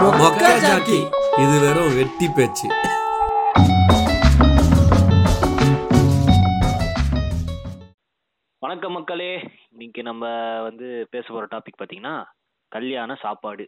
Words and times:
மொக்கா 0.00 0.48
Jackie 0.62 0.98
இது 1.42 1.54
வெறும் 1.62 1.94
வெட்டி 1.96 2.26
பேச்சு. 2.36 2.66
வணக்கம் 8.58 8.92
மக்களே. 8.92 9.30
இன்னைக்கு 9.70 10.02
நம்ம 10.02 10.24
வந்து 10.62 11.06
பேச 11.10 11.24
போகிற 11.28 11.46
டாபிக் 11.52 11.80
பார்த்தீங்கன்னா 11.80 12.24
கல்யாண 12.68 13.14
சாப்பாடு. 13.14 13.66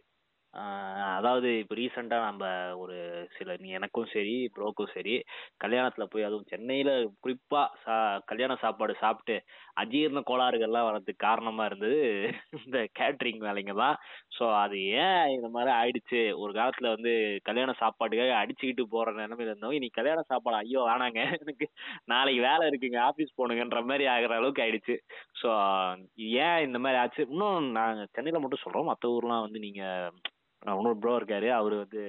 அதாவது 1.15 1.49
இப்போ 1.61 1.75
ரீசெண்டாக 1.79 2.27
நம்ம 2.29 2.45
ஒரு 2.81 2.95
சில 3.37 3.55
நீ 3.61 3.69
எனக்கும் 3.69 4.09
சரி 4.13 4.35
ப்ரோக்கும் 4.55 4.91
சரி 4.93 5.15
கல்யாணத்தில் 5.63 6.09
போய் 6.13 6.27
அதுவும் 6.27 6.49
சென்னையில் 6.51 6.91
குறிப்பாக 7.23 7.67
சா 7.83 7.95
கல்யாண 8.31 8.53
சாப்பாடு 8.63 8.93
சாப்பிட்டு 9.03 9.35
அஜீரண 9.81 10.21
கோளாறுகள்லாம் 10.29 10.87
வரதுக்கு 10.89 11.25
காரணமாக 11.25 11.69
இருந்தது 11.69 11.99
இந்த 12.59 12.79
கேட்ரிங் 12.99 13.41
வேலைங்க 13.47 13.75
தான். 13.83 13.97
ஸோ 14.37 14.45
அது 14.63 14.77
ஏன் 15.03 15.25
இந்த 15.35 15.49
மாதிரி 15.55 15.71
ஆயிடுச்சு? 15.79 16.21
ஒரு 16.43 16.51
காலத்தில் 16.59 16.93
வந்து 16.95 17.13
கல்யாண 17.49 17.75
சாப்பாட்டுக்காக 17.83 18.33
அடிச்சுக்கிட்டு 18.41 18.85
போகிற 18.95 19.13
நிலமையில 19.21 19.51
இருந்தோம் 19.51 19.77
நீ 19.85 19.89
கல்யாண 19.99 20.23
சாப்பாடு 20.31 20.59
ஐயோ 20.63 20.81
வேணாங்க. 20.89 21.19
எனக்கு 21.43 21.67
நாளைக்கு 22.13 22.41
வேலை 22.49 22.65
இருக்குங்க 22.71 22.99
ஆஃபீஸ் 23.09 23.37
போகணுங்கன்ற 23.37 23.81
மாதிரி 23.91 24.07
ஆகிற 24.15 24.33
அளவுக்கு 24.39 24.65
ஆயிடுச்சு. 24.65 24.97
ஸோ 25.41 25.49
ஏன் 26.45 26.59
இந்த 26.67 26.79
மாதிரி 26.85 26.99
ஆச்சு? 27.03 27.23
இன்னும் 27.33 27.71
நாங்கள் 27.79 28.11
சென்னையில் 28.15 28.43
மட்டும் 28.45 28.65
சொல்கிறோம் 28.65 28.91
மற்ற 28.91 29.07
ஊர்லாம் 29.17 29.45
வந்து 29.47 29.61
நீங்கள் 29.67 30.11
இன்னொரு 30.61 30.97
ப்ரோ 31.03 31.13
இருக்காரு. 31.19 31.47
அவர் 31.59 31.75
வந்து 31.83 32.03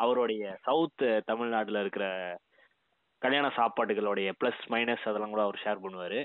அவருடைய 0.00 0.42
சவுத் 0.66 1.04
தமிழ்நாட்டில் 1.30 1.82
இருக்கிற 1.82 2.06
கல்யாண 3.22 3.46
சாப்பாடுகளுடைய 3.58 4.28
ப்ளஸ் 4.40 4.62
மைனஸ் 4.74 5.08
அதெல்லாம் 5.10 5.32
கூட 5.34 5.42
அவர் 5.46 5.62
ஷேர் 5.64 5.82
பண்ணுவார். 5.84 6.20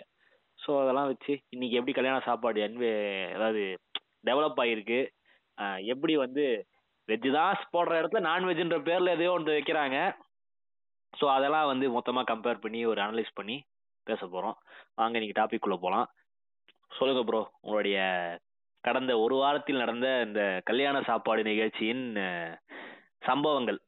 ஸோ 0.60 0.72
அதெல்லாம் 0.82 1.10
வச்சு 1.12 1.34
இன்னைக்கு 1.56 1.78
எப்படி 1.80 1.94
கல்யாண 1.98 2.18
சாப்பாடு 2.28 2.60
என்வே 2.68 2.92
அதாவது 3.36 3.64
டெவலப் 4.30 4.60
ஆகிருக்கு 4.64 5.00
எப்படி 5.94 6.14
வந்து 6.26 6.44
வெஜ்ஜு 7.10 7.30
தான் 7.38 7.64
போடுற 7.74 7.94
இடத்துல 8.02 8.22
நான்வெஜ்ன்ற 8.28 8.78
பேரில் 8.90 9.14
எதையோ 9.16 9.32
ஒன்று 9.38 9.58
வைக்கிறாங்க. 9.58 9.98
ஸோ 11.14 11.26
அதெல்லாம் 11.38 11.70
வந்து 11.72 11.86
மொத்தமாக 11.96 12.30
கம்பேர் 12.32 12.64
பண்ணி 12.66 12.80
ஒரு 12.92 13.00
அனலைஸ் 13.06 13.38
பண்ணி 13.40 13.58
பேச 14.08 14.22
போகிறோம் 14.26 14.56
வாங்க 15.00 15.18
இன்னைக்கு 15.18 15.40
டாபிக் 15.42 15.66
உள்ள 15.68 15.76
போகலாம் 15.78 16.08
சொல்லுங்கள் 16.92 17.28
ப்ரோ 17.28 17.42
உங்களுடைய 17.62 17.98
கடந்த 18.84 19.20
ஒரு 19.20 19.36
வாரத்தில் 19.36 19.78
நடந்த 19.78 20.22
இந்த 20.22 20.42
கல்யாண 20.64 21.02
சாப்பாடு 21.02 21.44
நிகழ்ச்சியின் 21.44 22.06
அஹ், 22.20 22.56
சம்பவங்கள். 23.26 23.80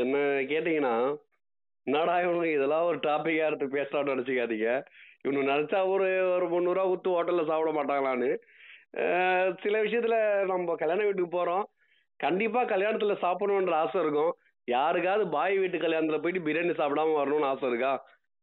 என்ன 0.00 0.16
கேட்டீங்கன்னா 0.50 0.94
என்னடா 1.86 2.18
இவனுங்க 2.18 2.50
இதெல்லாம் 2.52 2.84
ஒரு 2.84 2.98
டாபிக்கா 2.98 3.46
எடுத்து 3.46 3.66
பேசலாம்னு 3.74 4.12
நினைச்சுக்காதீங்க. 4.12 4.68
இவனு 5.24 5.50
நினைச்சா 5.50 5.88
ஒரு 5.88 6.06
ஒரு 6.30 6.46
முந்நூறுவா 6.48 6.84
குத்து 6.84 7.10
ஹோட்டல்ல 7.10 7.46
சாப்பிட 7.46 7.70
மாட்டாங்களான்னு. 7.72 8.30
அஹ் 8.98 9.52
சில 9.62 9.82
விஷயத்துல 9.82 10.16
நம்ம 10.46 10.74
கல்யாண 10.74 11.04
வீட்டுக்கு 11.04 11.38
போறோம். 11.38 11.64
கண்டிப்பா 12.20 12.64
கல்யாணத்துல 12.64 13.14
சாப்பிடணுன்ற 13.20 13.74
ஆசை 13.74 14.00
இருக்கும். 14.00 14.32
யாருக்காவது 14.68 15.28
பாய் 15.28 15.58
வீட்டு 15.58 15.78
கல்யாணத்துல 15.78 16.18
போயிட்டு 16.18 16.46
பிரியாணி 16.46 16.74
சாப்பிடாம 16.74 17.16
வரணும்னு 17.16 17.44
ஆசை 17.44 17.68
இருக்கா? 17.68 17.92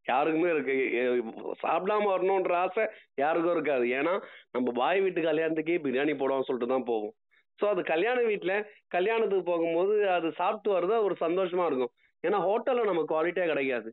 யாருக்குமே 0.05 0.49
இருக்கு. 0.53 0.75
சாப்பிடாம 1.63 2.07
வரணுன்ற 2.13 2.53
ஆசை 2.65 2.83
யாருக்கும் 3.23 3.55
இருக்காது. 3.55 3.85
ஏன்னா 3.99 4.13
நம்ம 4.55 4.71
பாய் 4.81 5.01
வீட்டு 5.05 5.21
கல்யாணத்துக்கே 5.29 5.77
பிரியாணி 5.85 6.15
போடுவோம் 6.21 6.47
சொல்லிட்டு 6.49 6.73
தான் 6.73 6.89
போவோம். 6.91 7.13
ஸோ 7.59 7.65
அது 7.73 7.81
கல்யாண 7.93 8.19
வீட்டில் 8.31 8.55
கல்யாணத்துக்கு 8.95 9.45
போகும்போது 9.51 9.95
அது 10.17 10.27
சாப்பிட்டு 10.41 10.69
வர்றது 10.75 11.03
ஒரு 11.07 11.15
சந்தோஷமா 11.25 11.65
இருக்கும். 11.71 11.93
ஏன்னா 12.23 12.37
ஹோட்டலில் 12.47 12.89
நம்ம 12.91 13.03
குவாலிட்டியாக 13.11 13.51
கிடைக்காது. 13.51 13.89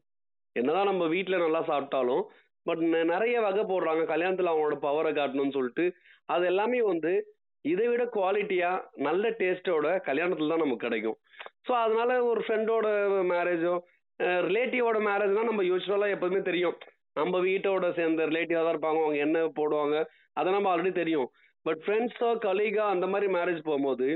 என்னதான் 0.56 0.90
நம்ம 0.90 1.04
வீட்டில் 1.14 1.42
நல்லா 1.44 1.60
சாப்பிட்டாலும் 1.70 2.22
பட் 2.66 2.82
நிறைய 3.12 3.36
வகை 3.46 3.62
போடுறாங்க. 3.72 4.02
கல்யாணத்தில் 4.12 4.50
அவங்களோட 4.52 4.78
பவரை 4.86 5.12
காட்டணும்னு 5.18 5.56
சொல்லிட்டு 5.58 5.84
அது 6.34 6.44
எல்லாமே 6.52 6.80
வந்து 6.92 7.12
இதை 7.64 7.86
விட 7.90 8.02
குவாலிட்டியாக 8.16 8.82
நல்ல 9.06 9.30
டேஸ்ட்டோட 9.40 9.86
கல்யாணத்தில் 10.08 10.52
தான் 10.52 10.64
நமக்கு 10.64 10.86
கிடைக்கும். 10.86 11.18
ஸோ 11.66 11.72
அதனால 11.84 12.10
ஒரு 12.30 12.40
ஃப்ரெண்டோட 12.44 12.88
மேரேஜோ 13.32 13.74
ரிலேட்டிவோட 14.48 14.98
மேரேஜ்னா 15.08 15.42
நம்ம 15.50 15.64
யூஸ்வலாக 15.70 16.14
எப்போதுமே 16.16 16.40
தெரியும். 16.50 16.76
நம்ம 17.18 17.38
வீட்டோட 17.48 17.86
சேர்ந்த 17.98 18.26
ரிலேட்டிவாக 18.30 18.64
தான் 18.64 18.74
இருப்பாங்க. 18.74 19.00
அவங்க 19.04 19.18
என்ன 19.26 19.38
போடுவாங்க 19.58 19.96
அதை 20.40 20.48
நம்ம 20.56 20.70
ஆல்ரெடி 20.72 20.92
தெரியும். 21.02 21.28
பட் 21.66 21.80
ஃப்ரெண்ட்ஸோ 21.84 22.28
கலீகா 22.46 22.84
அந்த 22.94 23.06
மாதிரி 23.12 23.28
மேரேஜ் 23.36 23.66
போகும்போது 23.68 24.08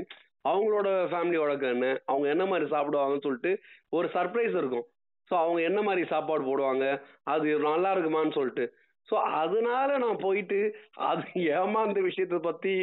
அவங்களோட 0.51 0.89
ஃபேமிலியோட 1.11 1.51
என்ன 1.73 1.87
அவங்க 2.11 2.27
என்ன 2.33 2.45
மாதிரி 2.51 2.65
சாப்பிடுவாங்கன்னு 2.73 3.25
சொல்லிட்டு 3.25 3.51
ஒரு 3.97 4.07
சர்ப்ரைஸ் 4.15 4.55
இருக்கும். 4.61 4.85
ஸோ 5.29 5.33
அவங்க 5.43 5.59
என்ன 5.69 5.79
மாதிரி 5.87 6.03
சாப்பாடு 6.13 6.43
போடுவாங்க 6.47 6.85
அது 7.33 7.47
நல்லா 7.69 7.91
இருக்குமான்னு 7.95 8.37
சொல்லிட்டு. 8.39 8.65
ஸோ 9.09 9.15
அதனால 9.43 9.89
நான் 10.03 10.23
போயிட்டு 10.25 10.59
அது 11.11 11.23
ஏமாந்த 11.59 12.01
விஷயத்தை 12.09 12.39
பற்றி 12.49 12.73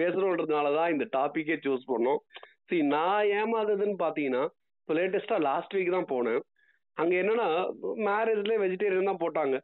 பேசணுன்றதுனால 0.00 0.72
தான் 0.78 0.92
இந்த 0.94 1.04
டாப்பிக்கே 1.16 1.56
சூஸ் 1.66 1.84
பண்ணோம். 1.92 2.20
சரி 2.68 2.80
நான் 2.96 3.30
ஏமாந்ததுன்னு 3.40 3.96
பார்த்தீங்கன்னா 4.04 4.44
இப்போ 4.80 4.94
லேட்டஸ்ட்டாக 4.98 5.46
லாஸ்ட் 5.48 5.76
வீக் 5.76 5.96
தான் 5.96 6.10
போனேன். 6.14 6.40
அங்கே 7.00 7.16
என்னன்னா 7.22 7.48
மேரேஜ்லேயே 8.08 8.62
வெஜிடேரியன் 8.64 9.10
தான் 9.10 9.22
போட்டாங்க. 9.24 9.56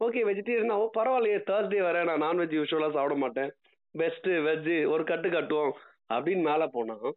ஓகே 0.00 0.20
வெஜிடேரியன் 0.30 0.72
தான் 0.72 0.82
பரவாயில்லையே 0.98 1.38
தேர்ஸ்டே 1.48 1.80
வர 1.86 2.02
நான் 2.08 2.24
நான்வெஜ் 2.26 2.58
யூஸ்வலாக 2.58 2.96
சாப்பிட 2.96 3.16
மாட்டேன். 3.24 3.50
பெஸ்ட்டு 3.94 4.36
வெஜ்ஜு 4.48 4.76
ஒரு 4.94 5.04
கட்டு 5.10 5.28
கட்டுவோம் 5.36 5.72
அப்படின்னு 6.14 6.44
மேலே 6.50 6.66
போனால் 6.76 7.08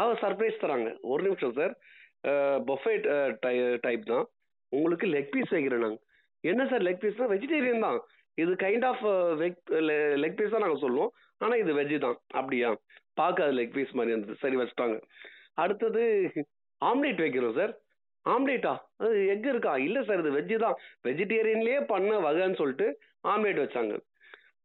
அவ 0.00 0.10
சர்ப்ரைஸ் 0.24 0.62
தராங்க. 0.64 0.90
ஒரு 1.12 1.22
நிமிஷம் 1.26 1.56
சார் 1.58 1.72
பஃபேட் 2.70 3.06
டைப் 3.86 4.04
தான். 4.12 4.26
உங்களுக்கு 4.72 5.06
லெக் 5.14 5.32
பீஸ் 5.34 5.54
வைக்கிறேன் 5.54 5.84
நாங்கள் 5.84 6.04
என்ன 6.50 6.62
சார் 6.70 6.84
லெக் 6.86 7.02
பீஸ்னா 7.04 7.28
வெஜிடேரியன் 7.34 7.84
தான். 7.86 7.98
இது 8.42 8.52
கைண்ட் 8.64 8.86
ஆஃப் 8.90 9.04
லெக் 10.22 10.38
பீஸ் 10.38 10.54
தான் 10.54 10.64
நாங்கள் 10.64 10.84
சொல்லுவோம். 10.84 11.12
ஆனால் 11.42 11.60
இது 11.62 11.72
வெஜ்ஜு 11.80 11.98
தான். 12.06 12.16
அப்படியா? 12.38 12.68
பார்க்காது 13.20 13.52
லெக் 13.58 13.74
பீஸ் 13.76 13.96
மாதிரி 13.98 14.14
இருந்தது. 14.14 14.40
சரி 14.42 14.56
வச்சுட்டாங்க. 14.60 14.96
அடுத்தது 15.62 16.02
ஆம்லேட் 16.90 17.22
வைக்கிறோம் 17.24 17.56
சார் 17.60 17.72
ஆம்லேட்டா? 18.26 18.74
அது 18.96 19.26
எக் 19.26 19.48
இருக்கா? 19.52 19.76
இல்லை 19.76 20.00
சார் 20.04 20.18
இது 20.18 20.30
வெஜ்ஜு 20.38 20.56
தான். 20.56 20.76
வெஜிடேரியன்லேயே 21.06 21.80
பண்ண 21.86 22.18
வகைன்னு 22.26 22.60
சொல்லிட்டு 22.60 22.86
ஆம்லேட் 23.28 23.62
வச்சாங்க. 23.64 23.94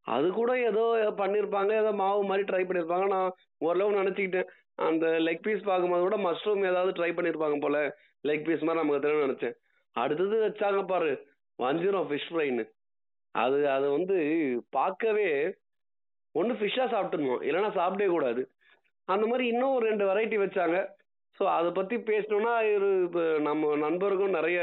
அது 0.06 0.28
கூட 0.32 0.52
ஏதோ 0.60 0.84
பண்ணியிருப்பாங்க 1.22 1.72
ஏதோ 1.82 1.92
மாவு 1.92 2.24
மாதிரி 2.30 2.44
ட்ரை 2.50 2.64
பண்ணியிருப்பாங்க 2.68 3.08
நான் 3.08 3.36
ஓரளவு 3.58 4.00
நினச்சிக்கிட்டேன். 4.02 4.50
அந்த 4.76 5.06
லெக் 5.28 5.46
பீஸ் 5.48 5.68
பார்க்கும்போது 5.70 6.04
கூட 6.04 6.18
மஷ்ரூம் 6.18 6.66
ஏதாவது 6.72 6.92
ட்ரை 7.00 7.12
பண்ணியிருப்பாங்க 7.14 7.58
போல. 7.60 7.78
லெக் 8.28 8.46
பீஸ் 8.48 8.66
மாதிரி 8.66 8.82
நமக்கு 8.82 9.06
தெரியும் 9.06 9.26
நினச்சேன். 9.28 9.56
அடுத்தது 9.96 10.38
வச்சாங்க 10.48 10.86
பாரு 10.86 11.12
வஞ்சிரம் 11.60 12.08
ஃபிஷ் 12.10 12.30
ஃப்ரைன்னு 12.30 12.66
அது 13.32 13.70
அது 13.70 13.88
வந்து 13.92 14.18
பார்க்கவே 14.70 15.56
ஒன்று 16.32 16.54
ஃபிஷ்ஷாக 16.60 16.88
சாப்பிட்டுருந்தோம். 16.94 17.44
இல்லைன்னா 17.48 17.72
சாப்பிடவே 17.80 18.08
கூடாது. 18.08 18.42
அந்த 19.06 19.26
மாதிரி 19.28 19.46
இன்னும் 19.48 19.76
ஒரு 19.76 19.86
ரெண்டு 19.90 20.06
வெரைட்டி 20.10 20.38
வச்சாங்க. 20.44 20.78
ஸோ 21.38 21.44
அதை 21.58 21.70
பற்றி 21.78 21.96
பேசணும்னா 22.10 22.54
ஒரு 22.78 22.90
இப்போ 23.08 23.24
நம்ம 23.48 23.72
நண்பருக்கும் 23.86 24.38
நிறைய 24.38 24.60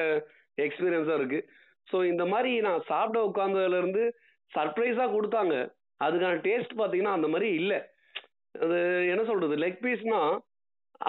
எக்ஸ்பீரியன்ஸாக 0.67 1.19
இருக்குது 1.21 1.47
ஸோ 1.89 1.97
இந்த 2.13 2.25
மாதிரி 2.33 2.51
நான் 2.67 2.87
சாப்பிட 2.91 3.19
உட்காந்ததுலேருந்து 3.29 4.03
சர்ப்ரைஸாக 4.53 5.15
கொடுத்தாங்க. 5.17 5.55
அதுக்கான 6.01 6.39
டேஸ்ட் 6.47 6.75
பார்த்தீங்கன்னா 6.79 7.17
அந்த 7.19 7.29
மாதிரி 7.33 7.49
இல்லை. 7.61 7.79
அது 8.65 8.79
என்ன 9.13 9.23
சொல்கிறது 9.31 9.57
லெக் 9.65 9.83
பீஸ்னால் 9.87 10.33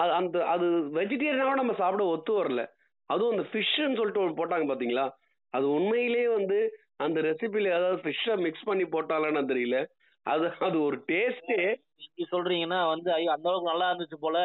அது 0.02 0.12
அந்த 0.18 0.36
அது 0.52 0.66
வெஜிடேரியனாக 0.98 1.60
நம்ம 1.60 1.74
சாப்பிட 1.80 2.04
ஒத்து 2.14 2.32
வரல. 2.40 2.62
அதுவும் 3.10 3.34
அந்த 3.34 3.44
ஃபிஷ்ஷுன்னு 3.50 3.98
சொல்லிட்டு 3.98 4.22
ஒன்று 4.24 4.38
போட்டாங்க 4.40 4.66
பார்த்தீங்களா? 4.68 5.06
அது 5.54 5.66
உண்மையிலேயே 5.78 6.28
வந்து 6.38 6.58
அந்த 7.04 7.18
ரெசிபியில் 7.28 7.74
ஏதாவது 7.78 7.98
ஃபிஷ்ஷை 8.04 8.34
மிக்ஸ் 8.46 8.68
பண்ணி 8.68 8.84
போட்டாலான்னு 8.94 9.50
தெரியல. 9.52 9.78
அது 10.26 10.46
அது 10.60 10.76
ஒரு 10.82 10.96
டேஸ்ட்டே 11.08 11.60
இப்படி 12.04 12.24
சொல்றீங்கன்னா 12.32 12.78
வந்து 12.88 13.08
ஐயோ 13.14 13.30
அந்த 13.34 13.46
அளவுக்கு 13.48 13.70
நல்லா 13.70 13.88
இருந்துச்சு 13.90 14.18
போல 14.24 14.36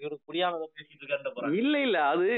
இவருக்கு 0.00 0.28
புரியாம 0.30 0.60
பேசிட்டு 0.76 1.02
இருக்காரு 1.02 1.56
இல்ல 1.60 1.74
இல்ல 1.80 1.98
அது 2.12 2.28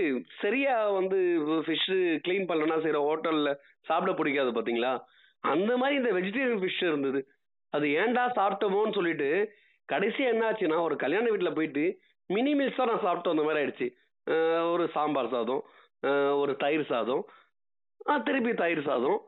சரியா 0.43 0.75
வந்து 0.99 1.19
ஃபிஷ் 1.67 1.91
க்ளீன் 2.25 2.49
பண்ணலன்னா 2.51 2.79
சரி 2.87 3.03
ஹோட்டல்ல 3.09 3.53
சாப்பிட 3.89 4.13
பிடிக்காது 4.13 4.51
பாத்தீங்களா? 4.57 4.93
அந்த 5.45 5.73
மாதிரி 5.77 5.99
இந்த 6.01 6.11
வெஜிடேரியன் 6.19 6.63
ஃபிஷ் 6.63 6.83
இருந்தது. 6.89 7.21
அது 7.73 7.87
ஏன்டா 8.01 8.25
சாப்பிட்டோமோன்னு 8.39 8.97
சொல்லிட்டு 8.99 9.29
கடைசியா 9.89 10.27
என்ன 10.33 10.45
ஆச்சுன்னா 10.49 10.79
ஒரு 10.89 10.97
கல்யாண 10.97 11.25
வீட்டுல 11.31 11.51
போயிட்டு 11.55 11.85
மினி 12.31 12.53
மீல்ஸ் 12.59 12.79
தான் 12.81 12.91
நான் 12.93 13.05
சாப்பிட்டு 13.07 13.33
வந்த 13.33 13.45
மாதிரி 13.47 13.61
ஆயிடுச்சு. 13.63 13.89
ஒரு 14.73 14.85
சாம்பார் 14.95 15.35
சாதம் 15.35 15.63
ஒரு 16.43 16.53
தயிர் 16.63 16.91
சாதம் 16.93 17.25
திருப்பி 18.27 18.53
தயிர் 18.63 18.89
சாதம். 18.89 19.19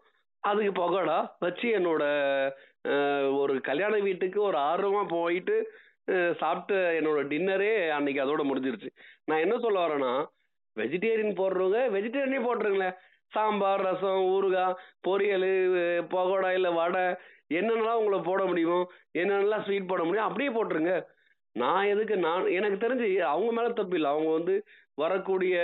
அதுக்கு 0.42 0.72
பகோடா 0.80 1.18
வச்சு 1.44 1.66
என்னோட 1.78 2.02
ஒரு 3.40 3.54
கல்யாண 3.68 3.94
வீட்டுக்கு 4.06 4.38
ஒரு 4.48 4.58
ஆர்வமாக 4.70 5.12
போயிட்டு 5.16 5.56
சாப்பிட்ட 6.40 6.74
என்னோட 6.98 7.20
டின்னரே 7.30 7.70
அன்னைக்கு 7.96 8.24
அதோட 8.24 8.42
முடிஞ்சிருச்சு. 8.48 8.90
நான் 9.28 9.44
என்ன 9.44 9.54
சொல்ல 9.64 9.78
வரேன்னா 9.84 10.12
வெஜிடேரியன் 10.76 11.38
போடுறவங்க 11.40 11.78
வெஜிடேரியனே 11.94 12.40
போட்டுருங்களேன். 12.46 12.96
சாம்பார் 13.32 13.84
ரசம் 13.86 14.24
ஊறுகாய் 14.34 14.78
பொரியல் 15.06 15.50
பகோடா 16.14 16.50
இல்லை 16.58 16.70
வடை 16.78 17.04
என்னென்னலாம் 17.58 17.98
உங்களை 18.00 18.18
போட 18.28 18.40
முடியுமோ 18.50 18.78
என்னென்னலாம் 19.20 19.64
ஸ்வீட் 19.66 19.90
போட 19.92 20.02
முடியும் 20.04 20.28
அப்படியே 20.28 20.50
போட்டுருங்க. 20.56 20.94
நான் 21.56 21.90
எதுக்கு 21.92 22.14
நான் 22.26 22.46
எனக்கு 22.58 22.78
தெரிஞ்சு 22.84 23.06
அவங்க 23.32 23.50
மேலே 23.58 23.70
தப்பு 23.78 23.96
இல்லை. 23.98 24.10
அவங்க 24.14 24.30
வந்து 24.38 24.54
வரக்கூடிய 25.02 25.56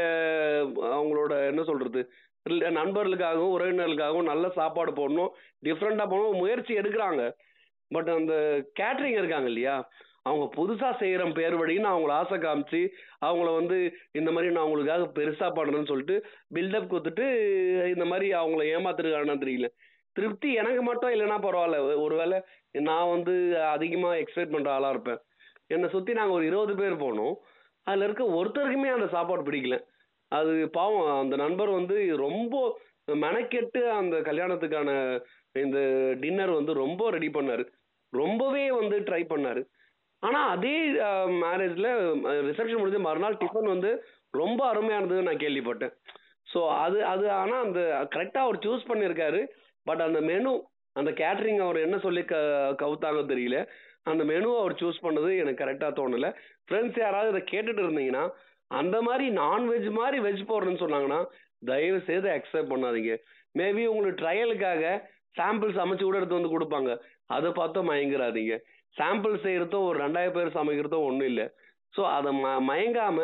அவங்களோட 0.96 1.32
என்ன 1.50 1.62
சொல்கிறது 1.70 2.00
நண்பர்களுக்காகவும் 2.50 3.54
உறவினர்களுக்காகவும் 3.56 4.22
நல்ல 4.22 4.48
சாப்பாடு 4.48 4.92
போடணும். 4.92 5.28
டிஃப்ரெண்டாக 5.64 6.08
போடணும். 6.08 6.38
முயற்சி 6.38 6.74
எடுக்கிறாங்க. 6.74 7.32
பட் 7.88 8.08
அந்த 8.08 8.34
கேட்ரிங் 8.80 9.18
இருக்காங்க 9.18 9.46
இல்லையா? 9.46 9.88
அவங்க 10.22 10.46
புதுசாக 10.56 10.96
செய்கிற 10.96 11.24
பேர் 11.24 11.54
வழின்னு 11.54 11.88
அவங்கள 11.92 12.08
ஆசை 12.08 12.38
காமிச்சு 12.38 12.88
அவங்கள 13.26 13.54
வந்து 13.54 13.92
இந்த 14.12 14.30
மாதிரி 14.30 14.52
நான் 14.52 14.66
அவங்களுக்காக 14.66 15.08
பெருசாக 15.14 15.52
பண்ணுறேன்னு 15.54 15.86
சொல்லிட்டு 15.86 16.26
பில்டப் 16.54 16.92
கொடுத்துட்டு 16.92 17.24
இந்த 17.86 18.04
மாதிரி 18.04 18.32
அவங்கள 18.32 18.62
ஏமாத்துருக்கான்னு 18.74 19.42
தெரியல 19.44 19.68
திருப்தி 20.12 20.52
எனக்கு 20.52 20.82
மட்டும் 20.82 21.10
இல்லைன்னா 21.10 21.44
பரவாயில்ல. 21.44 22.00
ஒருவேளை 22.00 22.42
நான் 22.70 23.08
வந்து 23.08 23.64
அதிகமாக 23.66 24.18
எக்ஸ்பெக்ட் 24.18 24.54
பண்ணுற 24.54 24.68
ஆளாக 24.68 24.90
இருப்பேன். 24.90 25.18
என்னை 25.66 25.88
சுற்றி 25.88 26.12
நாங்கள் 26.12 26.34
ஒரு 26.34 26.46
இருபது 26.46 26.74
பேர் 26.74 26.96
போனோம். 26.96 27.34
அதில் 27.82 28.02
இருக்க 28.02 28.24
ஒருத்தருக்குமே 28.24 28.90
அந்த 28.92 29.06
சாப்பாடு 29.06 29.42
பிடிக்கல. 29.42 29.76
அது 30.38 30.52
பாவம் 30.78 31.10
அந்த 31.22 31.36
நண்பர் 31.44 31.70
வந்து 31.70 31.96
ரொம்ப 32.26 32.54
மெனக்கெட்டு 33.24 33.80
அந்த 34.00 34.16
கல்யாணத்துக்கான 34.28 34.90
இந்த 35.64 35.78
டின்னர் 36.22 36.52
வந்து 36.58 36.72
ரொம்ப 36.82 37.10
ரெடி 37.10 37.30
பண்ணாரு. 37.36 37.64
ரொம்பவே 38.12 38.64
வந்து 38.80 38.96
ட்ரை 39.08 39.22
பண்ணாரு. 39.32 39.62
ஆனா 40.22 40.40
அதே 40.54 40.76
மேரேஜ்ல 41.44 41.88
ரிசப்ஷன் 42.48 42.80
முடிஞ்ச 42.80 43.00
மறுநாள் 43.06 43.40
டிஃபன் 43.42 43.72
வந்து 43.74 43.90
ரொம்ப 44.40 44.60
அருமையானதுன்னு 44.72 45.28
நான் 45.28 45.42
கேள்விப்பட்டேன். 45.44 45.94
ஸோ 46.48 46.60
அது 46.84 46.98
அது 47.12 47.24
ஆனா 47.40 47.56
அந்த 47.66 47.80
கரெக்டா 48.14 48.40
அவர் 48.46 48.58
சூஸ் 48.64 48.88
பண்ணியிருக்காரு 48.90 49.40
பட் 49.86 50.02
அந்த 50.06 50.18
மெனு 50.30 50.52
அந்த 50.96 51.10
கேட்டரிங் 51.20 51.60
அவர் 51.66 51.78
என்ன 51.86 51.96
சொல்லி 51.98 52.22
க 52.24 52.36
கவுத்தாங்க 52.82 53.20
தெரியல. 53.32 53.58
அந்த 54.10 54.22
மெனு 54.30 54.48
அவர் 54.62 54.78
சூஸ் 54.80 55.04
பண்ணது 55.06 55.30
எனக்கு 55.42 55.62
கரெக்டா 55.64 55.88
தோணல. 55.98 56.28
ஃப்ரெண்ட்ஸ் 56.66 56.98
யாராவது 57.04 57.30
இதை 57.32 57.42
கேட்டுட்டு 57.52 57.82
இருந்தீங்கன்னா 57.84 58.24
அந்த 58.80 58.96
மாதிரி 59.06 59.26
நான்வெஜ் 59.42 59.88
மாதிரி 60.00 60.18
வெஜ் 60.26 60.42
போடுறேன்னு 60.50 60.82
சொன்னாங்கன்னா 60.84 61.20
தயவு 61.70 61.98
செய்து 62.08 62.28
அக்செப்ட் 62.36 62.72
பண்ணாதீங்க. 62.72 63.14
மேபி 63.58 63.82
உங்களுக்கு 63.92 64.20
ட்ரையலுக்காக 64.22 64.84
சாம்பிள் 65.38 65.76
சமைச்சு 65.78 66.04
கூட 66.06 66.18
எடுத்து 66.20 66.38
வந்து 66.38 66.54
கொடுப்பாங்க. 66.54 66.90
அதை 67.36 67.50
பார்த்தும் 67.58 67.88
மயங்குறாதீங்க 67.90 68.56
சாம்பிள் 68.96 69.36
செய்கிறதும் 69.44 69.86
ஒரு 69.88 69.96
ரெண்டாயிரம் 70.04 70.36
பேர் 70.38 70.56
சமைக்கிறதும் 70.58 71.06
ஒன்றும் 71.08 71.30
இல்லை. 71.32 71.46
ஸோ 71.94 72.02
அதை 72.16 72.30
ம 72.42 72.54
மயங்காம 72.70 73.18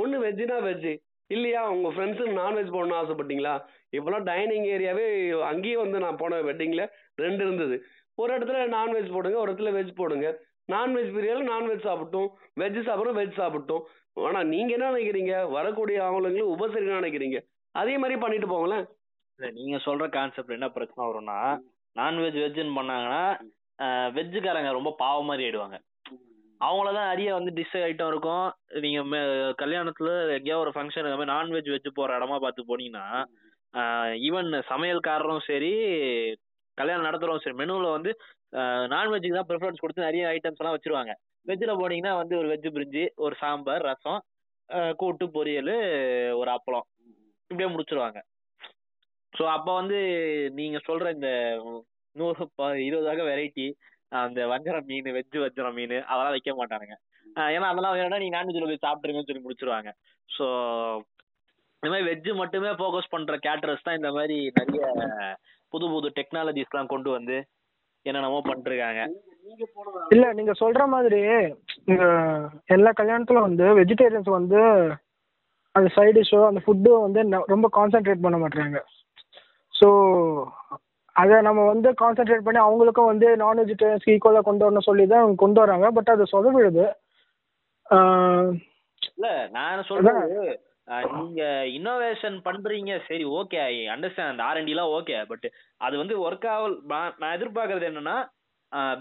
ஒன்று 0.00 0.16
வெஜ்ஜுனா 0.24 0.58
வெஜ்ஜு 0.68 0.92
இல்லையா 1.30 1.60
உங்க 1.74 1.88
ஃப்ரெண்ட்ஸுக்கு 1.94 2.34
நான்வெஜ் 2.40 2.72
போடணும்னு 2.74 3.00
ஆசைப்பட்டீங்களா? 3.02 3.52
இப்போலாம் 3.96 4.26
டைனிங் 4.30 4.66
ஏரியாவே 4.74 5.04
அங்கேயே 5.50 5.76
வந்து 5.82 5.98
நான் 6.04 6.20
போன 6.22 6.40
வெட்டிங்கில் 6.48 6.84
ரெண்டு 7.24 7.42
இருந்தது. 7.46 7.76
ஒரு 8.22 8.30
இடத்துல 8.36 8.64
நான்வெஜ் 8.78 9.14
போடுங்க 9.16 9.38
ஒரு 9.42 9.50
இடத்துல 9.50 9.72
வெஜ் 9.78 9.92
போடுங்க. 10.00 10.28
Non veg 10.68 11.10
biryani 11.14 11.44
non veg 11.52 11.86
சாப்பிட்டோம். 11.88 12.28
வெஜ் 12.60 12.78
சாப்பிட்றோம் 12.88 13.18
வெஜ் 13.20 13.40
சாப்பிட்டோம். 13.40 13.84
ஆனால் 14.28 14.50
நீங்கள் 14.52 14.76
என்ன 14.76 14.90
நினைக்கிறீங்க? 14.92 15.34
வரக்கூடிய 15.50 15.98
அவங்களுக்கு 16.06 16.42
உபசரிக்கணும் 16.54 17.02
நினைக்கிறீங்க? 17.02 17.38
அதே 17.74 17.94
மாதிரி 17.98 18.18
பண்ணிட்டு 18.20 18.48
போங்களேன். 18.52 18.84
இல்ல 19.38 19.50
நீங்க 19.50 19.76
சொல்ற 19.86 20.06
கான்செப்ட் 20.08 20.56
என்ன 20.56 20.68
பிரச்சனை 20.68 21.02
வரும்னா 21.08 21.38
நான்வெஜ் 21.96 22.38
வெஜ்ஜுன்னு 22.42 22.76
பண்ணாங்கன்னா 22.78 23.22
வெஜ்ஜுக்காரங்க 24.16 24.70
ரொம்ப 24.72 24.90
பாவம் 24.98 25.28
மாதிரி 25.28 25.44
ஆயிடுவாங்க. 25.46 25.76
அவங்களதான் 26.60 27.08
அரிய 27.12 27.30
வந்து 27.34 27.52
டிஷ் 27.58 27.78
ஐட்டம் 27.86 28.10
இருக்கும். 28.12 28.46
நீங்க 28.84 29.00
கல்யாணத்துல 29.62 30.10
எங்கேயோ 30.36 30.58
ஒரு 30.58 30.72
ஃபங்க்ஷன் 30.74 31.08
இந்த 31.08 31.16
மாதிரி 31.20 31.32
நான்வெஜ் 31.36 31.70
வெஜ் 31.74 31.88
போற 31.94 32.18
இடமா 32.18 32.36
பார்த்து 32.44 32.68
போனீங்கன்னா 32.70 33.06
ஈவன் 34.28 34.50
சமையல்காரரும் 34.70 35.44
சரி 35.46 35.72
கல்யாணம் 36.78 37.06
நடத்துறவங்க 37.06 37.44
சரி 37.44 37.56
மெனுவில் 37.56 37.96
வந்து 37.96 38.10
நான்வெஜ்ஜுக்கு 38.92 39.36
தான் 39.36 39.48
ப்ரிஃபரன்ஸ் 39.48 39.82
கொடுத்து 39.82 40.08
நிறைய 40.08 40.24
ஐட்டம்ஸ் 40.28 40.60
எல்லாம் 40.60 40.76
வச்சிருவாங்க. 40.76 41.12
வெஜ்ஜில் 41.46 41.80
போனீங்கன்னா 41.80 42.14
வந்து 42.16 42.34
ஒரு 42.38 42.48
வெஜ் 42.52 42.68
பிரிஞ்சு 42.74 43.04
ஒரு 43.16 43.34
சாம்பார் 43.34 43.82
ரசம் 43.82 44.20
கூட்டு 44.96 45.24
பொரியல் 45.28 45.74
ஒரு 46.40 46.50
அப்பளம். 46.50 46.86
இப்படியே 47.50 47.70
முடிச்சிருவாங்க. 47.72 48.18
ஸோ 49.32 49.42
அப்போ 49.48 49.74
வந்து 49.74 49.98
நீங்கள் 50.52 50.84
சொல்கிற 50.86 51.10
இந்த 51.10 51.30
நூறு 52.16 52.46
ப- 52.56 52.76
இருபது 52.86 53.08
வகை 53.10 53.24
வெரைட்டி 53.26 53.66
அந்த 54.20 54.40
வஞ்சரம் 54.46 54.84
மீன் 54.84 55.08
வெஜ் 55.16 55.38
வஞ்சரம் 55.38 55.74
மீன் 55.74 55.96
அதெல்லாம் 56.02 56.34
வைக்க 56.36 56.52
மாட்டானுங்க. 56.52 56.96
ஏன்னா 57.54 57.68
அதெல்லாம் 57.72 57.96
வேணா 57.96 58.18
நீங்கள் 58.18 58.38
நான்வெஜ்ஜில் 58.38 58.70
போய் 58.70 58.84
சாப்பிட்ருங்கன்னு 58.86 59.28
சொல்லி 59.30 59.44
முடிச்சிருவாங்க. 59.44 59.90
ஸோ 60.28 60.46
இந்த 61.82 61.90
மாதிரி 61.92 62.08
வெஜ் 62.10 62.28
மட்டுமே 62.34 62.70
ஃபோக்கஸ் 62.70 63.12
பண்ணுற 63.14 63.36
கேட்டரஸ் 63.46 63.86
தான் 63.86 63.98
இந்த 64.00 64.10
மாதிரி 64.12 64.36
நிறைய 64.58 64.82
புது 65.72 65.86
புது 65.88 66.08
டெக்னாலஜிஸ்லாம் 66.18 66.86
கொண்டு 66.86 67.10
வந்து 67.10 67.36
என்னென்னமோ 68.06 68.40
பண்ணிருக்காங்க 68.46 69.02
இல்ல 70.12 70.24
நீங்க 70.32 70.52
சொல்ற 70.58 70.82
மாதிரி 70.92 71.20
எல்லா 72.70 72.90
கல்யாணத்துல 72.98 73.40
வந்து 73.40 73.64
வெஜிடேரியன்ஸ் 73.78 74.30
வந்து 74.32 74.60
அந்த 75.74 75.88
சைட் 75.94 76.16
டிஷ்ஷோ 76.16 76.40
அந்த 76.46 76.60
ஃபுட்டு 76.64 76.90
வந்து 77.04 77.20
ரொம்ப 77.52 77.68
கான்சென்ட்ரேட் 77.76 78.24
பண்ண 78.24 78.38
மாட்டாங்க 78.40 78.80
ஸோ 79.74 79.88
அதை 81.16 81.36
நம்ம 81.42 81.62
வந்து 81.66 81.88
கான்சென்ட்ரேட் 81.98 82.44
பண்ணி 82.44 82.60
அவங்களுக்கும் 82.60 83.10
வந்து 83.10 83.28
நான் 83.36 83.60
வெஜிடேரியன்ஸ் 83.60 84.06
ஈக்குவலாக 84.08 84.46
கொண்டு 84.46 84.64
வரணும் 84.64 84.86
சொல்லி 84.86 85.04
தான் 85.06 85.22
அவங்க 85.22 85.36
கொண்டு 85.36 85.60
வராங்க. 85.62 85.86
பட் 85.96 86.10
அது 86.10 86.32
சொதவிடுது 86.32 86.84
ஆஹ் 87.86 88.52
இல்ல 89.12 89.26
நான் 89.52 89.88
சொல்றது 89.88 90.38
அஹ், 90.42 90.54
நீங்க 91.16 91.42
இன்னோவேஷன் 91.78 92.36
பண்றீங்க 92.46 92.92
சரி 93.08 93.24
okay 93.40 93.58
I 93.70 93.74
understand 93.94 94.44
R 94.46 94.58
and 94.60 94.72
எல்லாம் 94.72 94.94
ஓகே 94.98 95.16
பட் 95.32 95.46
அது 95.86 95.94
வந்து 96.02 96.14
ஒர்க் 96.26 96.46
ஆகல் 96.54 96.74
நான் 96.92 97.34
எதிர்பார்க்கறது 97.36 97.88
என்னன்னா 97.90 98.16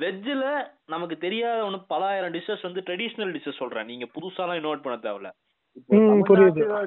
வெஜ்ஜில் 0.03 0.47
நமக்கு 0.93 1.15
தெரியாத 1.25 1.59
ஒன்று 1.67 1.79
பலாயிரம் 1.91 2.33
டிஷ்ஷஸ் 2.35 2.67
வந்து 2.67 2.81
ட்ரெடிஷ்னல் 2.87 3.33
டிஷ்ஷஸ் 3.35 3.61
சொல்றேன். 3.61 3.87
நீங்க 3.91 4.05
புதுசாலாம் 4.15 4.59
இன்னோவேட் 4.59 4.83
பண்ண 4.85 4.97
தேவையில்ல. 5.05 5.29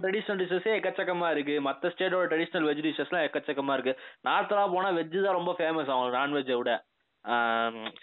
ட்ரெடிஷ்னல் 0.04 0.40
டிஷ்ஷஸே 0.40 0.72
எக்கச்சக்கமா 0.78 1.28
இருக்கு. 1.34 1.54
மத்த 1.68 1.92
ஸ்டேட்டோட 1.94 2.24
ட்ரெடிஷ்னல் 2.32 2.66
வெஜ் 2.68 2.82
டிஷ்ஷஸ்லாம் 2.86 3.24
எக்கச்சக்கமா 3.28 3.76
இருக்கு. 3.76 3.94
நார்த்தெல்லாம் 4.28 4.74
போனா 4.74 4.90
வெஜ் 4.98 5.16
தான் 5.26 5.38
ரொம்ப 5.38 5.54
ஃபேமஸ் 5.60 5.92
அவங்க 5.94 6.10
நான்வெஜ்ஜை 6.18 6.58
விட. 6.60 6.74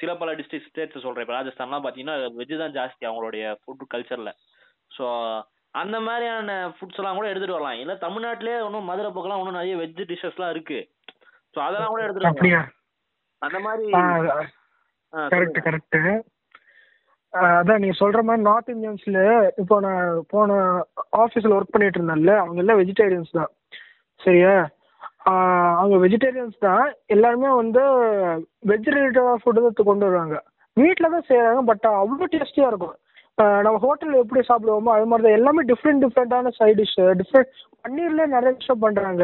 சில 0.01 0.11
பல 0.21 0.33
டிஸ்ட்ரிக்ட் 0.39 0.69
ஸ்டேட்ஸ் 0.71 1.05
சொல்றேன். 1.05 1.25
இப்போ 1.25 1.35
ராஜஸ்தான்லாம் 1.39 1.83
பார்த்தீங்கன்னா 1.85 2.17
வெஜ் 2.39 2.55
தான் 2.63 2.75
ஜாஸ்தி 2.79 3.03
அவங்களுடைய 3.09 3.53
ஃபுட் 3.61 3.91
கல்ச்சர்ல 3.95 4.31
ஸோ 4.91 5.05
அந்த 5.75 5.97
மாதிரியான 6.06 6.51
ஃபுட்ஸ் 6.75 7.00
எல்லாம் 7.01 7.18
கூட 7.18 7.27
எடுத்துட்டு 7.29 7.57
வரலாம். 7.57 7.77
இல்ல 7.83 7.94
தமிழ்நாட்டிலே 8.06 8.56
இன்னும் 8.65 8.89
மதுரை 8.89 9.09
பக்கம்லாம் 9.12 9.41
இன்னும் 9.41 9.59
நிறைய 9.59 9.75
வெஜ் 9.81 10.09
டிஷ்ஷஸ்லாம் 10.09 10.53
இருக்கு. 10.56 10.79
ஸோ 11.56 11.59
அதெல்லாம் 11.68 11.94
கூட 11.94 12.03
எடுத்துட்டு 12.06 12.31
அப்படியா? 12.31 12.59
அந்த 13.41 13.59
மாதிரி 13.65 13.85
கரெக்ட். 15.33 15.59
கரெக்ட் 15.68 16.00
அதான் 17.33 17.81
நீங்க 17.81 17.95
சொல்ற 18.01 18.19
மாதிரி 18.27 18.44
நார்த் 18.47 18.71
இந்தியன்ஸ்ல 18.73 19.19
இப்போ 19.62 19.75
நான் 19.85 20.07
போன 20.33 20.56
ஆஃபீஸில் 21.23 21.56
ஒர்க் 21.57 21.74
பண்ணிட்டு 21.74 22.00
இருந்தேன்ல 22.00 22.33
அவங்க 22.41 22.59
எல்லாம் 22.63 22.79
வெஜிடேரியன்ஸ் 22.81 23.31
தான். 23.38 23.51
சரியா? 24.21 24.53
அவங்க 25.81 25.95
வெஜிடேரியன்ஸ் 26.03 26.57
தான். 26.67 26.85
எல்லாருமே 27.15 27.50
வந்து 27.62 27.83
வெஜ் 28.71 28.89
ரிலேட்டடாக 28.94 29.39
ஃபுட்டு 29.44 29.63
தான் 29.65 29.89
கொண்டு 29.91 30.07
வருவாங்க. 30.07 30.38
வீட்டில் 30.77 31.13
தான் 31.15 31.27
செய்கிறாங்க 31.29 31.62
பட் 31.69 31.88
அவ்வளோ 32.01 32.27
டேஸ்டியாக 32.35 32.71
இருக்கும். 32.74 32.97
நம்ம 33.65 33.77
ஹோட்டலில் 33.85 34.21
எப்படி 34.23 34.41
சாப்பிடுவோமோ 34.49 34.91
அது 34.95 35.05
மாதிரி 35.09 35.25
தான் 35.25 35.38
எல்லாமே 35.39 35.62
டிஃப்ரெண்ட் 35.71 36.03
டிஃப்ரெண்ட்டான 36.05 36.51
சைட் 36.57 36.79
டிஷ் 36.81 36.98
டிஃப்ரெண்ட் 37.21 37.50
பன்னீர்லேயே 37.83 38.27
நிறைய 38.36 38.51
விஷயம் 38.57 38.83
பண்ணுறாங்க 38.86 39.24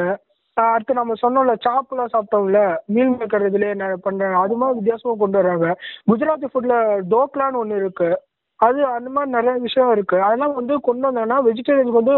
அடுத்து 0.58 1.00
நம்ம 1.00 1.16
சொன்னோம்ல 1.24 1.54
சாப்பிலாம் 1.66 2.14
சாப்பிட்டோம்ல. 2.14 2.60
மீல் 2.94 3.12
மேக்கர் 3.18 3.48
இதுலேயே 3.50 3.74
நிறைய 3.82 3.98
பண்ணுறாங்க 4.06 4.38
அது 4.44 4.56
மாதிரி 4.60 4.78
வித்தியாசமாக 4.78 5.20
கொண்டு 5.24 5.38
வர்றாங்க. 5.40 5.68
குஜராத்தி 6.10 6.48
ஃபுட்டில் 6.52 6.78
டோக்லான்னு 7.14 7.62
ஒன்று 7.62 7.82
இருக்குது 7.84 8.20
அது 8.60 8.80
அந்த 8.98 9.10
மாதிரி 9.16 9.30
நிறைய 9.38 9.56
விஷயம் 9.66 9.92
இருக்குது 9.96 10.24
அதெல்லாம் 10.28 10.56
வந்து 10.60 10.76
கொண்டு 10.88 11.08
வந்தாங்கன்னா 11.08 11.40
வெஜிடேரியனுக்கு 11.48 12.02
வந்து 12.02 12.16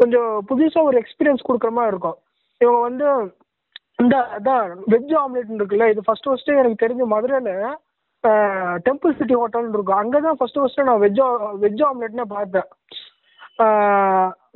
கொஞ்சம் 0.00 0.30
புதுசாக 0.50 0.88
ஒரு 0.90 0.98
எக்ஸ்பீரியன்ஸ் 1.02 1.46
கொடுக்குற 1.48 1.72
மாதிரி 1.78 1.92
இருக்கும். 1.94 2.18
இவங்க 2.60 2.80
வந்து 2.88 3.08
இந்த 4.02 4.16
அதான் 4.36 4.68
வெஜ் 4.92 5.14
ஆம்லெட் 5.22 5.58
இருக்குல்ல 5.58 5.88
இது 5.92 6.06
ஃபர்ஸ்ட் 6.06 6.28
ஃபஸ்ட்டு 6.28 6.58
எனக்கு 6.60 6.82
தெரிஞ்ச 6.84 7.04
மதுரையில் 7.14 7.50
டெம்பிள் 8.86 9.16
சிட்டி 9.18 9.34
ஹோட்டல்னு 9.40 9.76
இருக்கும். 9.76 10.00
அங்கே 10.02 10.18
தான் 10.26 10.38
first 10.38 10.58
first 10.60 10.86
non 10.88 11.02
veg 11.04 11.20
veg 11.64 11.82
ஆம்லெட்னே 11.88 12.26
பார்த்தேன். 12.34 12.68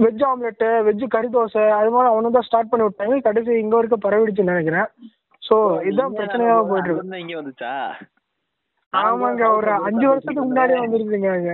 வெஜ் 0.04 0.24
ஆம்லெட்டு 0.28 0.68
வெஜ் 0.88 1.04
கறி 1.14 1.28
தோசை 1.34 1.64
அது 1.78 1.90
மாதிரி 1.94 2.10
அவனு 2.12 2.34
தான் 2.36 2.46
ஸ்டார்ட் 2.48 2.70
பண்ணி 2.70 2.86
விட்டாங்க. 2.86 3.16
கடைசி 3.28 3.50
இங்கே 3.62 3.76
வரைக்கும் 3.78 4.04
பரவிடுச்சுன்னு 4.06 4.54
நினைக்கிறேன். 4.54 4.88
ஸோ 5.42 5.56
இதுதான் 5.88 6.16
பிரச்சனையாக 6.18 6.62
போயிட்டு 6.70 6.90
இருக்கு. 6.90 7.22
இங்க 7.24 7.34
வந்துச்சா? 7.40 7.72
ஆமாங்க 8.92 9.44
ஒரு 9.58 9.70
அஞ்சு 9.88 10.06
வருஷத்துக்கு 10.08 10.46
முன்னாடியே 10.48 10.82
வந்துருக்குங்க 10.82 11.30
அங்க. 11.36 11.52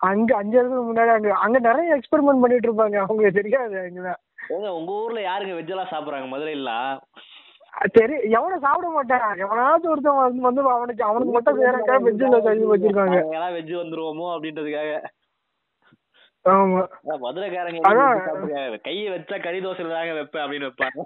அங்க 0.00 0.30
அஞ்சு 0.40 0.56
வருஷத்துக்கு 0.56 0.90
முன்னாடி 0.90 1.12
அங்க 1.16 1.30
அங்க 1.44 1.58
நிறைய 1.68 1.96
எக்ஸ்பெரிமெண்ட் 1.98 2.42
பண்ணிட்டு 2.42 2.68
இருப்பாங்க. 2.68 2.96
அவங்களுக்கு 3.04 3.40
தெரியாது 3.40 3.76
அங்கதான். 3.84 4.20
உங்க 4.78 4.90
ஊர்ல 5.02 5.20
யாருங்க 5.28 5.54
வெஜ் 5.58 5.72
எல்லாம் 5.74 5.92
சாப்பிடுறாங்க? 5.92 6.28
மதுரையில 6.32 6.72
சரி 7.94 8.16
எவனும் 8.36 8.64
சாப்பிட 8.64 8.88
மாட்டான். 8.94 9.38
எவனாச்சும் 9.44 9.92
ஒருத்தன் 9.92 10.20
வந்து 10.20 10.42
வந்து 10.46 10.62
அவனுக்கு 10.74 11.02
அவனுக்கு 11.08 11.34
மட்டும் 11.36 11.58
செய்யறக்கா 11.60 11.96
வெஜ்ஜில் 12.06 12.44
கழுவி 12.46 12.68
வச்சிருக்காங்க 12.72 13.16
நாங்கெல்லாம் 13.20 13.56
வெஜ் 13.56 13.72
வந்துருவோமோ 13.80 14.26
அப்படின்றதுக்காக. 14.34 14.92
ஆமா. 16.44 16.80
மதுரைக்காரங்க. 17.24 18.78
கையை 18.86 19.06
வச்சா 19.14 19.36
கறி 19.46 19.60
தோசையில 19.66 19.94
தாங்க 19.96 20.14
வைப்பேன் 20.18 20.44
அப்படின்னு 20.44 20.68
வைப்பாங்க. 20.70 21.04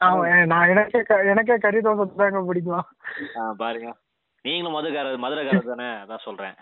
ஆமா 0.00 0.22
நான் 0.52 0.70
எனக்கே 0.72 1.00
எனக்கே 1.32 1.56
கறி 1.66 1.80
தோசை 1.86 2.06
தாங்க 2.22 2.42
பிடிக்கும். 2.50 2.86
பாருங்க. 3.62 3.90
நீங்களும் 4.44 4.76
மதுரைக்காரர் 4.76 5.22
மதுரைக்காரர் 5.24 5.70
தானே? 5.72 5.88
அதான் 6.02 6.24
சொல்றேன். 6.28 6.56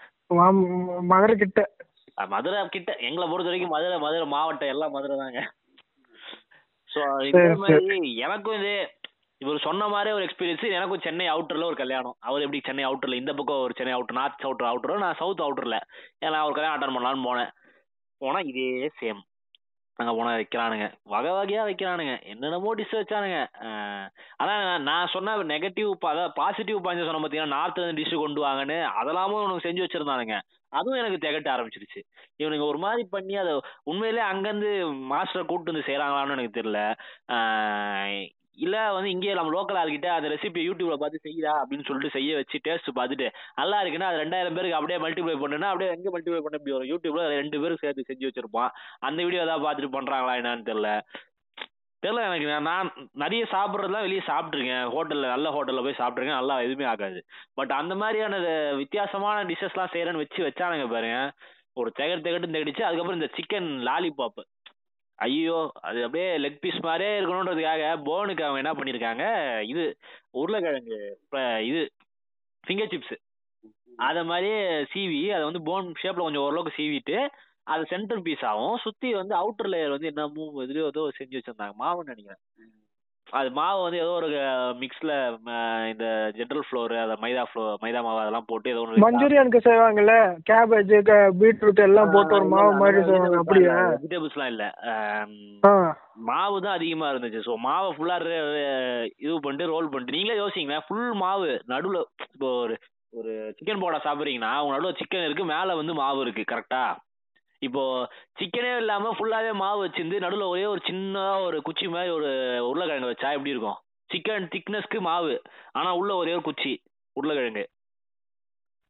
மதுரை 1.12 1.34
கிட்ட. 1.36 1.60
மதுரை 2.34 2.60
கிட்ட. 2.68 2.90
எங்களை 3.08 3.26
பொறுத்த 3.30 3.50
வரைக்கும் 3.50 3.74
மதுரை 3.74 3.98
மதுரை 3.98 4.26
மாவட்டம் 4.36 4.72
எல்லாம் 4.74 4.94
மதுரை 4.96 5.16
தாங்க. 5.22 5.40
ஸோ 6.92 7.00
இதே 7.28 7.44
மாதிரி 7.62 7.96
எனக்கும் 8.26 8.58
இது 8.58 8.72
இவர் 9.40 9.64
சொன்ன 9.66 9.86
மாதிரி 9.88 10.10
ஒரு 10.12 10.24
எக்ஸ்பீரியன்ஸ் 10.26 10.76
எனக்கும் 10.76 11.04
சென்னை 11.06 11.26
அவுட்டர்ல 11.28 11.68
ஒரு 11.70 11.76
கல்யாணம். 11.76 12.16
அவர் 12.20 12.44
எப்படி 12.44 12.60
சென்னை 12.64 12.84
அவுட்டர்ல 12.84 13.20
இந்த 13.20 13.32
பக்கம் 13.34 13.62
ஒரு 13.62 13.74
Chennai 13.76 13.94
outer 13.94 14.20
north 14.20 14.46
outer 14.46 14.70
outer 14.70 15.04
நான் 15.04 15.18
சவுத் 15.18 15.44
அவுட்டர்ல 15.46 15.78
ஏன்னா 16.20 16.40
ஒரு 16.46 16.54
கல்யாணம் 16.54 16.76
அட்டன் 16.76 16.96
பண்ணலான்னு 16.96 17.26
போனேன். 17.28 17.50
போனா 18.20 18.40
இதே 18.50 18.68
சேம் 19.00 19.20
அங்க 19.98 20.10
போன 20.18 20.28
வைக்கிறானுங்க. 20.38 20.86
வகை 21.12 21.30
வகையா 21.38 21.62
வைக்கிறானுங்க. 21.68 22.14
என்னென்னமோ 22.32 22.70
டிஷ் 22.78 22.94
வச்சானுங்க. 22.98 23.38
ஆனால் 24.40 24.60
ஆனா 24.62 24.76
நான் 24.88 25.12
சொன்ன 25.14 25.36
நெகட்டிவ் 25.52 25.90
அதாவது 26.12 26.32
பாசிட்டிவ் 26.40 26.78
பாயிண்ட் 26.84 27.08
சொன்ன 27.08 27.20
பார்த்தீங்கன்னா 27.22 27.56
நார்த்ல 27.56 27.84
இருந்து 27.84 28.00
டிஷ் 28.00 28.22
கொண்டு 28.24 28.40
வாங்கன்னு 28.46 28.78
அதெல்லாமும் 29.00 29.42
இவனுக்கு 29.42 29.66
செஞ்சு 29.68 29.84
வச்சிருந்தானுங்க. 29.84 30.36
அதுவும் 30.72 31.00
எனக்கு 31.00 31.22
திகட்ட 31.24 31.48
ஆரம்பிச்சிருச்சு. 31.54 32.00
இவனுங்க 32.42 32.66
ஒரு 32.72 32.78
மாதிரி 32.84 33.02
பண்ணி 33.14 33.34
அதை 33.42 33.52
உண்மையிலே 33.90 34.22
அங்கேருந்து 34.30 34.70
மாஸ்டரை 35.12 35.44
கூப்பிட்டு 35.44 35.72
வந்து 35.72 35.88
செய்கிறாங்களான்னு 35.88 36.36
எனக்கு 36.36 36.58
தெரியல. 36.60 36.80
இல்ல 38.58 38.92
வந்து 38.92 39.10
இங்கேயே 39.10 39.34
நம்ம 39.34 39.52
லோக்கல் 39.54 39.78
ஆளுகிட்ட 39.80 40.08
அந்த 40.14 40.28
ரெசிபி 40.28 40.60
யூடியூப்ல 40.68 40.96
பார்த்து 40.98 41.24
செய்யுதா 41.26 41.52
அப்படின்னு 41.60 41.86
சொல்லிட்டு 41.86 42.14
செய்ய 42.16 42.36
வச்சு 42.36 42.56
டேஸ்ட் 42.64 42.90
பார்த்துட்டு 42.98 43.26
நல்லா 43.54 43.82
இருக்குன்னா 43.82 44.08
அது 44.10 44.22
ரெண்டாயிரம் 44.24 44.54
பேருக்கு 44.54 44.78
அப்படியே 44.78 44.98
மல்டிப்ளை 45.04 45.36
பண்ணுனா 45.42 45.68
அப்படியே 45.72 45.90
எங்க 45.90 46.08
மல்டிப்ளை 46.10 46.42
பண்ண 46.42 46.56
முடியும்? 46.58 46.78
வரும் 46.78 46.90
யூடியூப்ல 46.92 47.26
ரெண்டு 47.40 47.60
பேரும் 47.60 47.80
சேர்த்து 47.80 48.08
செஞ்சு 48.10 48.28
வச்சிருப்பான். 48.28 48.72
அந்த 49.00 49.18
வீடியோ 49.22 49.42
ஏதாவது 49.42 49.66
பார்த்துட்டு 49.66 49.96
பண்றாங்களா 49.98 50.34
என்னன்னு 50.40 50.68
தெரியல. 50.70 50.90
தெரியல 52.02 52.22
எனக்கு. 52.28 52.46
நான் 52.60 52.92
நிறைய 53.12 53.42
சாப்பிட்றதுலாம் 53.50 54.06
வெளியே 54.06 54.22
சாப்பிட்ருக்கேன் 54.26 54.86
ஹோட்டலில் 54.94 55.32
நல்ல 55.34 55.48
ஹோட்டலில் 55.50 55.86
போய் 55.86 56.00
சாப்பிட்ருக்கேன் 56.02 56.40
நல்லா 56.40 56.54
எதுவுமே 56.60 56.84
ஆகாது. 56.84 57.20
பட் 57.54 57.70
அந்த 57.70 57.94
மாதிரியான 57.94 58.40
வித்தியாசமான 58.82 59.44
டிஷ்ஷஸ்லாம் 59.44 59.92
செய்கிறேன்னு 59.94 60.22
வச்சு 60.24 60.40
வச்சானுங்க 60.48 60.88
பாருங்க. 60.92 61.18
ஒரு 61.74 61.92
திகட்டு 61.98 62.24
திகட்டு 62.26 62.54
திகடிச்சு 62.54 62.82
அதுக்கப்புறம் 62.82 63.20
இந்த 63.20 63.30
சிக்கன் 63.36 63.70
லாலிபாப்பு 63.88 64.42
ஐயோ 65.18 65.56
அது 65.80 65.98
அப்படியே 66.04 66.28
லெக் 66.38 66.62
பீஸ் 66.62 66.78
மாதிரியே 66.80 67.18
இருக்கணுன்றதுக்காக 67.18 67.82
போனுக்கு 68.04 68.44
அவங்க 68.44 68.62
என்ன 68.62 68.72
பண்ணியிருக்காங்க 68.72 69.24
இது 69.64 69.84
உருளைக்கிழங்கு 70.32 70.98
இப்ப 71.16 71.36
இது 71.62 71.82
ஃபிங்கர் 72.64 72.92
சிப்ஸ் 72.92 73.14
அதை 73.98 74.22
மாதிரியே 74.24 74.60
சீவி 74.92 75.22
அதை 75.30 75.44
வந்து 75.44 75.62
போன் 75.62 75.88
ஷேப்பில் 76.02 76.26
கொஞ்சம் 76.26 76.44
ஓரளவுக்கு 76.44 76.78
சீவிட்டு 76.78 77.16
அது 77.66 77.82
சென்டர் 77.86 78.22
பீஸ் 78.22 78.44
ஆகும் 78.44 78.78
சுற்றி 78.84 79.08
வந்து 79.14 79.34
அவுட்டர் 79.34 79.70
லேயர் 79.72 79.94
வந்து 79.96 80.10
என்னமோ 80.10 80.46
இதுலேயோ 80.64 80.86
ஏதோ 80.92 81.02
செஞ்சு 81.18 81.36
வச்சிருந்தாங்க. 81.38 81.74
மாவுன்னு 81.82 82.12
நினைக்கிறேன். 82.12 82.42
அது 83.30 83.48
மாவு 83.56 83.78
வந்து 83.82 83.98
ஏதோ 84.00 84.12
ஒரு 84.16 84.28
மிக்ஸில் 84.80 85.12
இந்த 85.90 86.06
ஜென்ரல் 86.36 86.64
ஃப்ளோர் 86.66 86.94
அதை 87.02 87.14
மைதா 87.22 87.44
ஃப்ளோ 87.50 87.64
மைதா 87.82 88.00
மாவு 88.06 88.20
அதெல்லாம் 88.22 88.48
போட்டு 88.50 88.72
ஏதோ 88.72 88.82
ஒன்று 88.82 89.04
மஞ்சூரியனுக்கு 89.04 89.60
செய்வாங்கல்ல 89.66 90.14
கேபேஜ் 90.50 90.92
பீட்ரூட் 91.40 91.80
எல்லாம் 91.86 92.12
போட்டு 92.14 92.36
ஒரு 92.38 92.48
மாவு 92.54 92.72
மாதிரி 92.82 93.02
செய்வாங்க 93.02 93.38
அப்படியா? 93.42 93.76
வெஜிடபிள்ஸ்லாம் 93.94 94.52
இல்லை. 94.54 94.68
மாவு 96.28 96.56
தான் 96.58 96.76
அதிகமா 96.78 97.06
இருந்துச்சு. 97.10 97.40
ஸோ 97.46 97.54
மாவை 97.66 97.90
ஃபுல்லா 97.94 98.16
இது 99.20 99.38
பண்ணிட்டு 99.38 99.70
ரோல் 99.72 99.90
பண்ணிட்டு 99.90 100.16
நீங்களே 100.16 100.40
யோசிங்களேன் 100.42 100.86
ஃபுல் 100.88 101.08
மாவு 101.22 101.50
நடுவில் 101.72 102.02
இப்போ 102.28 102.50
ஒரு 102.64 102.76
ஒரு 103.12 103.32
சிக்கன் 103.56 103.82
போடா 103.82 103.98
சாப்பிட்றீங்கன்னா 104.04 104.52
உங்க 104.60 104.74
நடுவில் 104.74 105.00
சிக்கன் 105.00 105.26
இருக்கு 105.26 105.46
மேலே 105.50 105.72
வந்து 105.80 105.94
மாவு 105.94 106.20
இருக்கு 106.24 106.44
கரெக்டா 106.46 106.84
இப்போ 107.62 107.82
சிக்கனே 108.38 108.70
இல்லாம 108.76 109.10
ஃபுல்லாவே 109.16 109.50
மாவு 109.54 109.80
வச்சிருந்து 109.84 110.22
நடுவில் 110.24 110.52
ஒரே 110.52 110.64
ஒரு 110.66 110.80
சின்ன 110.86 111.16
ஒரு 111.40 111.58
குச்சி 111.62 111.86
மாதிரி 111.88 112.10
ஒரு 112.10 112.30
உருளைக்கிழங்கு 112.68 113.12
வச்சா 113.12 113.28
எப்படி 113.36 113.54
இருக்கும்? 113.54 113.78
சிக்கன் 114.10 114.48
திக்னஸ்க்கு 114.54 114.98
மாவு 115.00 115.34
ஆனா 115.72 115.90
உள்ள 115.94 116.12
ஒரே 116.14 116.32
ஒரு 116.32 116.42
குச்சி 116.42 116.72
உருளைக்கிழங்கு. 117.16 117.64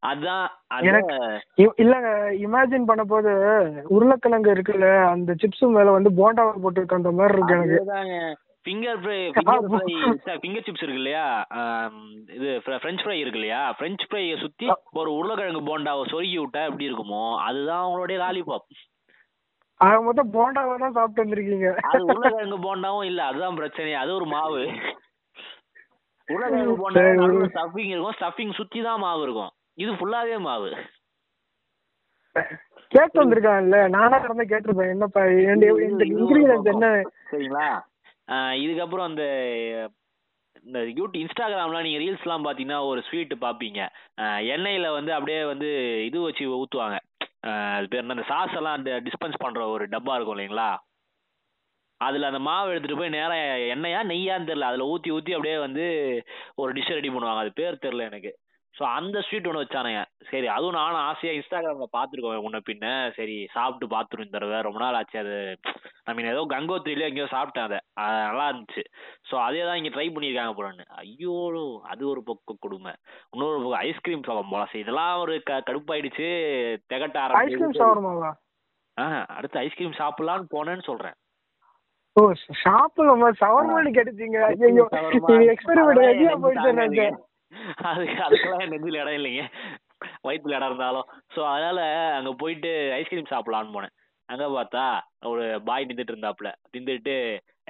அதான் 0.02 0.46
இல்லங்க 1.78 2.08
இமேஜின் 2.44 2.88
பண்ண 2.88 3.02
போது 3.04 3.32
உருளைக்கிழங்கு 3.96 4.54
இருக்குல்ல 4.54 4.88
அந்த 5.10 5.36
சிப்ஸ் 5.42 5.66
மேல 5.76 5.90
வந்து 5.90 6.12
போண்டாவை 6.20 6.54
போட்டு 6.62 6.98
அந்த 7.00 7.12
மாதிரி 7.12 7.36
இருக்கு 7.36 7.58
எனக்கு. 7.58 7.78
Finger 8.66 9.00
fry 9.02 9.18
finger 9.36 9.68
fry 10.22 10.36
finger 10.42 10.64
chips 10.66 10.84
இருக்கு 10.84 11.02
இல்லையா 11.02 11.24
இது 12.36 12.50
ஃப்ரெஞ்ச் 12.82 13.02
ஃப்ரை 13.04 13.16
இருக்கு 13.22 13.40
இல்லையா 13.40 13.60
ஃப்ரெஞ்ச் 13.78 14.04
ஃப்ரையை 14.08 14.34
சுத்தி 14.44 14.66
ஒரு 15.00 15.10
உருளைக்கிழங்கு 15.18 15.62
போண்டாவை 15.70 16.04
சொருகி 16.12 16.38
விட்டா 16.42 16.62
எப்படி 16.70 16.88
இருக்குமோ 16.90 17.24
அதுதான் 17.48 17.82
அவங்களுடைய 17.84 18.18
லாலிபாப் 18.24 18.68
ஆக 19.80 19.94
மொத்தம் 20.06 20.34
போண்டாவை 20.34 20.74
தான் 20.82 20.96
சாப்பிட்டு 20.96 21.22
வந்திருக்கீங்க. 21.22 21.68
அது 21.90 22.02
உருளைக்கிழங்கு 22.12 22.58
போண்டாவும் 22.66 23.06
இல்ல 23.10 23.20
அதுதான் 23.30 23.58
பிரச்சனை 23.60 23.94
அது 24.00 24.10
ஒரு 24.18 24.26
மாவு. 24.34 24.60
உருளைக்கிழங்கு 26.28 26.76
போண்டா. 26.82 27.02
ஸ்டஃபிங் 27.54 27.90
இருக்கும் 27.92 28.16
ஸ்டஃபிங் 28.18 28.52
சுத்தி 28.58 28.80
தான் 28.88 29.02
மாவு 29.04 29.22
இருக்கும். 29.26 29.52
இது 29.82 29.92
ஃபுல்லாவே 29.98 30.36
மாவு. 30.48 30.70
கேட்டு 32.92 33.16
வந்திருக்காங்கல்ல 33.22 33.80
நானா 33.96 34.16
இருந்தா 34.26 34.46
கேட்டிருப்பேன் 34.52 34.92
என்னப்பா 34.94 35.22
என்ன? 35.54 36.92
சரிங்களா? 37.30 37.66
இதுக்கப்புறம் 38.64 39.08
அந்த 39.10 39.24
இந்த 40.64 40.78
யூடியூப் 40.98 41.22
இன்ஸ்டாகிராம்லாம் 41.22 41.86
நீங்கள் 41.86 42.02
ரீல்ஸ்லாம் 42.04 42.44
பார்த்தீங்கன்னா 42.46 42.80
ஒரு 42.90 43.00
ஸ்வீட்டு 43.08 43.36
பார்ப்பீங்க. 43.44 43.80
எண்ணெயில் 44.54 44.94
வந்து 44.98 45.12
அப்படியே 45.16 45.40
வந்து 45.52 45.68
இது 46.08 46.18
வச்சு 46.26 46.44
ஊற்றுவாங்க 46.60 46.98
அது 47.76 47.86
பேர் 47.92 48.02
என்ன? 48.02 48.16
அந்த 48.16 48.26
சாஸ் 48.32 48.56
எல்லாம் 48.60 48.84
டிஸ்பென்ஸ் 49.08 49.42
பண்ணுற 49.44 49.62
ஒரு 49.74 49.84
டப்பா 49.94 50.14
இருக்கும் 50.16 50.36
இல்லைங்களா? 50.36 50.70
அதில் 52.00 52.28
அந்த 52.28 52.40
மாவு 52.48 52.70
எடுத்துகிட்டு 52.72 53.00
போய் 53.00 53.16
நேராக 53.16 53.66
எண்ணெயா 53.74 54.00
நெய்யான்னு 54.12 54.48
தெரில 54.50 54.68
அதில் 54.70 54.90
ஊற்றி 54.92 55.10
ஊற்றி 55.16 55.34
அப்படியே 55.36 55.56
வந்து 55.66 55.84
ஒரு 56.62 56.70
டிஷ் 56.78 56.94
ரெடி 56.98 57.10
பண்ணுவாங்க. 57.14 57.42
அது 57.44 57.52
பேர் 57.60 57.84
தெரில 57.86 58.06
எனக்கு. 58.10 58.32
ஸோ 58.74 58.82
அந்த 58.98 59.16
ஸ்வீட் 59.26 59.46
ஒன்று 59.48 59.62
வச்சானுங்க. 59.62 60.00
சரி 60.28 60.46
அதுவும் 60.54 60.76
நானும் 60.78 61.00
ஆசையாக 61.08 61.38
இன்ஸ்டாகிராமில் 61.38 61.94
பார்த்துருக்கோம் 61.96 62.44
முன்ன 62.44 62.60
பின்ன. 62.68 62.86
சரி 63.18 63.36
சாப்பிட்டு 63.54 63.86
பார்த்துரும் 63.94 64.26
இந்த 64.26 64.36
தடவை. 64.36 64.58
ரொம்ப 64.66 64.78
நாள் 64.82 64.98
ஆச்சு 65.00 65.18
அது. 65.22 65.34
ஐ 66.08 66.12
மீன் 66.16 66.30
ஏதோ 66.32 66.42
கங்கோத்திரியில 66.52 67.08
எங்கேயோ 67.10 67.28
சாப்பிட்டேன் 67.34 67.66
அதை. 67.68 67.78
அது 68.04 68.16
நல்லா 68.28 68.46
இருந்துச்சு. 68.50 68.84
ஸோ 69.30 69.34
அதே 69.46 69.62
தான் 69.68 69.78
இங்கே 69.80 69.92
ட்ரை 69.96 70.06
பண்ணியிருக்காங்க 70.14 70.54
போலன்னு 70.58 70.86
ஐயோ 71.02 71.34
அது 71.92 72.02
ஒரு 72.12 72.22
பக்கம் 72.30 72.62
கொடுமை. 72.66 72.94
இன்னொரு 73.32 73.58
பக்கம் 73.64 73.82
ஐஸ்கிரீம் 73.88 74.26
சாப்பிடும் 74.28 74.54
போல. 74.54 74.64
சரி 74.72 74.84
இதெல்லாம் 74.84 75.14
ஒரு 75.24 75.36
க 75.50 75.60
கடுப்பாயிடுச்சு. 75.70 76.28
திகட்ட 76.92 77.26
ஐஸ்கிரீம் 77.42 77.76
ஆரம்பிச்சு 77.88 78.32
ஆ 78.96 79.04
அடுத்து 79.36 79.58
ஐஸ்கிரீம் 79.66 80.00
சாப்பிடலான்னு 80.00 80.52
போனேன்னு 80.54 80.88
சொல்கிறேன் 80.88 81.16
ஓ 82.16 82.22
ஷாப்புல 82.62 83.28
ஷவர்மான்னு 83.42 83.92
கேட்டுச்சீங்க 83.98 84.38
ஐயோ 84.48 84.86
எக்ஸ்பெரிமெண்ட் 85.52 86.98
எங்கேயா 87.52 87.86
போயிட்டு 87.88 87.88
நினைச்சேன் 87.88 87.88
அது 87.90 88.04
அதுக்கெல்லாம் 88.26 88.62
என் 88.64 88.72
நெஞ்சில் 88.74 89.00
இடம் 89.00 89.18
இல்லைங்க. 89.18 89.42
வயிற்றுல 90.26 90.56
இடம் 90.58 90.70
இருந்தாலும். 90.70 91.08
ஸோ 91.34 91.40
அதனால 91.52 91.80
அங்க 92.18 92.30
போயிட்டு 92.42 92.70
ஐஸ்கிரீம் 93.00 93.32
சாப்பிடலான்னு 93.32 93.74
போனேன். 93.76 93.94
அங்க 94.28 94.44
பார்த்தா 94.56 94.84
ஒரு 95.30 95.44
பாய் 95.68 95.86
நின்றுட்டு 95.88 96.14
இருந்தாப்புல. 96.14 96.50
நின்றுட்டு 96.74 97.14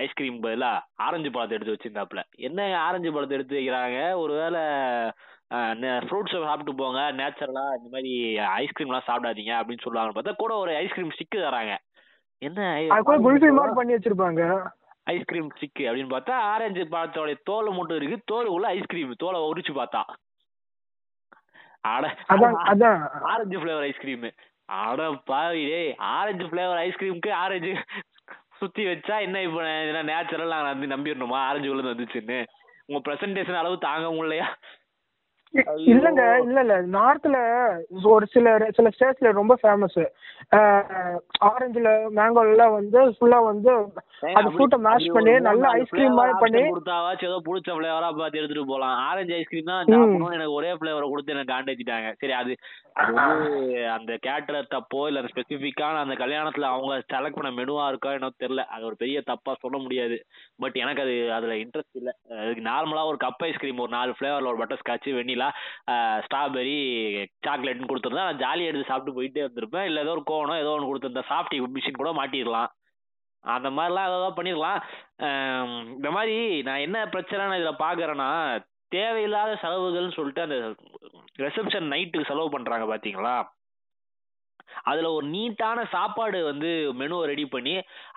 ஐஸ்கிரீம் 0.05 0.39
பதிலா 0.45 0.73
ஆரஞ்சு 1.07 1.31
பழத்தை 1.35 1.57
எடுத்து 1.57 1.75
வச்சிருந்தாப்புல. 1.75 2.21
என்ன 2.49 2.69
ஆரஞ்சு 2.87 3.12
பழத்தை 3.15 3.37
எடுத்து 3.39 3.59
வைக்கிறாங்க? 3.59 4.01
ஒருவேளை 4.23 4.62
ஃப்ரூட்ஸ் 6.07 6.37
சாப்பிட்டு 6.49 6.75
போங்க. 6.83 7.01
நேச்சுரலா 7.21 7.65
இந்த 7.79 7.89
மாதிரி 7.95 8.12
ஐஸ்கிரீம்லாம் 8.61 9.09
சாப்பிடாதீங்க 9.09 9.55
அப்படின்னு 9.61 9.85
சொல்லுவாங்கன்னு 9.87 10.19
பார்த்தா 10.19 10.41
கூட 10.43 10.55
ஒரு 10.65 10.75
ஐஸ்கிரீம் 10.83 11.15
ஸ்டிக்கு 11.17 11.47
தராங்க. 11.47 11.75
என்ன 12.43 12.61
பண்ணி 13.79 13.97
வச்சிருப்பாங்க. 13.97 14.43
ஐஸ்கிரீம் 15.07 15.49
ஸ்டிக் 15.57 15.83
அப்படின்னு 15.89 16.15
பார்த்தா 16.15 16.35
ஆரஞ்சு 16.53 16.83
பழத்தோட 16.93 17.31
தோல் 17.49 17.71
மட்டும் 17.79 17.99
இருக்கு. 17.99 18.19
தோல் 18.33 18.49
உள்ள 18.55 18.67
ஐஸ்கிரீம் 18.77 19.13
தோலை 19.23 19.41
உரிச்சு 19.51 19.73
பார்த்தா. 19.81 20.03
ஆரஞ்சு 23.33 23.59
ஃப்ளேவர் 23.61 23.87
ஐஸ்கிரீம் 23.91 24.27
அட 24.81 25.07
பாவி 25.31 25.63
டேய் 25.71 25.95
ஆரஞ்சு 26.17 26.45
ஃப்ளேவர் 26.51 26.83
ஐஸ்கிரீமுக்கு 26.87 27.31
ஆரஞ்சு 27.45 27.73
சுத்தி 28.61 28.83
வச்சா 28.87 29.15
என்ன 29.27 29.43
இப்போ 29.47 29.61
என்ன 29.87 30.03
நேச்சுரல் 30.11 30.53
நாங்கள் 30.55 30.73
வந்து 30.73 30.93
நம்பிடணுமா? 30.95 31.39
ஆரஞ்சு 31.49 31.71
உள்ள 31.73 31.83
வந்துச்சுன்னு. 31.93 32.39
உங்க 32.89 33.01
பிரசன்டேஷன் 33.07 33.61
அளவு 33.63 33.77
தாங்க 33.87 34.09
முடியலையா? 34.17 34.47
இல்லங்க 35.87 36.23
இல்ல 36.45 36.59
இல்ல 36.63 36.75
நார்த்ல 36.95 37.39
ஒரு 38.13 38.27
சில 38.27 38.47
சில 38.77 38.89
ஸ்டேட்ஸ்ல 38.95 39.33
ரொம்ப 39.39 39.55
ஃபேமஸ் 39.63 39.99
ஆரஞ்சுல 41.49 41.89
மேங்கோல 42.17 42.65
வந்து 42.75 43.01
ஃபுல்லா 43.17 43.39
வந்து 43.49 43.73
அது 44.33 44.53
ஃப்ரூட்டை 44.53 44.79
மேஷ் 44.87 45.09
பண்ணி 45.15 45.33
நல்ல 45.47 45.65
ஐஸ்கிரீம் 45.79 46.19
மாதிரி 46.19 46.35
பண்ணி 46.43 46.63
கொடுத்தாவாச்சும் 46.65 47.31
ஏதோ 47.31 47.39
பிடிச்ச 47.47 47.71
ஃப்ளேவரா 47.77 48.09
பார்த்து 48.13 48.41
எடுத்துட்டு 48.41 48.71
போலாம். 48.73 48.97
ஆரஞ்சு 49.09 49.35
ஐஸ்கிரீம் 49.39 49.71
தான் 49.71 49.83
எனக்கு 50.31 50.57
ஒரே 50.59 50.71
ஃப்ளேவரை 50.79 51.09
கொடுத்து 51.09 51.35
எனக்கு 51.35 51.55
காண்டேச்சிட்டாங்க 51.55 52.11
சரி 52.23 52.37
அது 52.41 52.55
அது 52.97 53.13
வந்து 53.19 53.51
அந்த 53.95 54.13
கேட்டர் 54.27 54.73
தப்போ 54.73 55.03
இல்ல 55.11 55.21
ஸ்பெசிஃபிக்கான 55.29 56.01
அந்த 56.05 56.15
கல்யாணத்துல 56.23 56.71
அவங்க 56.73 56.95
செலக்ட் 57.13 57.39
பண்ண 57.39 57.51
மெனுவா 57.59 57.85
இருக்கோ 57.91 58.11
என்னோ 58.17 58.31
தெரியல. 58.43 58.65
அது 58.75 58.89
ஒரு 58.91 58.97
பெரிய 59.03 59.19
தப்பா 59.31 59.53
சொல்ல 59.63 59.77
முடியாது. 59.79 60.17
பட் 60.59 60.77
எனக்கு 60.83 61.05
அது 61.05 61.15
அதுல 61.37 61.55
இன்ட்ரெஸ்ட் 61.63 61.99
இல்ல. 62.01 62.11
நார்மலா 62.69 63.05
ஒரு 63.13 63.21
கப் 63.25 63.45
ஐஸ்கிரீம் 63.49 63.83
ஒரு 63.85 63.93
நாலு 63.97 64.17
ஃப்ளேவர்ல 64.19 64.53
ஒரு 64.53 64.61
பட்டர் 64.63 64.83
ஸ்காட்ச் 64.83 65.09
வெண்ணிலா 65.19 65.42
ஸ்ட்ராபெரி 66.25 66.77
சாக்லேட்னு 67.47 67.91
கொடுத்துருந்தா 67.91 68.29
நான் 68.29 68.43
ஜாலியாக 68.45 68.71
எடுத்து 68.71 68.91
சாப்பிட்டு 68.91 69.17
போயிட்டே 69.19 69.45
இருந்திருப்பேன். 69.45 69.89
இல்லை 69.91 70.03
ஏதோ 70.05 70.15
ஒரு 70.17 70.25
கோணம் 70.33 70.63
ஏதோ 70.65 70.73
ஒன்று 70.75 70.91
கொடுத்துருந்தா 70.91 71.25
சாஃப்டி 71.33 71.59
மிஷின் 71.77 72.01
கூட 72.01 72.13
மாட்டிடலாம். 72.21 72.71
அந்த 73.45 73.69
மாதிரிலாம் 73.77 74.09
ஏதாவது 74.09 74.37
பண்ணிடலாம். 74.39 74.81
இந்த 75.97 76.09
மாதிரி 76.17 76.37
நான் 76.69 76.85
என்ன 76.87 76.99
பிரச்சனை 77.15 77.41
நான் 77.47 77.61
இதில் 77.61 77.83
பார்க்குறேன்னா 77.87 78.29
தேவையில்லாத 78.97 79.53
செலவுகள்னு 79.63 80.17
சொல்லிட்டு 80.19 80.47
அந்த 80.47 80.59
ரிசப்ஷன் 81.45 81.93
நைட்டுக்கு 81.93 82.31
செலவு 82.31 82.49
பண்ணுறாங்க 82.55 82.87
பார்த்தீங்களா 82.91 83.37
அதுல 84.83 85.11
ஒரு 85.12 85.26
நீட்டான 85.26 85.78
சாப்பாடு 85.95 86.38
வந்து 86.45 86.71
மெனுவை 87.00 87.25
ரெடி 87.31 87.45
பண்ணி 87.47 87.75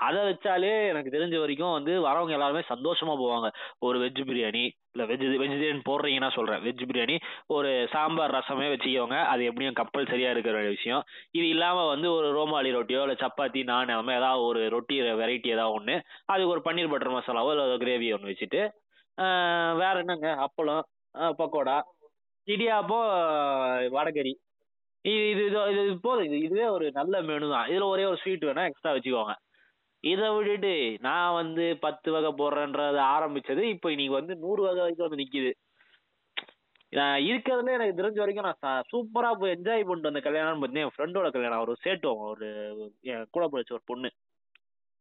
அதை 0.08 0.22
வச்சாலே 0.30 0.72
எனக்கு 0.92 1.14
தெரிஞ்ச 1.16 1.36
வரைக்கும் 1.40 1.76
வந்து 1.78 1.94
வரவங்க 2.08 2.36
எல்லாருமே 2.38 2.64
சந்தோஷமா 2.74 3.14
போவாங்க. 3.22 3.50
ஒரு 3.80 3.98
வெஜ் 4.04 4.22
பிரியாணி 4.30 4.64
இல்ல 4.96 5.06
வெஜ் 5.06 5.26
வெஜிடேரியன் 5.42 5.82
போடுறீங்கன்னா 5.90 6.30
சொல்றேன். 6.36 6.62
வெஜ் 6.66 6.84
பிரியாணி 6.90 7.16
ஒரு 7.56 7.72
சாம்பார் 7.94 8.36
ரசமே 8.38 8.68
வச்சுக்கோங்க. 8.74 9.18
அது 9.32 9.42
எப்படியும் 9.50 9.80
கப்பல் 9.82 10.10
சரியா 10.12 10.30
இருக்கிற 10.36 10.62
விஷயம். 10.76 11.04
இது 11.32 11.46
இல்லாம 11.50 11.86
வந்து 11.94 12.10
ஒரு 12.18 12.30
ரோமாலி 12.40 12.72
ரொட்டியோ 12.78 13.02
இல்ல 13.08 13.18
சப்பாத்தி 13.24 13.64
நான் 13.64 13.84
அந்த 13.88 14.06
மாதிரி 14.08 14.22
ஏதாவது 14.22 14.48
ஒரு 14.50 14.62
ரொட்டி 14.76 14.98
வெரைட்டி 15.22 15.52
ஏதாவது 15.56 15.76
ஒன்று 15.80 15.98
அதுக்கு 16.34 16.54
ஒரு 16.56 16.64
பன்னீர் 16.68 16.92
பட்டர் 16.94 17.16
மசாலாவோ 17.18 17.52
இல்லை 17.56 17.78
கிரேவி 17.84 18.10
ஒன்று 18.18 18.32
வச்சுட்டு 18.34 18.62
வேற 19.82 19.94
என்னங்க? 20.04 20.30
அப்பளம் 20.46 20.84
பக்கோடா 21.40 21.76
இடியாப்பம் 22.48 23.06
வடகறி 23.94 24.34
இது 25.06 25.24
இது 25.32 25.42
இது 25.72 25.82
இது 25.88 25.96
போதும். 26.06 26.26
இது 26.28 26.38
இதுவே 26.48 26.68
ஒரு 26.76 26.86
நல்ல 27.00 27.16
மெனு 27.28 27.48
தான். 27.56 27.68
இதுல 27.72 27.88
ஒரே 27.94 28.06
ஒரு 28.12 28.18
ஸ்வீட் 28.22 28.48
வேணா 28.50 28.64
எக்ஸ்ட்ரா 28.70 28.94
வச்சுக்கோங்க. 28.96 29.34
இதை 30.04 30.28
விட்டுட்டு 30.36 30.72
நான் 31.08 31.36
வந்து 31.40 31.66
பத்து 31.86 32.10
வகை 32.16 32.32
போடுறேன்றது 32.40 33.00
ஆரம்பிச்சது 33.16 33.64
இப்போ 33.74 33.88
இன்னைக்கு 33.94 34.16
வந்து 34.20 34.34
நூறு 34.44 34.62
வகை 34.66 34.82
வரைக்கும் 34.84 35.08
வந்து 35.08 35.22
நிக்குது. 35.24 35.52
நான் 36.94 37.20
இருக்கிறதுல 37.30 37.76
எனக்கு 37.78 37.98
தெரிஞ்ச 38.00 38.20
வரைக்கும் 38.24 38.48
நான் 38.50 38.88
சூப்பரா 38.92 39.30
போய் 39.40 39.54
என்ஜாய் 39.56 39.86
பண்ணிட்டு 39.88 40.10
வந்த 40.10 40.22
கல்யாணம் 40.28 40.60
பார்த்தீங்கன்னா 40.60 40.88
என் 40.88 40.96
ஃப்ரெண்டோட 40.96 41.30
கல்யாணம். 41.36 41.64
ஒரு 41.66 41.74
சேட்டுவங்க. 41.86 42.26
ஒரு 42.36 42.48
என் 43.14 43.26
கூட 43.36 43.46
படிச்ச 43.54 43.76
ஒரு 43.78 43.86
பொண்ணு. 43.92 44.10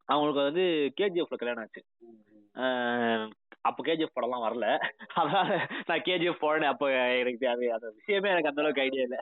அவங்களுக்கு 0.08 0.48
வந்து 0.48 0.64
கேஜிஎஃப்ல 1.00 1.38
கல்யாணம் 1.42 1.64
ஆச்சு. 1.64 1.82
அப்போ 3.68 3.80
கேஜிஎஃப் 3.88 4.16
படம்லாம் 4.16 4.46
வரல. 4.46 4.66
அதனால 5.20 5.50
நான் 5.88 6.04
கேஜிஎஃப் 6.08 6.42
போடனே 6.44 6.66
அப்போ 6.72 6.86
எனக்கு 7.20 7.44
தேவை 7.46 7.68
அந்த 7.76 7.88
விஷயமே 7.98 8.32
எனக்கு 8.34 8.50
அந்த 8.52 8.62
அளவுக்கு 8.62 8.84
ஐடியா 8.86 9.04
இல்லை. 9.08 9.20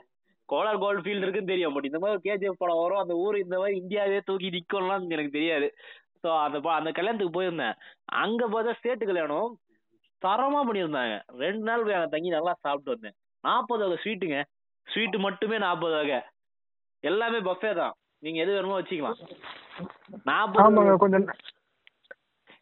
கோலார் 0.53 0.81
கோல்டு 0.83 1.03
ஃபீல்டு 1.03 1.25
இருக்குன்னு 1.25 1.53
தெரியும் 1.53 1.75
பட் 1.75 1.89
இந்த 1.89 1.99
மாதிரி 2.03 2.23
கேஜிஎஃப் 2.27 2.61
படம் 2.63 2.81
வரும் 2.83 3.01
அந்த 3.03 3.15
ஊர் 3.25 3.37
இந்த 3.45 3.55
மாதிரி 3.61 3.75
இந்தியாவே 3.81 4.19
தூக்கி 4.29 4.55
நிற்கும்லாம் 4.55 5.05
எனக்கு 5.17 5.37
தெரியாது. 5.37 5.67
ஸோ 6.23 6.29
அந்த 6.45 6.57
அந்த 6.79 6.89
கல்யாணத்துக்கு 6.97 7.37
போயிருந்தேன். 7.37 7.77
அங்க 8.23 8.43
பார்த்தா 8.53 8.77
ஸ்டேட்டு 8.79 9.09
கல்யாணம் 9.11 9.55
தரமா 10.21 10.59
பண்ணியிருந்தாங்க. 10.67 11.15
ரெண்டு 11.43 11.63
நாள் 11.69 11.85
போய் 11.87 12.13
தங்கி 12.13 12.29
நல்லா 12.35 12.53
சாப்பிட்டு 12.65 12.93
வந்தேன். 12.93 13.15
நாற்பது 13.43 13.83
வகை 13.85 13.97
ஸ்வீட்டுங்க. 14.03 14.37
ஸ்வீட்டு 14.87 15.17
மட்டுமே 15.25 15.57
நாற்பது 15.65 15.95
வகை. 15.99 16.19
எல்லாமே 17.03 17.39
பஃபே 17.49 17.71
தான். 17.81 17.95
நீங்க 18.25 18.39
எது 18.43 18.55
வேணுமோ 18.55 18.77
வச்சுக்கலாம். 18.79 19.19
நாற்பது 20.29 20.97
கொஞ்சம் 21.03 21.27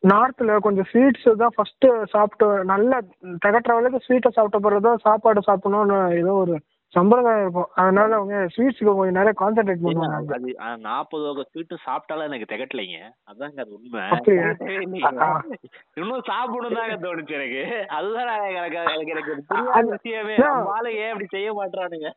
நார்த்தில் 0.03 0.51
கொஞ்சம் 0.65 0.87
ஸ்வீட்ஸ் 0.91 1.27
தான் 1.41 1.55
ஃபர்ஸ்ட் 1.55 1.85
சாப்பிட்டு 2.13 2.47
நல்லா 2.71 2.97
தகட்டுற 3.43 3.73
அளவுக்கு 3.75 4.05
ஸ்வீட்டை 4.05 4.29
சாப்பிட்ட 4.37 4.59
பிறகு 4.65 4.85
தான் 4.87 5.03
சாப்பாடு 5.07 5.41
சாப்பிடணும்னு 5.49 5.97
ஏதோ 6.21 6.33
ஒரு 6.43 6.55
சம்பிரதாயம் 6.93 7.41
இருக்கும் 7.41 7.69
அதனால 7.75 8.15
அவங்க 8.15 8.37
ஸ்வீட்ஸ்க்கு 8.53 8.87
கொஞ்சம் 8.89 9.17
நிறைய 9.17 9.33
கான்சென்ட்ரேட் 9.41 9.83
பண்ணுவாங்க. 9.83 10.33
அது 10.37 10.81
நாற்பது 10.81 11.23
வகை 11.23 11.43
ஸ்வீட்டும் 11.49 11.85
சாப்பிட்டாலும் 11.85 12.27
எனக்கு 12.29 12.49
திகட்டலைங்க. 12.51 12.99
அதாங்க 13.31 13.63
அது 13.63 13.77
உண்மை. 13.77 14.01
இன்னும் 15.97 16.23
சாப்பிடணும் 16.23 16.77
தாங்க 16.79 16.95
தோணுச்சு 17.05 17.37
எனக்கு. 17.39 17.63
அதுதான் 17.89 18.29
எனக்கு 18.51 18.79
எனக்கு 18.89 19.13
எனக்கு 19.13 19.35
புரியாத 19.49 19.85
விஷயமே. 19.91 20.37
ஆளு 20.73 20.91
ஏன் 20.97 21.11
அப்படி 21.11 21.29
செய்ய 21.31 21.51
மாட்டானுங்க 21.53 22.09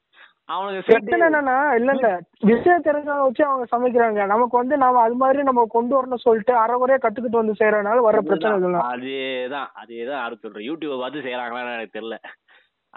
என்னன்னா 1.19 1.55
இல்ல 1.77 1.91
இல்ல. 1.93 2.09
விஷயம் 2.43 2.83
தெரிஞ்சவங்க 2.83 3.23
வச்சு 3.23 3.45
அவங்க 3.45 3.67
சமைக்கிறாங்க. 3.71 4.27
நமக்கு 4.27 4.57
வந்து 4.57 4.77
நாம 4.77 5.01
அது 5.01 5.15
மாதிரி 5.15 5.43
நம்ம 5.43 5.65
கொண்டு 5.71 5.95
வரணும்னு 5.97 6.25
சொல்லிட்டு 6.25 6.55
அரைகுறையா 6.57 6.99
கத்துக்கிட்டு 6.99 7.41
வந்து 7.41 7.59
செய்யறதுனால 7.61 8.03
வர 8.03 8.21
பிரச்சனை 8.23 8.83
அதேதான் 8.91 9.71
அதேதான். 9.83 10.37
சொல்றேன் 10.45 10.67
யூடியூப் 10.69 11.03
பார்த்து 11.03 11.27
செய்யறாங்களான்னு 11.27 11.77
எனக்கு 11.77 11.97
தெரியல. 11.99 12.19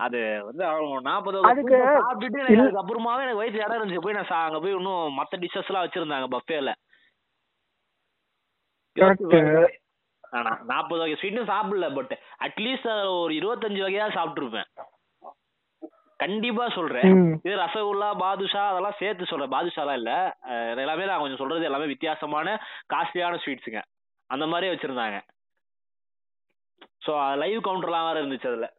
அது 0.05 0.19
வந்து 0.47 0.63
அவங்க 0.71 0.97
நாற்பது 1.09 1.37
அதுக்கு 1.49 1.77
சாப்பிட்டுட்டு 1.99 2.57
அதுக்கப்புறமாவே 2.63 3.23
எனக்கு 3.25 3.41
வயிற்று 3.41 3.63
இடம் 3.63 3.77
இருந்துச்சு. 3.79 4.03
போய் 4.05 4.17
நான் 4.17 4.33
அங்க 4.47 4.59
போய் 4.63 4.77
இன்னும் 4.79 5.17
மத்த 5.19 5.39
டிஷ்ஷஸ் 5.43 5.69
எல்லாம் 5.71 5.85
வச்சிருந்தாங்க 5.85 6.27
பஃபேல 6.35 6.73
நாற்பது 10.71 10.99
வகை. 11.01 11.15
ஸ்வீட்டும் 11.19 11.51
சாப்பிடல 11.53 11.87
பட் 11.97 12.13
அட்லீஸ்ட் 12.45 12.87
ஒரு 13.21 13.33
இருபத்தஞ்சு 13.39 13.81
வகையா 13.85 14.07
சாப்பிட்டுருப்பேன். 14.17 14.69
கண்டிப்பா 16.19 16.63
சொல்றேன். 16.75 17.11
இது 17.45 17.55
ரசகுல்லா 17.63 18.07
பாதுஷா 18.21 18.61
அதெல்லாம் 18.69 18.97
சேர்த்து 19.01 19.29
சொல்றேன். 19.31 19.53
பாதுஷாலாம் 19.55 19.99
இல்ல. 20.01 20.11
எல்லாமே 20.83 21.09
நான் 21.09 21.21
கொஞ்சம் 21.23 21.41
சொல்றது 21.41 21.67
எல்லாமே 21.69 21.91
வித்தியாசமான 21.91 22.55
காஸ்ட்லியான 22.93 23.39
ஸ்வீட்ஸுங்க 23.43 23.81
அந்த 24.29 24.45
மாதிரியே 24.51 24.73
வச்சிருந்தாங்க. 24.73 25.19
ஸோ 27.05 27.13
லைவ் 27.43 27.59
கவுண்டர்லாம் 27.67 28.07
வேற 28.09 28.17
இருந்துச்சு 28.21 28.51
அதுல. 28.51 28.69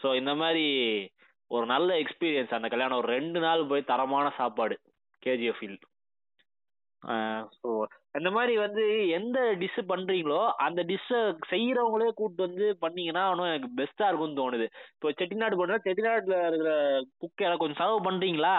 ஸோ 0.00 0.08
இந்த 0.20 0.32
மாதிரி 0.42 0.66
ஒரு 1.50 1.64
நல்ல 1.74 1.90
எக்ஸ்பீரியன்ஸ் 2.02 2.56
அந்த 2.56 2.68
கல்யாணம். 2.72 3.00
ஒரு 3.02 3.10
ரெண்டு 3.18 3.38
நாள் 3.46 3.68
போய் 3.70 3.90
தரமான 3.92 4.26
சாப்பாடு 4.40 4.76
கேஜிஎஃப் 5.22 5.60
ஃபீல் 5.60 5.78
ஸோ 7.58 7.70
அந்த 8.16 8.28
மாதிரி 8.36 8.54
வந்து 8.62 8.84
எந்த 9.16 9.38
டிஷ் 9.60 9.80
பண்ணுறீங்களோ 9.90 10.38
அந்த 10.64 10.80
டிஷ்ஷை 10.90 11.18
செய்கிறவங்களே 11.50 12.08
கூப்பிட்டு 12.18 12.46
வந்து 12.46 12.66
பண்ணீங்கன்னா 12.82 13.22
இன்னும் 13.32 13.50
எனக்கு 13.50 13.68
பெஸ்ட்டாக 13.80 14.08
இருக்கும்னு 14.10 14.38
தோணுது. 14.40 14.66
இப்போ 14.94 15.10
செட்டிநாடு 15.20 15.58
பண்ணா 15.60 15.76
செட்டிநாட்டில் 15.86 16.36
இருக்கிற 16.48 16.72
குக் 17.22 17.44
எல்லாம் 17.46 17.60
கொஞ்சம் 17.62 17.80
செலவு 17.82 18.00
பண்ணுறீங்களா 18.08 18.54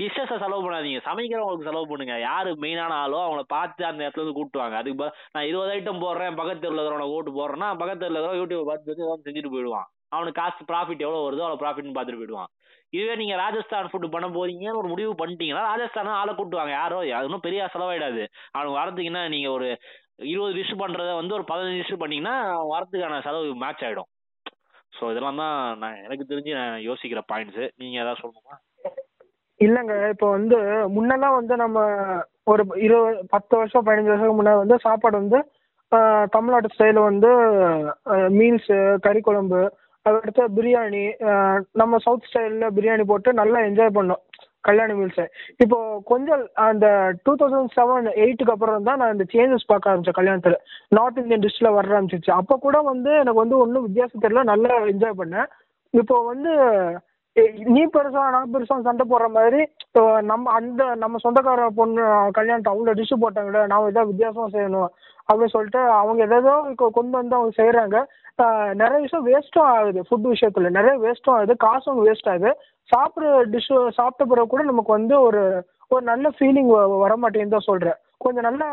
டிஷ்ஷஸை 0.00 0.36
செலவு 0.44 0.64
பண்ணாதீங்க. 0.66 1.00
சமைக்கிறவங்களுக்கு 1.08 1.68
செலவு 1.70 1.88
பண்ணுங்க. 1.92 2.16
யார் 2.28 2.50
மெயினான 2.64 2.98
ஆளோ 3.04 3.20
அவங்கள 3.26 3.44
பார்த்து 3.56 3.88
அந்த 3.90 4.04
இடத்துல 4.04 4.22
இருந்து 4.22 4.38
கூப்பிட்டுவாங்க 4.38 4.78
அதுக்கு 4.82 5.08
நான் 5.36 5.48
இருபது 5.50 5.72
ஐட்டம் 5.76 6.04
போடுறேன் 6.06 6.38
பக்கத்து 6.42 6.64
தெருவில் 6.66 6.82
இருக்கிறவனை 6.82 7.08
ஓட்டு 7.16 7.32
போடுறேன்னா 7.40 7.70
பக்கத்து 7.82 8.04
தெருவில் 8.06 8.40
யூடியூப் 8.42 8.70
பார்த்து 8.70 8.92
வந்து 8.92 9.06
ஏதாவது 9.08 9.26
செஞ்சுட்டு 9.28 9.54
போயிடுவான். 9.56 9.88
அவனுக்கு 10.14 10.40
காசு 10.40 10.68
ப்ராஃபிட் 10.70 11.04
எவ்வளோ 11.06 11.22
வருதோ 11.26 11.44
அவ்வளோ 11.46 11.60
ப்ராஃபிட்னு 11.62 11.96
பார்த்துட்டு 11.96 12.20
போயிடுவான். 12.20 12.50
இதுவே 12.96 13.14
நீங்க 13.20 13.34
ராஜஸ்தான் 13.42 13.90
ஃபுட் 13.90 14.12
பண்ண 14.14 14.28
போறீங்கன்னு 14.36 14.80
ஒரு 14.82 14.88
முடிவு 14.92 15.10
பண்ணிட்டீங்கன்னா 15.20 15.64
ராஜஸ்தான் 15.70 16.20
ஆளை 16.20 16.32
கூட்டுவாங்க. 16.38 16.72
யாரோ 16.80 17.00
அது 17.18 17.44
பெரிய 17.48 17.68
செலவாயிடாது. 17.74 18.22
அவனுக்கு 18.54 18.78
வரதுக்குன்னா 18.80 19.22
நீங்க 19.34 19.50
ஒரு 19.56 19.68
இருபது 20.30 20.54
டிஷ் 20.56 20.80
பண்றத 20.80 21.10
வந்து 21.20 21.36
ஒரு 21.36 21.44
பதினஞ்சு 21.50 21.82
டிஷ் 21.82 22.00
பண்ணீங்கன்னா 22.02 22.34
வரதுக்கான 22.72 23.20
செலவு 23.26 23.52
மேட்ச் 23.62 23.84
ஆயிடும். 23.88 24.10
ஸோ 24.96 25.10
இதெல்லாம் 25.12 25.40
தான் 25.42 25.78
நான் 25.82 26.02
எனக்கு 26.06 26.24
தெரிஞ்சு 26.30 26.52
நான் 26.58 26.84
யோசிக்கிற 26.88 27.20
பாயிண்ட்ஸ் 27.32 27.62
நீங்க 27.80 27.96
ஏதாவது 28.02 28.22
சொல்லணுமா? 28.22 28.56
இல்லைங்க. 29.60 29.94
இப்போ 30.14 30.26
வந்து 30.36 30.58
முன்னெல்லாம் 30.96 31.38
வந்து 31.38 31.54
நம்ம 31.62 31.78
ஒரு 32.50 32.62
இருபது 32.86 33.16
பத்து 33.34 33.54
வருஷம் 33.60 33.86
பதினஞ்சு 33.86 34.12
வருஷத்துக்கு 34.12 34.38
முன்னாடி 34.40 34.62
வந்து 34.62 34.78
சாப்பாடு 34.86 35.16
வந்து 35.22 35.40
தமிழ்நாட்டு 36.34 36.72
ஸ்டைலில் 36.74 37.08
வந்து 37.08 37.30
மீல்ஸு 38.38 38.78
கறி 39.06 39.20
குழம்பு 39.20 39.60
அதுக்கடுத்து 40.06 40.44
பிரியாணி 40.58 41.04
நம்ம 41.80 41.98
சவுத் 42.06 42.28
ஸ்டைலில் 42.28 42.74
பிரியாணி 42.76 43.04
போட்டு 43.10 43.32
நல்லா 43.40 43.60
என்ஜாய் 43.68 43.96
பண்ணோம். 43.98 44.22
கல்யாண 44.68 44.94
மீல்ஸை 44.96 45.24
இப்போ 45.62 45.76
கொஞ்சம் 46.10 46.42
அந்த 46.68 46.86
டூ 47.26 47.32
தௌசண்ட் 47.40 47.74
செவன் 47.76 48.08
எயிட்டுக்கு 48.22 48.54
அப்புறம் 48.54 48.88
தான் 48.88 48.98
நான் 49.02 49.14
இந்த 49.14 49.26
சேஞ்சஸ் 49.34 49.70
பார்க்க 49.70 49.90
ஆரம்பித்தேன் 49.90 50.18
கல்யாணத்தில். 50.18 50.58
நார்த் 50.96 51.20
இந்தியன் 51.22 51.44
டிஷ்ஷில் 51.44 51.74
வர 51.76 51.86
ஆரம்பிச்சிச்சு 51.92 52.32
அப்போ 52.40 52.56
கூட 52.66 52.78
வந்து 52.90 53.10
எனக்கு 53.22 53.42
வந்து 53.44 53.56
ஒன்றும் 53.64 53.86
வித்தியாசம் 53.86 54.24
தெரியல. 54.24 54.44
நல்லா 54.52 54.74
என்ஜாய் 54.92 55.20
பண்ணேன். 55.22 55.48
இப்போ 55.94 56.16
வந்து 56.30 56.52
நீ 57.74 57.82
பெருசா 57.94 58.22
நான் 58.34 58.52
பெருசா 58.54 58.76
சண்டை 58.86 59.04
போடுற 59.10 59.26
மாதிரி 59.36 59.60
இப்போ 59.86 60.02
நம்ம 60.30 60.52
அந்த 60.58 60.82
நம்ம 61.02 61.18
சொந்தக்கார 61.24 61.68
பொண்ணு 61.78 62.02
கல்யாணத்தை 62.38 62.72
அவங்க 62.72 62.92
டிஷ்ஷு 62.98 63.16
போட்டாங்களே 63.22 63.62
நான் 63.70 63.90
ஏதாவது 63.90 64.10
வித்தியாசமா 64.10 64.46
செய்யணும் 64.56 64.90
அப்படின்னு 65.28 65.54
சொல்லிட்டு 65.56 65.82
அவங்க 66.00 66.20
எதேதோ 66.28 66.54
கொண்டு 66.98 67.14
வந்து 67.20 67.36
அவங்க 67.38 67.54
செய்கிறாங்க 67.60 67.98
நிறைய 68.80 68.98
விஷயம் 69.04 69.26
வேஸ்ட்டும் 69.28 69.68
ஆகுது 69.74 70.00
ஃபுட் 70.08 70.28
விஷயத்தில். 70.32 70.74
நிறைய 70.76 70.94
வேஸ்ட்டும் 71.04 71.34
ஆகுது 71.36 71.54
காசும் 71.64 72.00
வேஸ்ட் 72.06 72.30
ஆகுது. 72.32 72.50
சாப்பிட்ற 72.92 73.30
டிஷ் 73.54 73.70
சாப்பிட்ட 73.98 74.24
பிறகு 74.32 74.50
கூட 74.52 74.62
நமக்கு 74.70 74.92
வந்து 74.98 75.14
ஒரு 75.28 75.42
ஒரு 75.94 76.02
நல்ல 76.10 76.26
ஃபீலிங் 76.36 76.70
வர 77.04 77.14
மாட்டேங்குன்னு 77.22 77.56
தான் 77.56 77.68
சொல்கிறேன் 77.70 77.98
கொஞ்சம் 78.24 78.46
நல்ல 78.48 78.64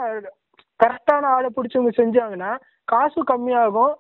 கரெக்டான 0.80 1.30
ஆளை 1.36 1.50
பிடிச்சவங்க 1.56 1.94
செஞ்சாங்கன்னா 2.02 2.52
காசு 2.92 3.20
கம்மியாகும். 3.32 3.96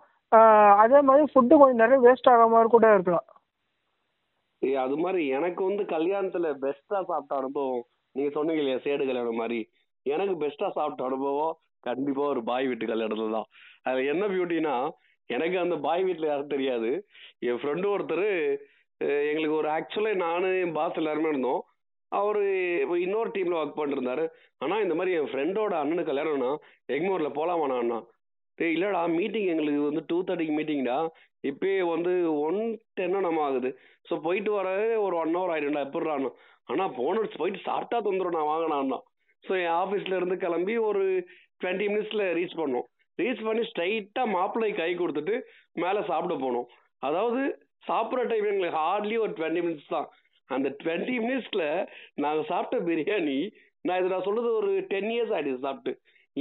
அதே 0.83 0.99
மாதிரி 1.07 1.23
ஃபுட்டு 1.31 1.59
கொஞ்சம் 1.61 1.81
நிறைய 1.83 1.99
வேஸ்ட் 2.05 2.29
ஆகாம 2.33 2.53
மாதிரி 2.53 2.69
கூட 2.75 2.87
இருக்கலாம். 2.95 3.27
அது 4.83 4.95
மாதிரி 5.03 5.21
எனக்கு 5.37 5.61
வந்து 5.69 5.83
கல்யாணத்துல 5.95 6.47
பெஸ்டா 6.63 6.99
சாப்பிட்ட 7.09 7.33
அனுபவம் 7.41 7.83
நீங்க 8.15 8.31
சொன்னீங்க 8.37 8.61
இல்லையா 8.63 8.79
சேடு 8.85 9.03
கல்யாணம் 9.09 9.41
மாதிரி. 9.41 9.59
எனக்கு 10.05 10.35
பெஸ்டா 10.43 10.67
சாப்பிட்ட 10.77 11.03
அனுபவம் 11.09 11.53
கண்டிப்பா 11.87 12.23
ஒரு 12.33 12.41
பாய் 12.49 12.67
வீட்டு 12.69 12.91
கல்யாணத்துல 12.93 13.35
தான் 13.37 13.49
அதுல 13.87 14.05
என்ன 14.13 14.23
பியூட்டினா 14.33 14.75
எனக்கு 15.35 15.57
அந்த 15.63 15.75
பாய் 15.85 16.03
வீட்டில் 16.07 16.29
யாரும் 16.31 16.53
தெரியாது. 16.55 16.89
என் 17.47 17.59
ஃப்ரெண்டு 17.61 17.87
ஒருத்தர் 17.93 18.27
எங்களுக்கு 19.29 19.57
ஒரு 19.61 19.69
ஆக்சுவலாக 19.77 20.21
நான் 20.25 20.45
என் 20.61 20.75
பாஸ் 20.77 20.99
எல்லாருமே 21.01 21.31
இருந்தோம். 21.33 21.61
அவர் 22.11 22.41
இன்னொரு 23.05 23.29
டீமில் 23.35 23.59
ஒர்க் 23.61 23.79
பண்ணிருந்தாரு. 23.79 24.25
ஆனால் 24.63 24.83
இந்த 24.85 24.95
மாதிரி 24.95 25.15
என் 25.19 25.31
ஃப்ரெண்டோட 25.31 25.73
அண்ணனுக்கு 25.81 26.11
கல்யாணம்னா 26.11 26.51
எக்மோர்ல 26.95 27.29
போகலாமாண்ணா 27.37 27.77
அண்ணா. 27.83 27.99
டேய் 28.57 28.73
இல்லைடா 28.75 29.01
மீட்டிங் 29.19 29.49
எங்களுக்கு 29.53 29.81
வந்து 29.87 30.03
டூ 30.09 30.17
தேர்ட்டிக்கு 30.27 30.53
மீட்டிங்டா 30.59 30.97
இப்பயே 31.49 31.81
வந்து 31.93 32.13
ஒன் 32.45 32.59
டென்னோ 32.99 33.19
நம்ம 33.25 33.41
ஆகுது. 33.47 33.69
ஸோ 34.09 34.13
போயிட்டு 34.25 34.51
வரவே 34.51 34.87
ஒரு 35.05 35.15
ஒன் 35.23 35.35
ஹவர் 35.37 35.53
ஆயிடும்டா 35.55 35.83
எப்படிறான்னு 35.87 36.31
ஆனால் 36.71 36.95
போன 36.99 37.25
போயிட்டு 37.41 37.59
சாப்பிட்டா 37.67 37.97
தந்துடும் 38.07 38.37
நான் 38.37 38.51
வாங்கினான் 38.53 39.03
ஸோ 39.43 39.51
என் 39.63 39.75
ஆஃபீஸில் 39.83 40.17
இருந்து 40.17 40.37
கிளம்பி 40.45 40.75
ஒரு 40.89 41.03
டுவெண்ட்டி 41.61 41.85
மினிட்ஸில் 41.91 42.25
ரீச் 42.37 42.59
பண்ணோம். 42.61 42.87
ரீச் 43.19 43.45
பண்ணி 43.47 43.63
ஸ்ட்ரைட்டாக 43.69 44.33
மாப்பிள்ளை 44.35 44.71
கை 44.79 44.91
கொடுத்துட்டு 44.95 45.35
மேலே 45.83 46.01
சாப்பிட 46.11 46.35
போனோம் 46.43 46.67
அதாவது 47.07 47.41
சாப்பிட்ற 47.87 48.21
டைம் 48.29 48.47
எங்களுக்கு 48.51 48.79
ஹார்ட்லி 48.81 49.15
ஒரு 49.23 49.31
டுவெண்ட்டி 49.37 49.61
மினிட்ஸ் 49.65 49.93
தான். 49.95 50.07
அந்த 50.49 50.67
டுவெண்ட்டி 50.81 51.15
மினிட்ஸ்ல 51.23 51.63
நாங்க 52.23 52.41
சாப்பிட்ட 52.51 52.77
பிரியாணி 52.89 53.37
நான் 53.81 53.99
இது 53.99 54.13
நான் 54.13 54.27
சொல்றது 54.27 54.49
ஒரு 54.59 54.71
டென் 54.91 55.09
இயர்ஸ் 55.13 55.33
ஆயிடுச்சு 55.35 55.65
சாப்பிட்டு. 55.67 55.91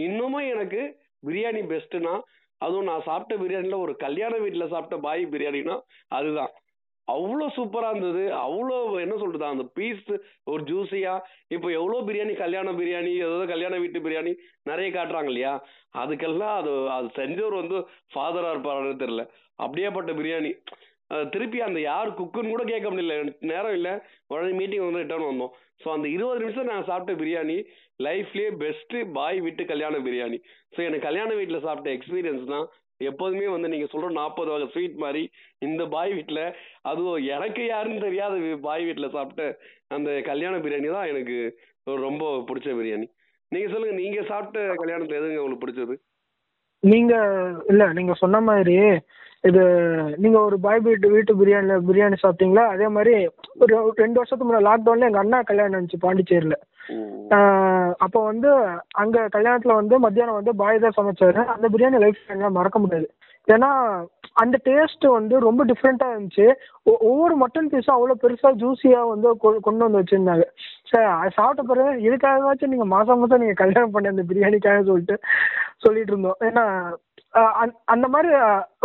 இன்னமும் 0.04 0.48
எனக்கு 0.52 0.80
பிரியாணி 1.26 1.62
பெஸ்ட்டுனா 1.72 2.14
அதுவும் 2.60 2.88
நான் 2.90 3.06
சாப்பிட்ட 3.08 3.34
பிரியாணியில் 3.42 3.82
ஒரு 3.84 3.92
கல்யாண 4.04 4.34
வீட்டில் 4.44 4.72
சாப்பிட்ட 4.74 4.96
பாய் 5.06 5.24
பிரியாணினா 5.34 5.76
அதுதான். 6.18 6.52
அவ்வளோ 7.14 7.46
சூப்பராக 7.56 7.92
இருந்தது. 7.92 8.22
அவ்வளோ 8.44 8.76
என்ன 9.04 9.14
சொல்றது 9.22 9.44
அந்த 9.48 9.64
பீஸ் 9.76 10.08
ஒரு 10.52 10.62
ஜூஸியா 10.70 11.14
இப்போ 11.54 11.68
எவ்வளோ 11.78 11.98
பிரியாணி 12.08 12.34
கல்யாண 12.44 12.68
பிரியாணி 12.80 13.12
ஏதாவது 13.26 13.46
கல்யாண 13.52 13.74
வீட்டு 13.82 14.04
பிரியாணி 14.06 14.32
நிறைய 14.70 14.88
காட்டுறாங்க 14.96 15.30
இல்லையா? 15.32 15.52
அதுக்கெல்லாம் 16.02 16.56
அது 16.60 16.72
அது 16.96 17.08
செஞ்சவர் 17.20 17.60
வந்து 17.62 17.78
ஃபாதராக 18.14 18.54
இருப்பாருன்னு 18.54 19.02
தெரியல. 19.04 19.24
அப்படியேப்பட்ட 19.64 20.12
பிரியாணி. 20.20 20.52
திருப்பி 21.34 21.58
அந்த 21.66 21.80
யார் 21.90 22.08
குக்குன்னு 22.18 22.52
கூட 22.52 22.62
கேட்க 22.70 22.86
முடியல. 22.92 23.16
எனக்கு 23.22 23.50
நேரம் 23.52 23.76
இல்லை. 23.78 23.92
உடனே 24.32 24.52
மீட்டிங் 24.60 24.86
வந்து 24.86 25.02
ரிட்டர்ன் 25.02 25.30
வந்தோம். 25.30 25.52
ஸோ 25.82 25.88
அந்த 25.96 26.06
இருபது 26.16 26.40
நிமிஷம் 26.42 26.70
நான் 26.70 26.88
சாப்பிட்ட 26.88 27.12
பிரியாணி 27.20 27.56
லைஃப்லேயே 28.06 28.50
பெஸ்ட்டு 28.62 29.04
பாய் 29.18 29.38
விட்டு 29.46 29.62
கல்யாண 29.72 29.96
பிரியாணி. 30.06 30.38
ஸோ 30.74 30.80
எனக்கு 30.86 31.08
கல்யாண 31.08 31.30
வீட்டில் 31.40 31.64
சாப்பிட்ட 31.66 31.90
எக்ஸ்பீரியன்ஸ் 31.98 32.44
தான் 32.54 32.66
எப்போதுமே 33.00 33.46
வந்து 33.46 33.68
நீங்க 33.68 33.86
சொல்ற 33.86 34.08
நாற்பது 34.12 34.50
வகை 34.50 34.66
ஸ்வீட் 34.66 34.96
மாதிரி 34.96 35.22
இந்த 35.62 35.82
பாய் 35.86 36.12
வீட்டில் 36.12 36.42
அதுவும் 36.82 37.18
எனக்கு 37.34 37.62
யாருன்னு 37.66 38.00
தெரியாத 38.00 38.34
பாய் 38.62 38.84
வீட்டில் 38.84 39.14
சாப்பிட்ட 39.16 39.44
அந்த 39.88 40.10
கல்யாண 40.22 40.56
பிரியாணி 40.58 40.90
தான் 40.90 41.10
எனக்கு 41.12 41.36
ரொம்ப 42.06 42.24
பிடிச்ச 42.48 42.68
பிரியாணி. 42.78 43.06
நீங்க 43.52 43.68
சொல்லுங்க 43.72 43.96
நீங்க 43.96 44.20
சாப்பிட்ட 44.30 44.60
கல்யாணத்துல 44.80 45.18
எதுங்க 45.18 45.42
உங்களுக்கு 45.42 45.64
பிடிச்சது? 45.64 45.94
நீங்க 46.82 47.12
இல்ல 47.70 47.84
நீங்க 47.92 48.14
சொன்ன 48.14 48.40
மாதிரி 48.48 48.76
இது 49.46 49.62
நீங்க 50.16 50.40
ஒரு 50.40 50.60
பாய் 50.60 50.80
வீட்டு 50.80 51.10
வீட்டு 51.10 51.34
பிரியாணி 51.34 51.80
பிரியாணி 51.92 52.16
சாப்பிட்டீங்களா? 52.22 52.66
அதே 52.66 52.88
மாதிரி 52.88 53.28
ஒரு 53.58 53.92
ரெண்டு 53.94 54.12
வருஷத்துக்கு 54.12 54.54
முன்னாடி 54.54 54.64
லாக்டவுன்ல 54.64 55.06
எங்க 55.06 55.18
அண்ணா 55.18 55.42
கல்யாணம் 55.42 55.80
இருந்துச்சு 55.80 56.04
பாண்டிச்சேரியில. 56.04 56.52
அப்போ 57.98 58.24
வந்து 58.24 58.52
அங்க 58.90 59.28
கல்யாணத்துல 59.36 59.74
வந்து 59.74 59.98
மத்தியானம் 59.98 60.34
வந்து 60.34 60.56
பாய் 60.56 60.78
தான் 60.78 60.92
சமைச்சாரு. 60.96 61.44
அந்த 61.44 61.68
பிரியாணி 61.68 61.98
லைஃப் 61.98 62.16
என்னால 62.28 62.50
மறக்க 62.50 62.78
முடியாது. 62.78 63.10
ஏன்னா 63.46 63.70
அந்த 64.32 64.58
டேஸ்ட் 64.64 65.10
வந்து 65.10 65.38
ரொம்ப 65.38 65.64
டிஃப்ரெண்டா 65.64 66.06
இருந்துச்சு. 66.06 66.52
ஒவ்வொரு 66.82 67.36
மட்டன் 67.36 67.72
பீஸும் 67.72 67.94
அவ்வளோ 67.96 68.12
பெருசா 68.22 68.52
ஜூஸியா 68.56 69.08
வந்து 69.08 69.34
கொ- 69.34 69.60
கொண்டு 69.60 69.90
வந்து 69.90 70.00
வச்சிருந்தாங்க. 70.00 70.42
சரி 70.84 71.04
அது 71.04 71.30
சாப்பிட்ட 71.30 71.74
பிறகு 71.74 72.10
இதுக்காகவாச்சும் 72.10 72.66
நீங்க 72.66 72.84
மாசம் 72.84 73.18
மாசம் 73.18 73.38
நீங்க 73.38 73.52
கல்யாணம் 73.52 73.90
பண்ண 73.90 74.08
அந்த 74.08 74.22
பிரியாணிக்காக 74.28 74.84
சொல்லிட்டு 74.84 75.18
சொல்லிட்டு 75.76 76.12
இருந்தோம். 76.12 76.36
ஏன்னா 76.40 76.92
அந் 77.62 77.72
அந்த- 77.92 78.10
மாதிரி 78.14 78.30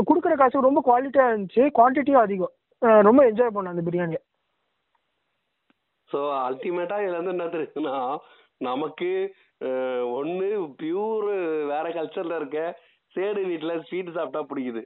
கொடுக்குற 0.09 0.33
காசு 0.35 0.67
ரொம்ப 0.67 0.81
குவாலிட்டியாக 0.87 1.31
இருந்துச்சு. 1.31 1.63
குவான்டிட்டியும் 1.77 2.23
அதிகம். 2.25 2.53
ரொம்ப 3.07 3.21
என்ஜாய் 3.29 3.55
பண்ணேன் 3.55 3.73
அந்த 3.75 3.83
பிரியாணியை. 3.87 4.21
ஸோ 6.09 6.19
அல்டிமேட்டாக 6.45 7.03
இதில் 7.03 7.19
வந்து 7.19 7.35
என்ன 7.35 7.45
தெரியுதுன்னா 7.53 7.97
நமக்கு 8.67 9.11
ஒன்று 10.19 10.47
பியூர் 10.79 11.27
வேற 11.71 11.85
கல்ச்சரில் 11.97 12.39
இருக்க 12.39 12.59
சேடு 13.15 13.41
வீட்டில் 13.49 13.83
ஸ்வீட் 13.87 14.15
சாப்பிட்டா 14.17 14.41
பிடிக்குது. 14.49 14.81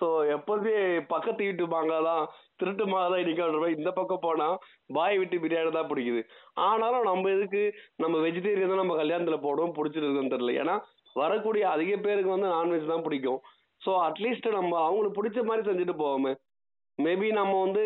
ஸோ 0.00 0.06
எப்போதுமே 0.36 0.74
பக்கத்து 1.12 1.42
வீட்டு 1.46 1.64
மாங்காய் 1.74 2.06
தான் 2.08 2.22
திருட்டு 2.60 2.84
மாங்காய் 2.92 3.12
தான் 3.12 3.22
இடிக்கிற 3.24 3.68
இந்த 3.76 3.90
பக்கம் 3.98 4.24
போனால் 4.26 4.56
பாய் 4.96 5.18
வீட்டு 5.20 5.42
பிரியாணி 5.44 5.72
தான் 5.76 5.90
பிடிக்குது. 5.90 6.22
ஆனாலும் 6.66 7.08
நம்ம 7.10 7.30
இதுக்கு 7.36 7.62
நம்ம 8.04 8.14
வெஜிடேரியன் 8.26 8.72
தான் 8.72 8.82
நம்ம 8.84 8.96
கல்யாணத்தில் 9.02 9.44
போடுவோம் 9.46 9.76
பிடிச்சிருக்குன்னு 9.78 10.34
தெரியல. 10.34 10.54
ஏன்னா 10.62 10.76
வரக்கூடிய 11.20 11.64
அதிக 11.74 11.92
பேருக்கு 12.06 12.34
வந்து 12.34 12.48
நான்வெஜ் 12.56 12.92
தான் 12.92 13.04
பிடிக்கும். 13.06 13.40
ஸோ 13.82 13.92
அட்லீஸ்ட் 14.08 14.48
நம்ம 14.58 14.72
அவங்களுக்கு 14.86 15.18
பிடிச்ச 15.18 15.40
மாதிரி 15.48 15.62
செஞ்சுட்டு 15.68 15.94
போவோமே. 16.02 16.32
மேபி 16.98 17.28
நம்ம 17.40 17.52
வந்து 17.64 17.82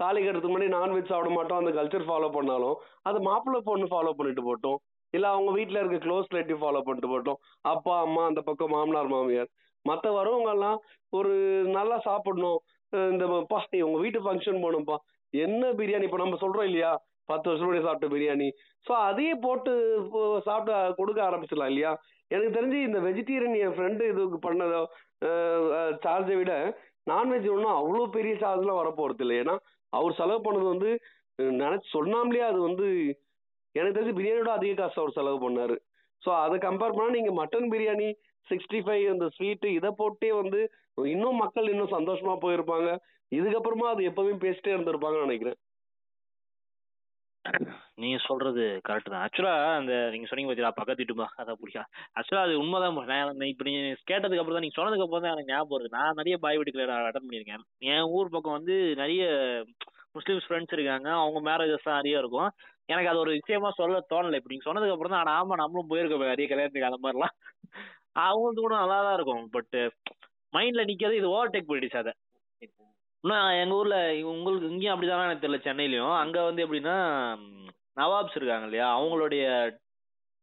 தாலி 0.00 0.20
கட்டுறதுக்கு 0.22 0.54
முன்னாடி 0.54 0.74
நான்வெஜ் 0.78 1.12
சாப்பிட 1.12 1.30
மாட்டோம். 1.36 1.60
அந்த 1.62 1.72
கல்ச்சர் 1.78 2.08
ஃபாலோ 2.08 2.28
பண்ணாலும் 2.36 2.76
அது 3.08 3.20
மாப்பிள்ளை 3.28 3.60
பொண்ணு 3.68 3.86
ஃபாலோ 3.92 4.12
பண்ணிட்டு 4.18 4.42
போட்டோம் 4.48 4.78
இல்லை 5.14 5.28
அவங்க 5.34 5.50
வீட்டில் 5.58 5.80
இருக்க 5.80 5.98
க்ளோஸ் 6.04 6.30
ரிலேட்டிவ் 6.32 6.60
ஃபாலோ 6.62 6.82
பண்ணிட்டு 6.84 7.10
போட்டோம் 7.14 7.38
அப்பா 7.72 7.94
அம்மா 8.04 8.22
அந்த 8.30 8.40
பக்கம் 8.48 8.72
மாமனார் 8.74 9.10
மாமியார். 9.14 9.50
மற்ற 9.84 10.06
வரவங்கெல்லாம் 10.18 10.78
ஒரு 11.18 11.32
நல்லா 11.78 11.96
சாப்பிடணும். 12.08 12.60
இந்த 13.12 13.24
பா 13.50 13.58
உங்க 13.86 13.98
வீட்டு 14.04 14.20
ஃபங்க்ஷன் 14.24 14.62
போகணும்ப்பா 14.64 14.96
என்ன 15.34 15.72
பிரியாணி? 15.80 16.06
இப்போ 16.08 16.20
நம்ம 16.22 16.38
சொல்றோம் 16.44 16.68
இல்லையா? 16.70 16.92
பத்து 17.30 17.48
வருஷம் 17.48 17.66
முன்னாடி 17.66 17.86
சாப்பிட்ட 17.86 18.08
பிரியாணி. 18.14 18.48
ஸோ 18.86 18.92
அதையே 19.08 19.34
போட்டு 19.44 19.72
சாப்பிட்டு 20.46 20.74
கொடுக்க 21.00 21.20
ஆரம்பிச்சிடலாம் 21.28 21.70
இல்லையா? 21.72 21.92
எனக்கு 22.32 22.56
தெரிஞ்சு 22.56 22.78
இந்த 22.88 22.98
வெஜிடேரியன் 23.06 23.56
என் 23.64 23.74
ஃப்ரெண்டு 23.76 24.08
இதுக்கு 24.12 24.38
பண்ணதோ 24.46 24.82
சார்ஜை 26.04 26.36
விட 26.40 26.52
நான்வெஜ் 27.10 27.46
ஒன்றும் 27.54 27.76
அவ்வளோ 27.78 28.04
பெரிய 28.16 28.34
சார்ஜ்லாம் 28.42 28.80
வரப்போகிறது 28.80 29.22
இல்லை. 29.24 29.36
ஏன்னா 29.42 29.54
அவர் 29.98 30.18
செலவு 30.20 30.40
பண்ணது 30.46 30.66
வந்து 30.74 30.90
நினச்சி 31.62 31.88
சொன்னாமலே 31.96 32.42
அது 32.50 32.58
வந்து 32.68 32.86
எனக்கு 33.74 33.96
தெரிஞ்சு 33.96 34.18
பிரியாணியோட 34.18 34.50
அதிக 34.58 34.74
காசு 34.80 34.96
அவர் 35.02 35.16
செலவு 35.18 35.38
பண்ணாரு. 35.44 35.76
ஸோ 36.22 36.30
அதை 36.44 36.56
கம்பேர் 36.66 36.94
பண்ணால் 36.96 37.16
நீங்கள் 37.18 37.38
மட்டன் 37.40 37.68
பிரியாணி 37.72 38.08
சிக்ஸ்டி 38.46 38.78
ஃபைவ் 38.86 39.04
அந்த 39.12 39.26
ஸ்வீட்டு 39.36 39.68
இதை 39.78 39.90
போட்டே 40.00 40.30
வந்து 40.40 40.60
இன்னும் 41.14 41.40
மக்கள் 41.44 41.70
இன்னும் 41.72 41.94
சந்தோஷமாக 41.96 42.38
போயிருப்பாங்க. 42.44 42.88
இதுக்கப்புறமா 43.32 43.86
அது 43.92 44.02
எப்பவுமே 44.10 44.34
பேசிட்டே 44.44 44.72
இருந்திருப்பாங்கன்னு 44.74 45.26
நினைக்கிறேன். 45.28 45.58
நீங்க 48.02 48.16
சொல்றது 48.26 48.64
கரெக்ட் 48.86 49.10
தான். 49.12 49.22
ஆக்சுவலா 49.24 49.54
அந்த 49.78 49.92
நீங்க 50.12 50.26
சொன்னீங்க 50.28 50.48
பாத்தீங்களா 50.50 50.76
பக்கத்து 50.78 51.02
வீட்டுமா 51.02 51.26
அதான் 51.40 51.58
பிடிக்கும். 51.60 51.88
ஆக்சுவலா 52.18 52.44
அது 52.46 52.54
உண்மைதான் 52.62 52.98
நான் 53.40 53.50
இப்ப 53.52 53.64
நீங்க 53.68 53.80
கேட்டதுக்கு 54.10 54.42
அப்புறம் 54.42 54.58
தான் 54.58 54.64
நீங்க 54.66 54.78
சொன்னதுக்கு 54.78 55.06
அப்புறம் 55.06 55.24
தான் 55.24 55.34
எனக்கு 55.34 55.52
ஞாபகம் 55.52 55.76
வருது. 55.76 55.96
நான் 55.98 56.18
நிறைய 56.20 56.36
பாய் 56.44 56.58
வீட்டுக்கு 56.58 56.84
அட்டன் 56.98 57.26
பண்ணியிருக்கேன். 57.26 57.64
என் 57.92 58.10
ஊர் 58.16 58.32
பக்கம் 58.34 58.56
வந்து 58.58 58.76
நிறைய 59.02 59.22
முஸ்லீம்ஸ் 60.16 60.46
ஃப்ரெண்ட்ஸ் 60.48 60.76
இருக்காங்க. 60.76 61.08
அவங்க 61.22 61.40
மேரேஜஸ் 61.50 61.88
தான் 61.88 62.00
நிறைய 62.00 62.22
இருக்கும். 62.24 62.50
எனக்கு 62.88 63.10
அது 63.10 63.22
ஒரு 63.24 63.32
விஷயமா 63.38 63.70
சொல்ல 63.80 64.00
தோணலை. 64.12 64.38
இப்ப 64.40 64.52
நீங்க 64.52 64.66
சொன்னதுக்கு 64.68 64.96
அப்புறம் 64.96 65.14
தான் 65.16 65.36
ஆமா 65.40 65.56
நம்மளும் 65.62 65.90
போயிருக்கோம் 65.92 66.32
நிறைய 66.34 66.48
கல்யாணத்துக்கு 66.48 66.90
அந்த 66.90 67.00
மாதிரிலாம். 67.04 67.36
அவங்களுக்கு 68.24 68.64
கூட 68.64 68.74
நல்லா 68.82 68.98
தான் 69.06 69.16
இருக்கும் 69.18 69.44
பட் 69.56 69.76
மைண்ட்ல 70.52 70.82
நிக்கிறது 70.90 71.20
இது 71.20 71.34
ஓவர்டேக் 71.36 71.70
போயிடுச்சு 71.70 72.02
அதை. 72.02 72.12
இன்னும் 73.22 73.46
எங்க 73.46 73.74
ஊர்ல 73.74 74.26
உங்களுக்கு 74.26 74.70
இங்கேயும் 74.70 75.02
அப்படிதானா 75.02 75.30
எனக்கு 75.30 75.48
தெரியல 75.48 75.74
சென்னையிலயும். 75.74 76.16
அங்க 76.16 76.42
வந்து 76.42 76.66
எப்படின்னா 76.66 77.36
ம், 77.36 78.00
நவாப்ஸ் 78.00 78.36
இருக்காங்க 78.36 78.64
இல்லையா? 78.64 79.00
அவங்களுடைய 79.00 79.76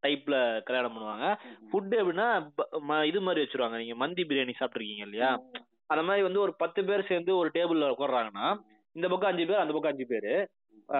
டைப்ல 0.07 0.63
கல்யாணம் 0.63 0.97
பண்ணுவாங்க. 0.97 1.37
ஃபுட் 1.71 1.93
எப்படின்னா 1.93 2.51
ப- 2.55 2.83
ம- 2.87 3.03
இது 3.03 3.21
மாதிரி 3.21 3.45
வச்சிருவாங்க. 3.45 3.77
நீங்க 3.77 3.95
மந்தி 3.95 4.23
பிரியாணி 4.23 4.53
சாப்பிட்டுருக்கீங்க 4.59 5.01
இல்லையா? 5.01 5.41
அந்த 5.85 6.03
மாதிரி 6.03 6.23
வந்து 6.23 6.39
ஒரு 6.39 6.55
பத்து 6.55 6.85
பேர் 6.85 7.07
சேர்ந்து 7.07 7.37
ஒரு 7.37 7.49
டேபிள்ல 7.53 7.93
உட்கார்றாங்கன்னா 7.97 8.61
இந்த 8.91 9.07
பக்கம் 9.07 9.31
அஞ்சு 9.31 9.45
பேர் 9.45 9.57
அந்த 9.57 9.73
பக்கம் 9.73 9.91
அஞ்சு 9.91 10.05
பேர் 10.07 10.49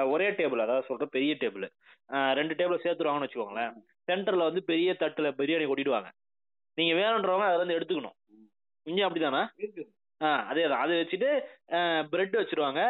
ஒரே 0.07 0.29
டேபிள் 0.29 0.59
அதாவது 0.59 0.85
சொல்ற 0.89 1.05
பெரிய 1.05 1.35
டேபிள். 1.39 1.69
ரெண்டு 2.33 2.53
டேபிள் 2.53 2.79
சேர்த்துருவாங்கன்னு 2.83 3.27
வச்சுக்கோங்களேன். 3.27 3.73
சென்டர்ல 4.11 4.37
வந்து 4.37 4.63
பெரிய 4.63 4.95
தட்டுல 4.99 5.31
பிரியாணி 5.37 5.67
கொட்டிடுவாங்க. 5.67 6.11
நீங்க 6.73 6.93
வேணுன்றவங்க 6.99 7.41
அதுல 7.41 7.73
இருந்து 7.73 7.77
எடுத்துக்கணும். 7.77 8.17
இங்கே 8.83 9.03
அப்படிதானா? 9.03 9.47
அதே 10.49 10.63
தான். 10.69 10.81
அதை 10.83 10.93
வச்சுட்டு 11.01 11.29
பிரெட் 12.13 12.35
வச்சிருவாங்க. 12.39 12.81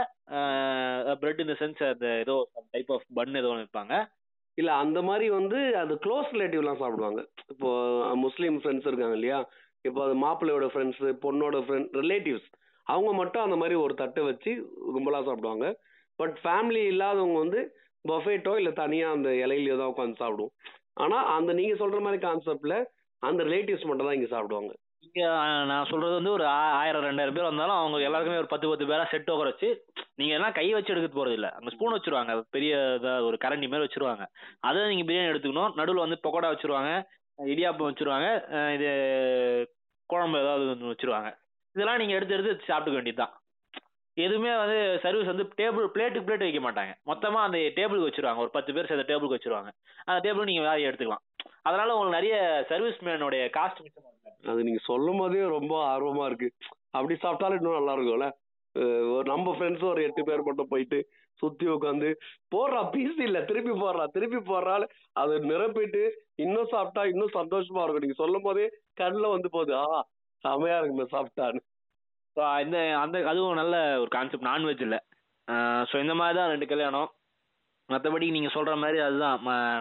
பிரெட் 1.22 1.44
இந்த 1.44 1.56
சென்ஸ் 1.62 1.82
அந்த 1.94 2.08
ஏதோ 2.24 2.36
டைப் 2.76 2.92
ஆஃப் 2.96 3.06
பன் 3.18 3.40
ஏதோ 3.42 3.52
ஒன்று 3.54 3.66
வைப்பாங்க. 3.66 3.96
இல்ல 4.58 4.72
அந்த 4.84 5.00
மாதிரி 5.10 5.28
வந்து 5.40 5.60
அது 5.82 5.94
க்ளோஸ் 6.06 6.32
ரிலேட்டிவ்லாம் 6.36 6.82
சாப்பிடுவாங்க. 6.84 7.22
இப்போ 7.54 7.70
முஸ்லீம் 8.26 8.58
ஃப்ரெண்ட்ஸ் 8.62 8.90
இருக்காங்க 8.90 9.18
இல்லையா? 9.20 9.40
இப்போ 9.88 10.00
அது 10.06 10.16
மாப்பிள்ளையோட 10.26 10.66
ஃப்ரெண்ட்ஸ் 10.74 11.04
பொண்ணோட 11.26 11.58
ஃப்ரெண்ட் 11.66 11.94
ரிலேட்டிவ்ஸ் 12.04 12.50
அவங்க 12.88 13.12
மட்டும் 13.22 13.46
அந்த 13.46 13.58
மாதிரி 13.62 13.76
ஒரு 13.86 13.94
தட்டை 14.02 14.22
வச்சு 14.30 14.52
கும்பலாக 14.96 15.28
சாப்பிடுவாங்க. 15.30 15.66
பட் 16.20 16.36
ஃபேமிலி 16.44 16.84
இல்லாதவங்க 16.94 17.38
வந்து 17.46 17.62
பஃபேட்டோ 18.06 18.54
இல்லை 18.60 18.72
தனியாக 18.84 19.16
அந்த 19.18 19.30
இலையிலையோ 19.44 19.76
தான் 19.82 19.92
உட்காந்து 19.94 20.22
சாப்பிடுவோம். 20.24 20.54
ஆனால் 21.04 21.28
அந்த 21.38 21.52
நீங்கள் 21.60 21.82
சொல்கிற 21.82 22.00
மாதிரி 22.06 22.20
கான்செப்டில் 22.28 22.78
அந்த 23.24 23.42
ரிலேட்டிவ்ஸ் 23.50 23.88
மட்டும் 23.90 24.08
தான் 24.08 24.18
இங்கே 24.18 24.32
சாப்பிடுவாங்க. 24.36 24.72
நான் 25.14 25.86
சொல்றது 25.86 26.14
வந்து 26.14 26.32
ஒரு 26.32 26.46
ஆ- 26.46 26.72
ஆயிரம் 26.72 27.04
ரெண்டாயிரம் 27.04 27.34
பேர் 27.34 27.44
வந்தாலும் 27.44 27.76
அவங்க 27.76 28.00
எல்லாருக்குமே 28.00 28.38
ஒரு 28.38 28.48
பத்து 28.48 28.70
பத்து 28.70 28.86
பேரா 28.86 29.08
செட் 29.08 29.30
உட்கார 29.30 29.44
வச்சு 29.44 29.86
நீங்க 30.16 30.34
எல்லாம் 30.34 30.52
கை 30.52 30.74
வச்சு 30.74 30.96
எடுக்க 30.96 31.26
போறது 31.26 31.32
இல்ல. 31.32 31.52
அங்க 31.52 31.70
ஸ்பூன் 31.70 31.94
வச்சிருவாங்க. 31.94 32.44
பெரிய 32.50 32.78
ஒரு 33.02 33.38
கரண்டி 33.42 33.70
மாதிரி 33.70 33.84
வச்சிருவாங்க. 33.84 34.26
அதை 34.60 34.96
நீங்க 34.96 35.14
பிரியாணி 35.14 35.16
எடுத்துக்கணும். 35.16 35.74
நடுவில் 35.74 36.08
வந்து 36.08 36.20
பக்கோடா 36.24 36.44
வச்சிருவாங்க. 36.44 37.04
இடியாப்பம் 37.46 37.92
வச்சிருவாங்க. 37.92 38.74
இது 38.74 38.90
குழம்பு 40.06 40.40
ஏதாவது 40.40 40.70
ஒன்று 40.70 40.92
வச்சிருவாங்க. 40.92 41.38
இதெல்லாம் 41.74 41.98
நீங்க 41.98 42.14
எடுத்து 42.14 42.34
எடுத்து 42.36 42.74
சாப்பிட்டுக்க 42.74 42.94
வேண்டியதுதான். 42.94 43.42
எதுவுமே 44.14 44.58
வந்து 44.58 45.00
சர்வீஸ் 45.02 45.26
வந்து 45.26 45.44
டேபிள் 45.44 45.90
பிளேட்டுக்கு 45.94 46.24
பிளேட் 46.24 46.52
வைக்க 46.52 46.72
மாட்டாங்க. 46.72 47.10
மொத்தமா 47.10 47.42
அந்த 47.44 47.58
டேபிளுக்கு 47.58 48.12
வச்சிருவாங்க. 48.12 48.38
ஒரு 48.38 48.50
பத்து 48.50 48.74
பேர் 48.74 48.86
சேர்ந்த 48.86 49.16
டேபிளுக்கு 49.16 49.40
வச்சிருவாங்க. 49.40 49.68
அந்த 50.04 50.34
டேபிள் 50.34 50.44
நீங்க 50.44 50.62
வேலையை 50.62 50.92
எடுத்துக்கலாம். 50.92 51.28
அதனால 51.62 51.96
உங்களுக்கு 51.96 52.22
நிறைய 52.22 52.66
சர்வீஸ் 52.70 53.04
மேனுடைய 53.04 53.50
காஸ்ட் 53.60 53.82
மிச்சம் 53.82 54.04
அது 54.44 54.60
நீங்கள் 54.68 54.88
சொல்லும் 54.90 55.20
போதே 55.22 55.46
ரொம்ப 55.58 55.74
ஆர்வமாக 55.94 56.30
இருக்குது 56.30 56.56
அப்படி 56.98 57.16
சாப்பிட்டாலும் 57.24 57.60
இன்னும் 57.60 57.80
நல்லா 57.80 57.96
இருக்கும்ல. 57.96 58.28
ஒரு 59.16 59.26
நம்ம 59.32 59.54
ஃப்ரெண்ட்ஸ் 59.56 59.90
ஒரு 59.92 60.02
எட்டு 60.08 60.22
பேர் 60.28 60.48
மட்டும் 60.48 60.72
போயிட்டு 60.74 61.00
சுற்றி 61.40 61.66
உட்காந்து 61.74 62.10
போடுறா 62.54 62.80
பீஸ் 62.94 63.20
இல்லை 63.26 63.42
திருப்பி 63.50 63.74
போடுறா 63.82 64.06
திருப்பி 64.16 64.40
போடுறாள் 64.52 64.86
அதை 65.22 65.36
நிரப்பிட்டு 65.52 66.04
இன்னும் 66.44 66.72
சாப்பிட்டா 66.74 67.04
இன்னும் 67.12 67.36
சந்தோஷமா 67.40 67.84
இருக்கும். 67.84 68.06
நீங்கள் 68.06 68.22
சொல்லும் 68.24 68.46
போதே 68.48 68.66
கண்ணில் 69.02 69.34
வந்து 69.36 69.50
போகுது 69.56 69.74
ஆ 69.84 69.86
செமையா 70.44 70.78
இருக்குமே 70.80 71.06
சாப்பிட்டான்னு. 71.14 71.62
ஸோ 72.38 72.42
இந்த 72.66 72.78
அந்த 73.04 73.18
அதுவும் 73.32 73.60
நல்ல 73.62 73.76
ஒரு 74.02 74.12
கான்செப்ட் 74.18 74.50
நான்வெஜ் 74.52 74.84
இல்லை. 74.88 75.00
ஸோ 75.90 75.96
இந்த 76.04 76.14
மாதிரி 76.20 76.38
தான் 76.40 76.52
ரெண்டு 76.54 76.68
கல்யாணம். 76.72 77.10
மற்றபடி 77.90 78.26
நீங்கள் 78.36 78.56
சொல்கிற 78.56 78.74
மாதிரி 78.84 79.00
அதுதான். 79.08 79.40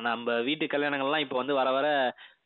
நம்ம 0.08 0.36
வீட்டு 0.48 0.66
கல்யாணங்கள்லாம் 0.74 1.24
இப்போ 1.24 1.36
வந்து 1.40 1.54
வர 1.60 1.70
வர 1.78 1.88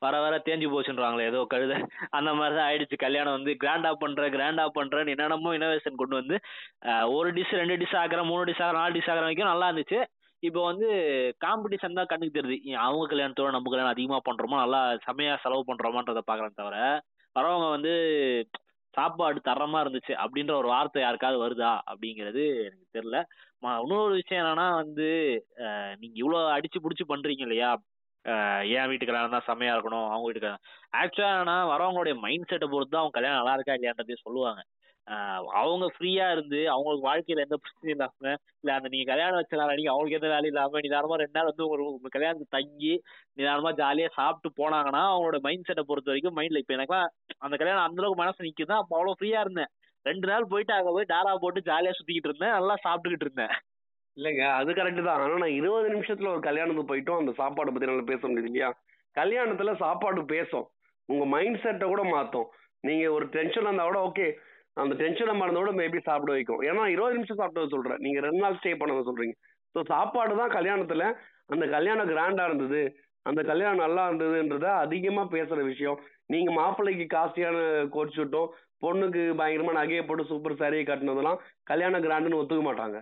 வர 0.05 0.15
வர 0.25 0.35
தேஞ்சு 0.47 0.69
போச்சுன்றாங்களே 0.73 1.29
ஏதோ 1.31 1.41
கழுத. 1.53 1.75
அந்த 2.19 2.31
மாதிரி 2.38 2.55
தான் 2.59 2.69
ஆயிடுச்சு. 2.71 2.97
கல்யாணம் 3.05 3.37
வந்து 3.38 3.53
கிராண்டா 3.62 3.93
பண்ணுறேன் 4.03 4.35
கிராண்டா 4.37 4.65
பண்றேன்னு 4.79 5.15
என்னென்னமோ 5.15 5.53
இனோவேஷன் 5.59 6.01
கொண்டு 6.01 6.21
வந்து 6.21 6.38
ஒரு 7.19 7.31
டிஷ் 7.38 7.55
ரெண்டு 7.61 7.77
டிஷ் 7.83 7.97
ஆகிற 8.03 8.23
மூணு 8.31 8.43
டிஷ் 8.51 8.65
ஆகிற 8.67 8.79
நாலு 8.81 8.97
டிஷ் 8.99 9.11
ஆகிற 9.12 9.25
வரைக்கும் 9.27 9.53
நல்லா 9.53 9.69
இருந்துச்சு. 9.71 10.01
இப்போ 10.49 10.61
வந்து 10.71 10.88
காம்படிஷன் 11.45 11.99
தான் 11.99 12.11
கண்ணுக்கு 12.11 12.37
தெரியுது. 12.38 12.57
அவங்க 12.87 13.05
கல்யாணத்தோட 13.12 13.51
நம்ம 13.57 13.71
கல்யாணம் 13.73 13.95
அதிகமாக 13.95 14.23
பண்ணுறோமா 14.29 14.57
நல்லா 14.62 14.81
செமையாக 15.07 15.43
செலவு 15.45 15.62
பண்ணுறோமான்றதை 15.69 16.23
பார்க்குறேன் 16.31 16.59
தவிர 16.61 16.77
வரவங்க 17.37 17.69
வந்து 17.77 17.93
சாப்பாடு 18.95 19.38
தரமா 19.49 19.79
இருந்துச்சு 19.83 20.15
அப்படின்ற 20.23 20.53
ஒரு 20.62 20.69
வார்த்தை 20.73 21.01
யாருக்காவது 21.03 21.38
வருதா 21.43 21.71
அப்படிங்கிறது 21.91 22.43
எனக்கு 22.67 22.87
தெரியல. 22.97 23.19
இன்னொரு 23.85 24.12
விஷயம் 24.21 24.41
என்னன்னா 24.43 24.67
வந்து 24.83 25.07
நீங்க 26.01 26.17
இவ்வளோ 26.23 26.41
அடிச்சு 26.57 26.79
புடிச்சு 26.85 27.05
பண்றீங்க 27.12 27.45
இல்லையா? 27.47 27.71
என் 28.75 28.89
வீட்டு 28.91 29.07
கல்யாணம் 29.07 29.35
தான் 29.35 29.49
செம்மையா 29.49 29.73
இருக்கணும்? 29.77 30.07
அவங்க 30.11 30.27
வீட்டு 30.27 30.43
கல்யாணம். 30.43 30.65
ஆக்சுவலா 31.01 31.31
என்னன்னா 31.33 31.57
வரவங்களுடைய 31.73 32.15
மைண்ட் 32.25 32.49
செட்டை 32.51 32.67
பொறுத்து 32.73 32.95
தான் 32.95 33.03
அவங்க 33.03 33.17
கல்யாணம் 33.19 33.41
நல்லா 33.41 33.55
இருக்கா 33.59 33.77
இல்லையான்றதே 33.79 34.17
சொல்லுவாங்க. 34.27 34.61
அவங்க 35.61 35.85
ஃப்ரீயா 35.95 36.27
இருந்து 36.35 36.59
அவங்களுக்கு 36.75 37.07
வாழ்க்கையில 37.09 37.45
எந்த 37.47 37.57
பிரச்சனையும் 37.63 37.95
இல்லாம 37.97 38.33
இல்ல 38.63 38.71
அந்த 38.77 38.89
நீங்க 38.93 39.07
கல்யாணம் 39.11 39.39
வச்ச 39.41 39.57
நாள் 39.57 39.73
அன்னைக்கு 39.73 39.93
அவங்களுக்கு 39.93 40.19
எந்த 40.21 40.29
வேலையும் 40.35 40.53
இல்லாம 40.55 40.83
நிதானமா 40.85 41.17
ரெண்டு 41.23 41.37
நாள் 41.39 41.51
வந்து 41.51 41.67
ஒரு 41.73 41.85
கல்யாணத்துக்கு 42.17 42.57
தங்கி 42.59 42.93
நிதானமா 43.39 43.73
ஜாலியா 43.81 44.11
சாப்பிட்டு 44.19 44.51
போனாங்கன்னா 44.61 45.03
அவங்களோட 45.13 45.41
மைண்ட் 45.49 45.67
செட்டை 45.71 45.85
பொறுத்த 45.91 46.13
வரைக்கும் 46.13 46.39
மைண்ட்ல 46.39 46.63
இப்ப 46.63 46.77
எனக்குலாம் 46.79 47.11
அந்த 47.39 47.57
கல்யாணம் 47.57 47.87
அந்த 47.87 48.01
அளவுக்கு 48.03 48.23
மனசு 48.23 48.47
நிக்குதான் 48.49 48.83
அப்போ 48.83 48.97
அவ்வளவு 48.99 49.19
ஃப்ரீயா 49.21 49.41
இருந்தேன். 49.47 49.73
ரெண்டு 50.07 50.27
நாள் 50.31 50.51
போயிட்டு 50.53 50.73
அங்க 50.77 50.91
போய் 50.95 51.13
டாரா 51.15 51.33
போட்டு 51.43 51.61
ஜாலியா 51.71 51.95
சுத்திக்கிட்டு 51.99 52.31
இருந்தேன். 52.31 52.57
நல்லா 52.59 52.77
சாப்பிட்டுக்கிட்டு 52.87 53.27
இருந்தேன். 53.29 53.53
இல்லைங்க 54.16 54.44
அது 54.61 54.70
கரெக்ட் 54.72 55.03
தான். 55.09 55.20
ஆனா 55.25 55.35
நான் 55.42 55.59
இருபது 55.59 55.88
நிமிஷத்துல 55.94 56.31
ஒரு 56.35 56.40
கல்யாணத்துக்கு 56.40 56.90
போயிட்டோம். 56.92 57.20
அந்த 57.22 57.33
சாப்பாடு 57.40 57.72
பத்தி 57.72 57.90
நல்லா 57.90 58.07
பேச 58.12 58.22
முடியுது 58.29 58.51
இல்லையா? 58.51 58.68
கல்யாணத்துல 59.16 59.72
சாப்பாடு 59.75 60.25
பேசும். 60.35 60.66
உங்க 61.09 61.25
மைண்ட் 61.35 61.62
செட்டை 61.62 61.87
கூட 61.88 62.03
மாத்தும். 62.14 62.48
நீங்க 62.81 63.05
ஒரு 63.12 63.27
டென்ஷன் 63.37 63.66
இருந்தா 63.66 63.85
கூட 63.85 64.01
ஓகே 64.09 64.27
அந்த 64.83 64.94
டென்ஷனை 65.03 65.33
கூட 65.61 65.72
மேபி 65.81 65.98
சாப்பிட 66.09 66.31
வைக்கும். 66.33 66.61
ஏன்னா 66.68 66.85
இருபது 66.94 67.16
நிமிஷம் 67.16 67.40
சாப்பிட்டு 67.40 67.75
சொல்றேன். 67.75 68.01
நீங்க 68.01 68.20
ரெண்டு 68.20 68.42
நாள் 68.44 68.59
ஸ்டே 68.61 68.72
பண்ண 68.81 69.03
சொல்றீங்க. 69.09 69.35
ஸோ 69.75 69.81
சாப்பாடு 69.92 70.35
தான் 70.37 70.55
கல்யாணத்துல 70.59 71.05
அந்த 71.46 71.64
கல்யாணம் 71.66 72.11
கிராண்டா 72.12 72.44
இருந்தது. 72.44 72.83
அந்த 73.22 73.40
கல்யாணம் 73.42 73.85
நல்லா 73.85 74.03
இருந்ததுன்றத 74.09 74.66
அதிகமா 74.85 75.22
பேசுற 75.35 75.59
விஷயம். 75.64 75.98
நீங்க 76.27 76.51
மாப்பிள்ளைக்கு 76.53 77.07
காஸ்ட்லியான 77.16 77.59
கோட் 77.96 78.14
ஷூட்டும் 78.16 78.48
பொண்ணுக்கு 78.85 79.22
பயங்கரமா 79.40 79.72
நகையை 79.81 80.03
போட்டு 80.07 80.25
சூப்பர் 80.31 80.61
சாரியை 80.61 80.85
கட்டினதெல்லாம் 80.87 81.40
கல்யாணம் 81.70 82.05
கிராண்டுன்னு 82.07 82.40
ஒத்துக்க 82.40 82.62
மாட்டாங்க. 82.68 82.98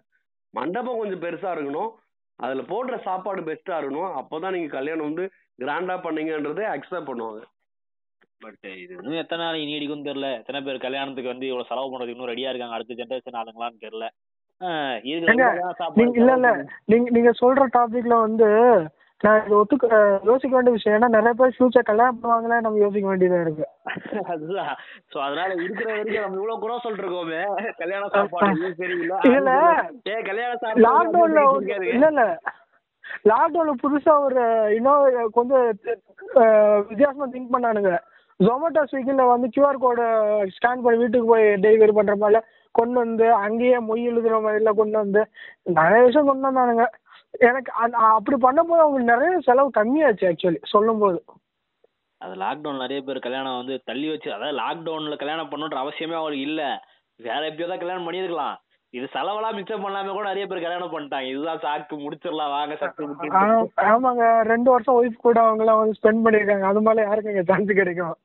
மண்டபம் 0.50 0.98
கொஞ்சம் 0.98 1.22
பெருசா 1.22 1.50
இருக்கணும். 1.56 1.90
அதுல 2.38 2.62
போடுற 2.62 3.00
சாப்பாடு 3.00 3.40
பெஸ்டா 3.42 3.70
இருக்கணும். 3.70 4.10
அப்பதான் 4.20 4.50
நீங்க 4.50 4.68
கல்யாணம் 4.68 5.04
வந்து 5.04 5.30
கிராண்டா 5.58 5.96
பண்ணீங்கன்றதை 6.04 6.64
அக்செப்ட் 6.74 7.08
பண்ணுவாங்க. 7.10 7.42
பட் 8.38 8.64
இது 8.64 8.94
இன்னும் 8.94 9.20
எத்தனை 9.22 9.44
நாளைக்கு 9.44 9.72
நீடிக்கும்னு 9.72 10.08
தெரியல. 10.10 10.38
எத்தனை 10.38 10.60
பேர் 10.60 10.78
கல்யாணத்துக்கு 10.78 11.30
வந்து 11.30 11.46
இவ்வளவு 11.46 11.68
செலவு 11.68 11.90
பண்றதுக்கு 11.90 12.08
இன்னும் 12.08 12.28
ரெடியா 12.28 12.48
இருக்காங்க. 12.48 12.74
அடுத்த 12.74 12.94
ஜென்ரேஷன் 12.94 13.38
ஆளுங்களான்னு 13.40 13.84
தெரியல. 13.86 14.08
ஆஹ் 14.60 14.96
இதுல 15.02 15.28
ஏங்க, 15.28 15.32
இவ்வளவுதான் 15.32 15.74
சாப்பாடு 15.76 16.02
நீங்க 16.02 16.18
இல்ல 16.18 16.32
இல்ல. 16.32 16.66
நீங்க 16.84 17.10
நீங்க 17.10 17.30
சொல்ற 17.40 17.66
டாபிக்ல 17.72 18.20
வந்து 18.20 18.48
நான் 19.20 19.40
இது 19.40 19.54
ஒத்துக்க 19.56 19.86
யோசிக்க 20.28 20.52
வேண்டிய 20.54 20.74
விஷயம் 20.74 20.96
ஏன்னா 20.96 21.08
நிறைய 21.14 21.32
பேர் 21.38 21.56
ஃபியூச்சர் 21.56 21.88
கல்யாணம் 21.88 22.20
பண்ணுவாங்களே 22.20 22.58
நம்ம 22.60 22.80
யோசிக்க 22.82 23.06
வேண்டியதா 23.08 23.40
இருக்கு. 23.42 23.66
அதுதான். 24.32 24.70
சோ 25.12 25.16
அதனால 25.26 25.50
இருக்கிற 25.58 25.88
வரைக்கும் 25.90 26.24
நம்ம 26.24 26.38
இவ்வளவு 26.38 26.62
குறை 26.62 26.76
சொல்லிட்டு 26.78 27.04
இருக்கோமே 27.04 27.42
கல்யாண 27.80 28.04
சாப்பாடு 28.14 28.70
சரியில்லை. 28.80 29.18
இல்ல. 29.30 29.50
ஏ 30.08 30.16
கல்யாண 30.28 30.52
சாப்பாடு 30.56 30.84
லாக்டவுன்ல. 30.86 31.42
இல்ல 31.94 32.06
இல்ல. 32.12 32.24
லாக்டவுன்ல 33.24 33.74
புதுசா 33.82 34.14
ஒரு 34.26 34.42
இன்னும் 34.76 35.04
கொஞ்சம் 35.36 35.66
வித்தியாசமா 36.88 37.28
திங்க் 37.34 37.54
பண்ணானுங்க. 37.54 37.92
ஜொமேட்டோ 38.40 38.82
ஸ்விக்கில 38.90 39.24
வந்து 39.30 39.46
கியூஆர் 39.54 39.82
கோடு 39.82 40.04
ஸ்கேன் 40.54 40.84
பண்ணி 40.84 41.02
வீட்டுக்கு 41.02 41.30
போய் 41.32 41.46
டெலிவரி 41.64 41.94
பண்ற 41.96 42.14
மாதிரி 42.16 42.40
கொண்டு 42.74 42.96
வந்து 43.02 43.26
அங்கேயே 43.44 43.78
மொய் 43.86 44.08
எழுதுற 44.10 44.36
மாதிரிலாம் 44.42 44.80
கொண்டு 44.80 44.96
வந்து 44.98 45.22
நிறைய 45.76 46.00
விஷயம் 46.06 46.28
கொண்டு 46.28 46.46
வந்தானுங்க. 46.48 46.84
எனக்கு 47.30 47.72
அந்த- 47.72 47.96
அப்படி 47.96 48.36
பண்ணும்போது 48.36 48.78
அவங்களுக்கு 48.78 49.12
நிறைய 49.12 49.38
செலவு 49.38 49.70
கம்மியாச்சு 49.78 50.32
ஆக்சுவலி 50.32 50.56
சொல்லும்போது. 50.62 51.24
அது 52.18 52.34
லாக்டவுன் 52.34 52.76
நிறைய 52.76 53.02
பேர் 53.02 53.18
கல்யாணம் 53.18 53.56
வந்து 53.56 53.82
தள்ளி 53.84 54.08
வச்சு 54.08 54.32
அதாவது 54.32 54.58
லாக்டவுன்ல 54.58 55.16
கல்யாணம் 55.16 55.50
பண்ணணுன்ற 55.50 55.74
அவசியமே 55.74 56.12
அவங்களுக்கு 56.12 56.40
இல்ல. 56.40 56.82
வேற 57.16 57.50
எப்பயோ 57.50 57.68
தான் 57.68 57.78
கல்யாணம் 57.78 58.10
பண்ணியிருக்கலாம். 58.10 58.56
இது 58.90 59.08
செலவெல்லாம் 59.12 59.54
மிச்சம் 59.54 59.88
பண்ணாம 59.88 60.10
கூட 60.10 60.26
நிறைய 60.26 60.46
பேர் 60.46 60.62
கல்யாணம் 60.62 60.98
பண்ணிட்டாங்க. 60.98 61.22
இதுதான் 61.22 61.58
சாக்கு 61.58 61.92
முடிச்சிடலாம் 61.92 62.50
வாங்க 62.50 62.74
சட்டு 62.74 63.34
ஆ- 63.34 63.66
ஆமாங்க. 63.76 64.42
ரெண்டு 64.42 64.70
வருஷம் 64.70 65.02
ஒய்ஃப் 65.02 65.16
கூட 65.16 65.40
அவங்களாம் 65.40 65.78
வந்து 65.78 65.98
ஸ்பெண்ட் 66.02 66.24
பண்ணிருக்காங்க 66.24 66.62
அது 66.62 66.80
மாதிரி 66.80 67.06
யாருக்குங்க 67.06 67.42
சான்ஸ் 67.42 67.66
கிடைக்கும். 67.66 68.16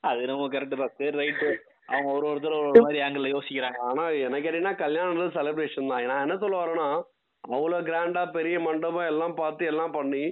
அது 0.00 0.26
நம்ம 0.26 0.46
கரெக்ட் 0.46 0.76
தான். 0.76 0.90
சரி 0.96 1.16
ரைட்டு 1.18 1.56
அவங்க 1.86 2.12
ஒரு 2.12 2.26
ஒருத்தர் 2.26 2.70
ஒரு 2.70 2.82
மாதிரி 2.82 3.00
ஆங்கிள் 3.00 3.38
யோசிக்கிறாங்க. 3.38 3.78
ஆனா 3.78 4.08
எனக்கு 4.08 4.50
கேட்டீங்கன்னா 4.50 4.74
கல்யாணம் 4.74 5.30
செலிப்ரேஷன் 5.30 5.88
தான். 5.88 6.04
நான் 6.04 6.20
என்ன 6.20 6.36
சொல்ல 6.36 6.64
வரேன்னா 6.64 7.02
அவ்வளோ 7.44 7.78
கிராண்டாக 7.88 8.34
பெரிய 8.36 8.56
மண்டபம் 8.66 9.08
எல்லாம் 9.12 9.34
பார்த்து 9.40 9.64
எல்லாம் 9.72 9.96
பண்ணி 9.98 10.24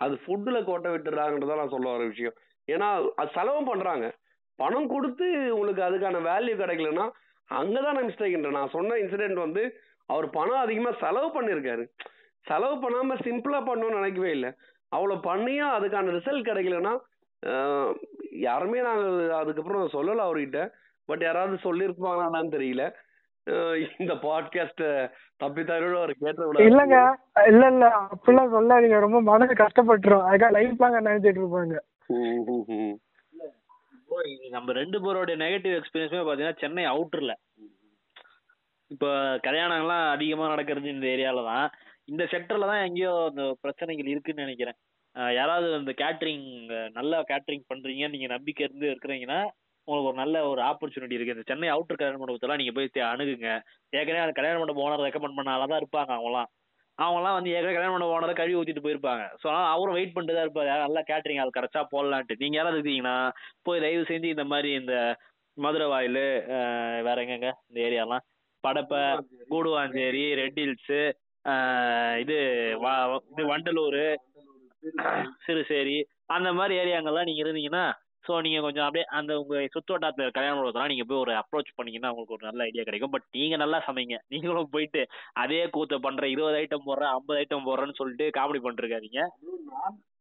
அது 0.00 0.14
ஃபுட்டில் 0.22 0.66
கோட்டை 0.68 0.90
விட்டுறாங்கன்றதான் 0.92 1.60
நான் 1.62 1.74
சொல்ல 1.74 1.88
வர 1.94 2.04
விஷயம். 2.12 2.36
ஏன்னா 2.68 2.88
அது 3.20 3.30
செலவும் 3.38 3.70
பண்ணுறாங்க 3.70 4.06
பணம் 4.58 4.90
கொடுத்து 4.94 5.26
உங்களுக்கு 5.56 5.82
அதுக்கான 5.88 6.20
வேல்யூ 6.30 6.54
கிடைக்கலன்னா 6.62 7.06
அங்கே 7.48 7.80
தான் 7.84 7.96
நான் 7.96 8.08
மிஸ்டேக்ன்றேன் 8.10 8.58
நான் 8.58 8.74
சொன்ன 8.76 8.98
இன்சிடென்ட் 9.02 9.38
வந்து 9.44 9.62
அவர் 10.12 10.26
பணம் 10.36 10.62
அதிகமாக 10.64 11.00
செலவு 11.02 11.28
பண்ணியிருக்காரு. 11.36 11.84
செலவு 12.46 12.76
பண்ணாமல் 12.84 13.22
சிம்பிளாக 13.26 13.68
பண்ணணும்னு 13.68 13.98
நினைக்கவே 14.00 14.30
இல்லை. 14.36 14.50
அவ்வளோ 14.96 15.14
பண்ணியும் 15.28 15.74
அதுக்கான 15.76 16.12
ரிசல்ட் 16.18 16.48
கிடைக்கலன்னா 16.48 16.94
யாருமே 18.46 18.80
நாங்கள் 18.88 19.16
அதுக்கப்புறம் 19.40 19.94
சொல்லலை 19.96 20.22
அவர்கிட்ட. 20.26 20.60
பட் 21.08 21.24
யாராவது 21.26 21.56
சொல்லியிருப்பாங்களான்னு 21.66 22.54
தெரியல. 22.56 22.84
இந்த 23.98 24.12
பாட்காஸ்ட 24.24 24.84
தப்பித்தாரோட 25.42 25.96
அவர் 25.96 26.12
கேட்ட 26.20 26.46
இல்லங்க. 26.68 26.98
இல்ல 27.46 27.66
இல்ல. 27.66 27.86
அப்படிலாம் 28.12 28.54
சொல்லாதீங்க. 28.54 28.98
ரொம்ப 28.98 29.20
மனசு 29.22 29.54
கஷ்டப்பட்டுரும். 29.54 30.24
அதுக்காக 30.28 30.56
லைஃப் 30.58 30.82
லாங்க 30.82 31.00
நினைச்சிட்டு 31.08 31.40
இருப்பாங்க. 31.42 31.74
நம்ம 34.50 34.72
ரெண்டு 34.72 34.98
பேரோட 35.04 35.32
நெகட்டிவ் 35.44 35.74
எக்ஸ்பீரியன்ஸுமே 35.78 36.22
பாத்தீங்கன்னா 36.26 36.58
சென்னை 36.58 36.84
அவுட்டர்ல 36.86 37.32
இப்போ 38.90 39.10
கல்யாணங்கள்லாம் 39.46 40.10
அதிகமா 40.10 40.48
நடக்கிறது 40.48 40.88
இந்த 40.88 41.06
ஏரியால 41.06 41.44
தான். 41.44 41.68
இந்த 42.04 42.24
செக்டர்ல 42.24 42.66
தான் 42.70 42.84
எங்கேயோ 42.86 43.12
அந்த 43.28 43.44
பிரச்சனைகள் 43.60 44.06
இருக்குன்னு 44.06 44.42
நினைக்கிறேன். 44.42 44.78
யாராவது 45.34 45.78
இந்த 45.78 45.92
கேட்டரிங் 46.02 46.46
நல்லா 46.92 47.18
கேட்டரிங் 47.28 47.64
பண்றீங்க 47.72 48.08
நீங்க 48.10 48.26
நம்பிக்கை 48.26 48.68
இருந்து 48.68 48.86
இருக்கிறீங்கன்னா 48.88 49.40
உங்களுக்கு 49.86 50.10
ஒரு 50.10 50.18
நல்ல 50.22 50.36
ஒரு 50.50 50.60
ஆப்பர்ச்சுனிட்டி 50.70 51.16
இருக்கு. 51.16 51.34
இந்த 51.36 51.46
சென்னை 51.48 51.68
அவுட்டர் 51.72 51.98
கல்யாண 52.00 52.18
மண்டபத்தெல்லாம் 52.20 52.60
நீங்க 52.60 52.72
போய் 52.76 53.08
அணுகுங்க. 53.12 53.48
ஏற்கனவே 53.98 54.24
அந்த 54.26 54.34
கல்யாண 54.38 54.58
மண்டபம் 54.60 54.84
ஓனர் 54.86 55.06
ரெக்கமெண்ட் 55.06 55.38
பண்ணால 55.38 55.66
தான் 55.72 55.82
இருப்பாங்க 55.82 56.12
அவங்கலாம். 56.16 56.48
அவங்கலாம் 56.98 57.36
வந்து 57.36 57.52
ஏற்கனவே 57.54 57.76
கல்யாண 57.76 57.92
மண்டபம் 57.94 58.14
ஓனரை 58.16 58.34
கழுவி 58.40 58.58
ஊத்திட்டு 58.58 58.84
போயிருப்பாங்க. 58.86 59.24
ஸோ 59.42 59.46
அவரும் 59.72 59.96
வெயிட் 59.98 60.14
பண்ணிட்டு 60.14 60.36
தான் 60.36 60.46
இருப்பாரு 60.46 60.70
நல்லா 60.86 61.02
கேட்டரிங் 61.10 61.40
ஆள் 61.42 61.56
கிடைச்சா 61.56 61.80
போடலான்ட்டு. 61.94 62.40
நீங்க 62.42 62.56
யாராவது 62.58 62.78
இருக்கீங்கன்னா 62.78 63.16
போய் 63.68 63.84
தயவு 63.84 64.04
செஞ்சு 64.10 64.34
இந்த 64.34 64.46
மாதிரி 64.52 64.70
இந்த 64.80 64.94
மதுரை 65.56 65.86
வாயில் 65.92 66.22
வேற 67.06 67.16
எங்கெங்க? 67.24 67.50
இந்த 67.68 67.78
ஏரியாலாம். 67.88 68.24
படப்பை 68.64 69.00
கூடுவாஞ்சேரி 69.52 70.24
ரெட் 70.40 70.60
ஹில்ஸு 70.62 71.00
இது 72.22 72.36
இது 73.32 73.42
வண்டலூர் 73.50 74.02
சிறுசேரி 75.44 75.98
அந்த 76.36 76.50
மாதிரி 76.58 76.74
ஏரியாங்கெல்லாம் 76.82 77.28
நீங்க 77.28 77.42
இருந்தீங்கன்னா 77.44 77.84
ஸோ 78.24 78.34
நீங்க 78.44 78.58
கொஞ்சம் 78.60 78.84
அப்படியே 78.84 79.06
அந்த 79.18 79.32
உங்க 79.40 79.56
சுத்தோட்டத்தில் 79.74 80.34
கல்யாணம் 80.36 80.58
பண்ணுறதுலாம் 80.58 80.90
நீங்க 80.92 81.04
போய் 81.04 81.22
ஒரு 81.22 81.32
அப்ரோச் 81.40 81.74
பண்ணீங்கன்னா 81.76 82.10
உங்களுக்கு 82.12 82.36
ஒரு 82.36 82.46
நல்ல 82.48 82.66
ஐடியா 82.68 82.84
கிடைக்கும். 82.84 83.14
பட் 83.14 83.26
நீங்க 83.36 83.56
நல்லா 83.62 83.78
சமைங்க. 83.86 84.16
நீங்களும் 84.34 84.72
போயிட்டு 84.74 85.02
அதே 85.42 85.60
கூத்த 85.74 85.98
பண்ற 86.06 86.24
இருபது 86.34 86.58
ஐட்டம் 86.60 86.86
போடுறேன் 86.88 87.12
ஐம்பது 87.14 87.38
ஐட்டம் 87.42 87.66
போடுறேன்னு 87.68 87.98
சொல்லிட்டு 88.00 88.26
காமெடி 88.38 88.62
பண்ணிருக்காதீங்க 88.64 89.20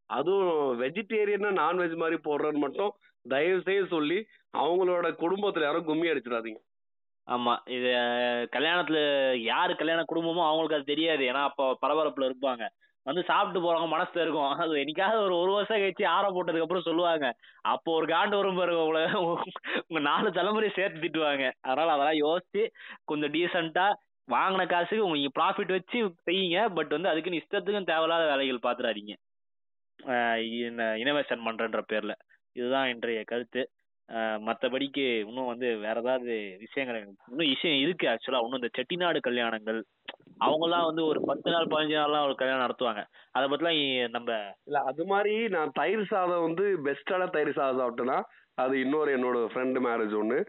அதுவும் 0.09 0.51
வெஜிடேரியன் 0.81 1.59
நான்வெஜ் 1.59 1.95
மாதிரி 1.97 2.17
போடுறேன்னு 2.25 2.63
மட்டும் 2.65 2.91
தயவு 3.25 3.59
செய்து 3.67 3.87
சொல்லி 3.93 4.17
அவங்களோட 4.57 5.07
குடும்பத்துல 5.21 5.65
யாரும் 5.65 5.87
கும்மி 5.87 6.11
அடிச்சிடாதீங்க. 6.11 6.59
ஆமா. 7.27 7.53
இது 7.75 7.89
கல்யாணத்துல 8.55 8.99
யாரு 9.47 9.73
கல்யாண 9.75 10.01
குடும்பமோ 10.05 10.41
அவங்களுக்கு 10.47 10.77
அது 10.79 10.91
தெரியாது. 10.91 11.23
ஏன்னா 11.31 11.43
அப்போ 11.49 11.65
பரபரப்புல 11.83 12.27
இருப்பாங்க. 12.29 12.63
வந்து 13.05 13.21
சாப்பிட்டு 13.29 13.59
போறவங்க 13.63 13.89
மனசுல 13.93 14.23
இருக்கும் 14.23 14.51
அது 14.63 14.73
என்னைக்காவது 14.81 15.19
ஒரு 15.27 15.35
ஒரு 15.41 15.51
வருஷம் 15.55 15.81
கழிச்சு 15.81 16.05
ஆற 16.15 16.25
போட்டதுக்கு 16.35 16.65
அப்புறம் 16.65 16.87
சொல்லுவாங்க. 16.87 17.27
அப்போ 17.73 17.89
ஒரு 17.99 18.07
காண்டு 18.13 18.37
வரும் 18.39 18.59
பாருங்க 18.59 18.83
உங்களை. 18.85 19.03
உங்க 19.87 20.01
நாலு 20.09 20.29
தலைமுறையை 20.37 20.73
சேர்த்து 20.77 21.03
திட்டுவாங்க. 21.05 21.45
அதனால 21.67 21.93
அதெல்லாம் 21.95 22.21
யோசிச்சு 22.25 22.63
கொஞ்சம் 23.11 23.33
டீசெண்டா 23.35 23.87
வாங்கின 24.27 24.65
காசுக்கு 24.73 25.05
உங்க 25.07 25.31
ப்ராஃபிட் 25.39 25.75
வச்சு 25.77 25.99
செய்யுங்க. 26.27 26.59
பட் 26.77 26.93
வந்து 26.95 27.11
அதுக்குன்னு 27.11 27.41
இஷ்டத்துக்கும் 27.43 27.89
தேவையில்லாத 27.91 28.25
வேலைகள் 28.31 28.65
பாத்துறாதீங்க. 28.67 29.13
இனோவேஷன் 31.03 31.45
பண்றன்ற 31.47 31.81
பேர்ல. 31.91 32.13
இதுதான் 32.55 32.87
இன்றைய 32.93 33.21
கருத்து. 33.31 33.61
மற்றபடிக்கு 34.47 35.05
இன்னும் 35.27 35.49
வந்து 35.51 35.67
வேற 35.83 35.95
ஏதாவது 36.03 36.33
விஷயங்கள் 36.63 36.99
இன்னும் 37.01 37.51
விஷயம் 37.53 37.79
இருக்கு 37.83 38.05
ஆக்சுவலா 38.11 38.41
இன்னும் 38.45 38.61
இந்த 38.61 38.71
செட்டிநாடு 38.77 39.19
கல்யாணங்கள். 39.27 39.79
அவங்கெல்லாம் 40.45 40.87
வந்து 40.89 41.03
ஒரு 41.11 41.19
பத்து 41.29 41.49
நாள் 41.51 41.71
பதினஞ்சு 41.73 41.97
நாள்லாம் 41.99 42.27
ஒரு 42.27 42.35
கல்யாணம் 42.35 42.65
நடத்துவாங்க. 42.65 43.01
அதை 43.35 43.45
பத்திலாம் 43.47 43.79
நம்ம 44.15 44.29
இல்ல 44.67 44.79
அது 44.91 45.03
மாதிரி 45.05 45.33
நான் 45.55 45.75
தயிர் 45.79 46.03
சாதம் 46.11 46.45
வந்து 46.47 46.65
பெஸ்டான 46.87 47.29
தயிர் 47.35 47.57
சாதம் 47.59 47.81
சாப்பிட்டேன்னா 47.81 48.19
அது 48.63 48.73
இன்னொரு 48.79 49.11
என்னோட 49.17 49.37
ஃப்ரெண்டு 49.51 49.79
மேரேஜ் 49.87 50.15
ஒன்று 50.21 50.39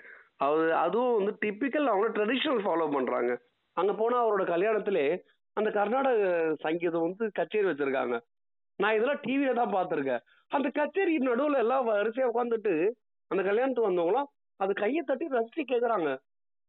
அது 0.47 0.65
அதுவும் 0.85 1.17
வந்து 1.19 1.33
டிப்பிக்கல் 1.45 1.91
அவங்க 1.93 2.09
ட்ரெடிஷ்னல் 2.17 2.63
ஃபாலோ 2.65 2.87
பண்றாங்க. 2.95 3.33
அங்க 3.77 3.93
போனா 3.93 4.17
அவரோட 4.23 4.45
கல்யாணத்திலே 4.55 5.07
அந்த 5.57 5.69
கர்நாடக 5.71 6.23
சங்கீதம் 6.61 7.07
வந்து 7.07 7.25
கச்சேரி 7.33 7.67
வச்சிருக்காங்க. 7.69 8.17
நான் 8.79 8.95
இதெல்லாம் 8.97 9.23
டிவியில 9.25 9.53
தான் 9.59 9.75
பார்த்துருக்கேன். 9.75 10.23
அந்த 10.51 10.69
கச்சேரி 10.79 11.15
நடுவுல 11.29 11.59
எல்லாம் 11.65 11.89
வரிசையா 11.89 12.29
உட்காந்துட்டு 12.33 12.75
அந்த 13.31 13.43
கல்யாணத்துக்கு 13.43 13.91
வந்தவங்களாம் 13.91 14.31
அது 14.61 14.73
கையை 14.75 15.03
தட்டி 15.03 15.27
ரசிச்சு 15.27 15.63
கேக்குறாங்க. 15.63 16.11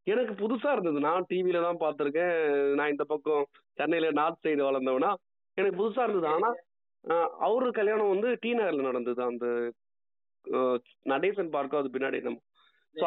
எனக்கு 0.08 0.34
புதுசா 0.34 0.72
இருந்தது. 0.72 1.00
நான் 1.00 1.26
டிவியில 1.30 1.62
தான் 1.62 1.82
பார்த்திருக்கேன். 1.84 2.36
நான் 2.74 2.89
இந்த 2.89 3.04
பக்கம் 3.04 3.46
சென்னையில 3.74 4.12
நார்த் 4.12 4.46
சைடு 4.46 4.63
வளர்ந்தவனா. 4.68 5.12
எனக்கு 5.58 5.78
புதுசா 5.78 6.04
இருந்தது. 6.04 6.28
ஆனா 6.28 6.50
அவரு 7.39 7.72
கல்யாணம் 7.72 8.10
வந்து 8.10 8.38
டி 8.39 8.54
நகர்ல 8.54 8.82
நடந்தது. 8.82 9.22
அந்த 9.24 9.46
நடேசன் 11.06 11.50
பார்க்கும் 11.50 11.80
அது 11.80 11.89
பின்னாடி 11.89 12.22
நம்ம 12.22 12.39
ஸோ 12.96 13.06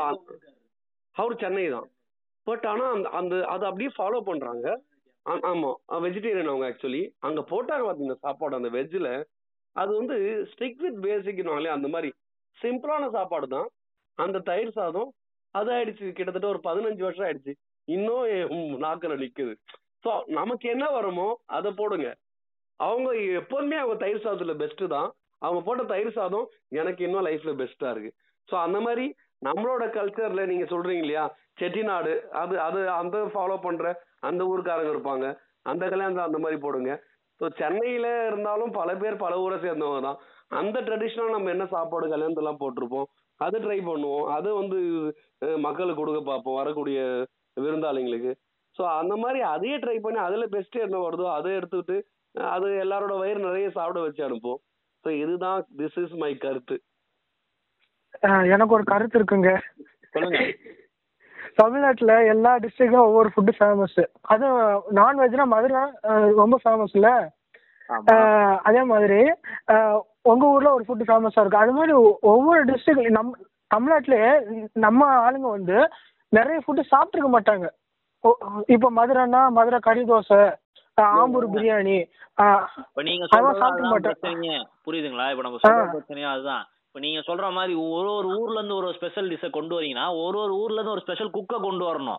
அவர் 1.14 1.36
சென்னை 1.36 1.68
தான். 1.68 1.88
பட் 2.46 2.66
ஆனா 2.66 2.90
அந்த 2.90 3.08
அந்த 3.10 3.34
அதை 3.44 3.64
அப்படியே 3.68 3.90
ஃபாலோ 3.98 4.20
பண்றாங்க. 4.20 4.66
ஆ- 5.26 5.42
ஆமா. 5.42 5.70
வெஜிடேரியன் 5.98 6.48
அவங்க 6.48 6.68
ஆக்சுவலி 6.70 7.02
அங்க 7.18 7.40
போட்டாங்க 7.50 7.84
பாத்தீங்க 7.86 8.14
சாப்பாடு 8.14 8.56
அந்த 8.56 8.68
வெஜ்ஜில் 8.68 9.10
அது 9.76 9.96
வந்து 9.96 10.16
ஸ்டிக் 10.52 10.76
வித் 10.76 11.04
பேசிக்னாலே 11.04 11.68
அந்த 11.68 11.88
மாதிரி 11.88 12.10
சிம்பிளான 12.58 13.10
சாப்பாடு 13.16 13.48
தான் 13.56 13.68
அந்த 14.18 14.38
தயிர் 14.50 14.76
சாதம் 14.78 15.10
அது 15.54 15.70
ஆயிடுச்சு. 15.74 16.06
கிட்டத்தட்ட 16.16 16.48
ஒரு 16.54 16.60
பதினஞ்சு 16.68 17.02
வருஷம் 17.06 17.26
ஆயிடுச்சு. 17.26 17.52
இன்னும் 17.88 18.24
என் 18.36 18.82
நாக்கில் 18.84 19.20
நிக்குது. 19.22 19.52
ஸோ 20.04 20.10
நமக்கு 20.38 20.66
என்ன 20.74 20.84
வருமோ 20.96 21.28
அதை 21.56 21.70
போடுங்க. 21.80 22.08
அவங்க 22.80 23.08
எப்போதுமே 23.40 23.76
அவங்க 23.82 23.96
தயிர் 24.02 24.24
சாதத்துல 24.24 24.54
பெஸ்ட் 24.62 24.84
தான். 24.96 25.08
அவங்க 25.42 25.60
போட்ட 25.66 25.82
தயிர் 25.92 26.16
சாதம் 26.18 26.46
எனக்கு 26.80 27.00
இன்னும் 27.06 27.26
லைஃப்ல 27.28 27.52
பெஸ்டா 27.60 27.90
இருக்கு. 27.94 28.12
ஸோ 28.48 28.54
அந்த 28.66 28.78
மாதிரி 28.80 29.06
நம்மளோட 29.42 29.84
கல்ச்சர்ல 29.96 30.44
நீங்க 30.50 30.64
சொல்றீங்க 30.72 31.04
இல்லையா? 31.04 31.24
செட்டிநாடு 31.60 32.12
அது 32.40 32.54
அது 32.60 32.80
அந்த 33.00 33.18
ஃபாலோ 33.32 33.56
பண்ற 33.66 33.84
அந்த 34.28 34.42
ஊருக்காரங்க 34.50 34.92
இருப்பாங்க. 34.94 35.26
அந்த 35.62 35.84
கல்யாணம் 35.92 36.28
அந்த 36.28 36.38
மாதிரி 36.44 36.58
போடுங்க. 36.64 36.92
ஸோ 37.40 37.46
சென்னையில 37.60 38.06
இருந்தாலும் 38.30 38.72
பல 38.78 38.90
பேர் 38.94 39.22
பல 39.24 39.34
ஊரை 39.44 39.56
சேர்ந்தவங்க 39.64 40.00
தான். 40.08 40.18
அந்த 40.50 40.76
ட்ரெடிஷ்னல் 40.86 41.34
நம்ம 41.34 41.50
என்ன 41.54 41.64
சாப்பாடு 41.74 42.06
கல்யாணத்தெல்லாம் 42.12 42.60
போட்டிருப்போம். 42.60 43.08
அதை 43.40 43.58
ட்ரை 43.64 43.78
பண்ணுவோம். 43.88 44.26
அது 44.36 44.48
வந்து 44.60 44.78
மக்களுக்கு 45.66 46.00
கொடுக்க 46.00 46.20
பார்ப்போம். 46.30 46.58
வரக்கூடிய 46.60 47.00
விருந்தாளிங்களுக்கு. 47.64 48.32
ஸோ 48.76 48.82
அந்த 49.00 49.14
மாதிரி 49.22 49.40
அதையே 49.54 49.76
ட்ரை 49.84 49.96
பண்ணி 50.02 50.20
அதில் 50.26 50.52
பெஸ்ட் 50.54 50.76
என்ன 50.86 50.98
வருதோ 51.04 51.26
அதை 51.36 51.52
எடுத்துக்கிட்டு 51.58 51.96
அது 52.56 52.66
எல்லாரோட 52.84 53.12
வயிறு 53.20 53.40
நிறைய 53.46 53.68
சாப்பிட 53.76 54.00
வச்சு 54.06 54.22
அனுப்புவோம். 54.26 54.60
ஸோ 55.04 55.08
இதுதான் 55.22 55.60
திஸ் 55.80 55.98
இஸ் 56.02 56.16
மை 56.22 56.32
கருத்து. 56.44 56.76
எனக்கு 58.54 58.76
ஒரு 58.76 58.84
கருத்து 58.92 59.18
இருக்குங்க. 59.20 59.50
சொல்லுங்க. 60.14 60.40
தமிழ்நாட்டுல 61.60 62.12
எல்லா 62.32 62.50
டிஸ்ட்ரிக்ட்லயும் 62.62 63.08
ஒவ்வொரு 63.08 63.28
ஃபுட்டு 63.34 63.52
ஃபேமஸ் 63.58 64.00
அதுவும் 64.32 64.84
நான்வெஜ்னா 64.98 65.46
மதுரை 65.52 65.82
ரொம்ப 66.40 66.56
ஃபேமஸ்ல 66.64 67.08
அதே 68.68 68.82
மாதிரி 68.92 69.20
உங்க 70.22 70.46
ஊர்ல 70.46 70.74
ஒரு 70.74 70.84
ஃபுட்டு 70.88 71.08
ஃபேமஸா 71.08 71.40
இருக்கு. 71.40 71.58
அது 71.58 71.72
மாதிரி 71.72 71.92
ஒவ்வொரு 72.20 72.64
டிஸ்ட்ரிக்ட் 72.64 73.10
நம் 73.10 73.36
தமிழ்நாட்டிலேயே 73.74 74.66
நம்ம 74.72 75.30
ஆளுங்க 75.30 75.50
வந்து 75.50 75.88
நிறைய 76.28 76.60
ஃபுட்டு 76.66 76.80
சாப்பிட்டுருக்க 76.90 77.28
மாட்டாங்க. 77.32 77.68
ஓ- 78.20 78.36
இப்போ 78.66 78.90
மதுரைன்னா 78.90 79.48
மதுரை 79.48 79.78
கறி 79.78 80.02
தோசை 80.02 80.54
ஆம்பூர் 81.00 81.46
பிரியாணி 81.52 82.10
இப்ப 82.76 83.02
நீங்க 83.02 83.26
அதெல்லாம் 83.30 83.54
சொல்றது 83.54 83.82
சாப்பிட. 83.82 84.10
பிரச்சனையே 84.10 84.64
புரியுதுங்களா? 84.86 85.30
இப்ப 85.30 85.42
நம்ம 85.42 85.58
சொல்ற. 85.68 85.96
பிரச்சனையும் 85.96 86.32
அதுதான். 86.32 86.66
இப்ப 86.86 86.98
நீங்க 86.98 87.20
சொல்ற 87.32 87.52
மாதிரி 87.52 87.74
ஒரு 87.74 88.12
ஒரு 88.12 88.28
ஊர்ல 88.38 88.54
இருந்து 88.54 88.76
ஒரு 88.76 88.92
ஸ்பெஷல் 88.92 89.28
டிஷ்ஷை 89.28 89.50
கொண்டு 89.50 89.80
வரீங்கன்னா 89.80 90.24
ஒரு 90.24 90.38
ஒரு 90.38 90.54
ஊர்ல 90.54 90.72
இருந்து 90.72 90.90
ஒரு 90.90 91.00
ஸ்பெஷல் 91.00 91.30
குக்கை 91.30 91.58
கொண்டு 91.62 91.84
வரணும். 91.84 92.16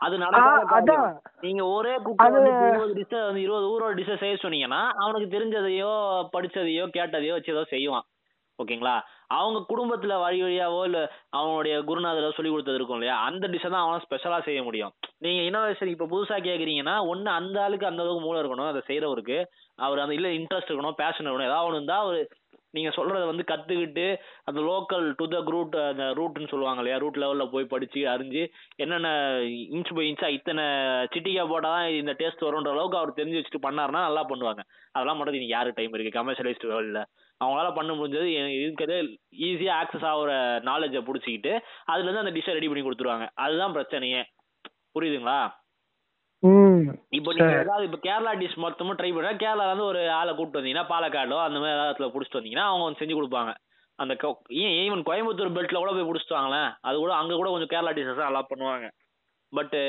அது 0.00 0.14
நடக்காத 0.18 0.94
நீங்க 1.40 1.62
ஒரே 1.68 1.94
குக்கை 1.98 2.24
அது- 2.26 2.36
வந்து 2.36 2.50
இப்ப 2.50 2.66
இருபது 2.68 2.94
டிஷ்ஷை 2.94 3.20
வந்து 3.24 3.42
இருபது 3.42 3.66
ஊரோட 3.66 3.92
டிஷ்ஷை 3.94 4.16
செய்ய 4.16 4.36
சொன்னீங்கன்னா 4.42 4.80
அவனுக்கு 4.96 5.28
தெரிஞ்சதையோ 5.36 5.92
படிச்சதையோ 6.34 6.84
கேட்டதையோ 6.96 7.32
வச்சு 7.32 7.52
ஏதோ 7.52 7.64
செய்வான். 7.68 8.06
ஓகேங்களா? 8.58 8.94
அவங்க 9.30 9.58
குடும்பத்துல 9.68 10.14
வழி 10.20 10.42
வழியாவோ 10.42 10.84
இல்ல 10.84 10.98
அவனுடைய 11.30 11.82
குருநாதரோ 11.82 12.30
சொல்லி 12.30 12.50
கொடுத்தது 12.50 12.74
இருக்கும் 12.74 12.96
இல்லையா? 12.96 13.16
அந்த 13.22 13.48
டிஷ்ஷை 13.48 13.70
தான் 13.70 13.84
அவன் 13.84 14.04
ஸ்பெஷலா 14.04 14.38
செய்ய 14.44 14.62
முடியும். 14.62 14.92
நீங்க 15.18 15.40
இன்னோவேஷன் 15.42 15.92
இப்ப 15.92 16.06
புதுசா 16.06 16.36
கேக்குறீங்கன்னா 16.42 16.94
ஒண்ணு 17.06 17.30
அந்த 17.32 17.62
ஆளுக்கு 17.62 17.86
அந்த 17.86 18.02
அளவுக்கு 18.02 18.24
மூளை 18.24 18.40
இருக்கணும் 18.40 18.68
அதை 18.68 18.82
செய்யறவருக்கு 18.86 19.38
அவர் 19.78 19.98
அந்த 19.98 20.14
இல்ல 20.14 20.28
இன்ட்ரெஸ்ட் 20.36 20.70
இருக்கணும் 20.70 20.98
பேஷன் 20.98 21.26
இருக்கணும் 21.26 21.50
ஏதாவது 21.50 21.66
ஒன்று 21.66 21.78
இருந்தா 21.78 21.98
அவர் 21.98 22.20
நீங்க 22.70 22.90
சொல்றத 22.90 23.24
வந்து 23.26 23.44
கத்துக்கிட்டு 23.46 24.16
அந்த 24.44 24.60
லோக்கல் 24.60 25.12
டு 25.16 25.28
த 25.28 25.42
ரூட் 25.50 25.74
அந்த 25.74 26.04
ரூட்னு 26.18 26.48
சொல்லுவாங்க 26.48 26.80
இல்லையா? 26.80 26.98
ரூட் 26.98 27.18
லெவல்ல 27.18 27.50
போய் 27.50 27.64
படிச்சு 27.64 28.00
அறிஞ்சு 28.04 28.42
என்னென்ன 28.76 29.08
இன்ச் 29.76 29.94
பை 29.94 30.12
இன்ச்சா 30.12 30.28
இத்தனை 30.28 30.64
சிட்டிக்காய் 31.14 31.52
போட்டாதான் 31.52 31.88
இந்த 31.88 32.12
டேஸ்ட் 32.12 32.46
வரும்ன்ற 32.46 32.74
அளவுக்கு 32.76 32.98
அவர் 32.98 33.18
தெரிஞ்சு 33.20 33.40
வச்சுட்டு 33.40 33.66
பண்ணாருன்னா 33.66 34.04
நல்லா 34.08 34.24
பண்ணுவாங்க. 34.28 34.62
அதெல்லாம் 34.92 35.16
மட்டும் 35.16 35.34
இன்னைக்கு 35.34 35.56
யாரு 35.56 35.72
டைம் 35.74 35.92
இருக்கு? 35.92 36.18
கமர்ஷியலைஸ்ட் 36.20 36.68
வேர்ல்ட்ல 36.72 37.02
அவங்களால 37.44 37.74
பண்ண 37.74 37.92
முடிஞ்சது 37.92 38.28
இருக்கிறது 38.60 39.18
ஈஸியாக 39.38 39.80
ஆக்சஸ் 39.82 40.04
ஆகிற 40.04 40.32
நாலேஜை 40.64 41.00
பிடிச்சிக்கிட்டு 41.08 41.52
அதுலேருந்து 41.92 42.24
அந்த 42.24 42.34
டிஷ்ஷை 42.36 42.52
ரெடி 42.58 42.68
பண்ணி 42.68 42.84
கொடுத்துருவாங்க. 42.86 43.28
அதுதான் 43.34 43.74
பிரச்சனையே. 43.74 44.22
புரியுதுங்களா? 44.94 45.40
இப்போ 47.18 47.30
நீங்க. 47.36 47.52
ஏதாவது 47.62 47.86
இப்போ 47.88 47.98
கேரளா 48.06 48.32
டிஷ் 48.40 48.58
மொத்தமும் 48.64 48.98
ட்ரை 48.98 49.10
பண்ணா 49.14 49.32
கேரளால 49.42 49.70
இருந்து 49.70 49.90
ஒரு 49.92 50.02
ஆளை 50.18 50.32
கூப்பிட்டு 50.34 50.60
வந்தீங்கன்னா 50.60 50.90
பாலக்காடோ 50.92 51.38
அந்த 51.46 51.58
மாதிரி 51.62 51.76
ஏதாவது 51.76 51.90
இடத்துல 51.90 52.10
பிடிச்சிட்டு 52.14 52.40
வந்தீங்கன்னா 52.40 52.68
அவங்க 52.70 52.84
வந்து 52.86 53.00
செஞ்சு 53.02 53.16
கொடுப்பாங்க. 53.18 53.52
அந்த 53.98 54.14
ஏன் 54.64 54.76
ஈவன் 54.84 55.06
கோயம்புத்தூர் 55.08 55.56
பெல்ட்ல 55.56 55.80
கூட 55.82 55.92
போய் 55.96 56.08
பிடிச்சிட்டு 56.08 56.38
வாங்களேன். 56.38 56.70
அது 56.88 56.96
கூட 57.04 57.12
அங்க 57.20 57.34
கூட 57.40 57.50
கொஞ்சம் 57.50 57.72
கேரளா 57.74 57.94
டிஷ்ஷஸ் 57.98 58.30
எல்லாம் 58.30 58.50
பண்ணுவாங்க. 58.52 58.88
பட்டு 59.52 59.80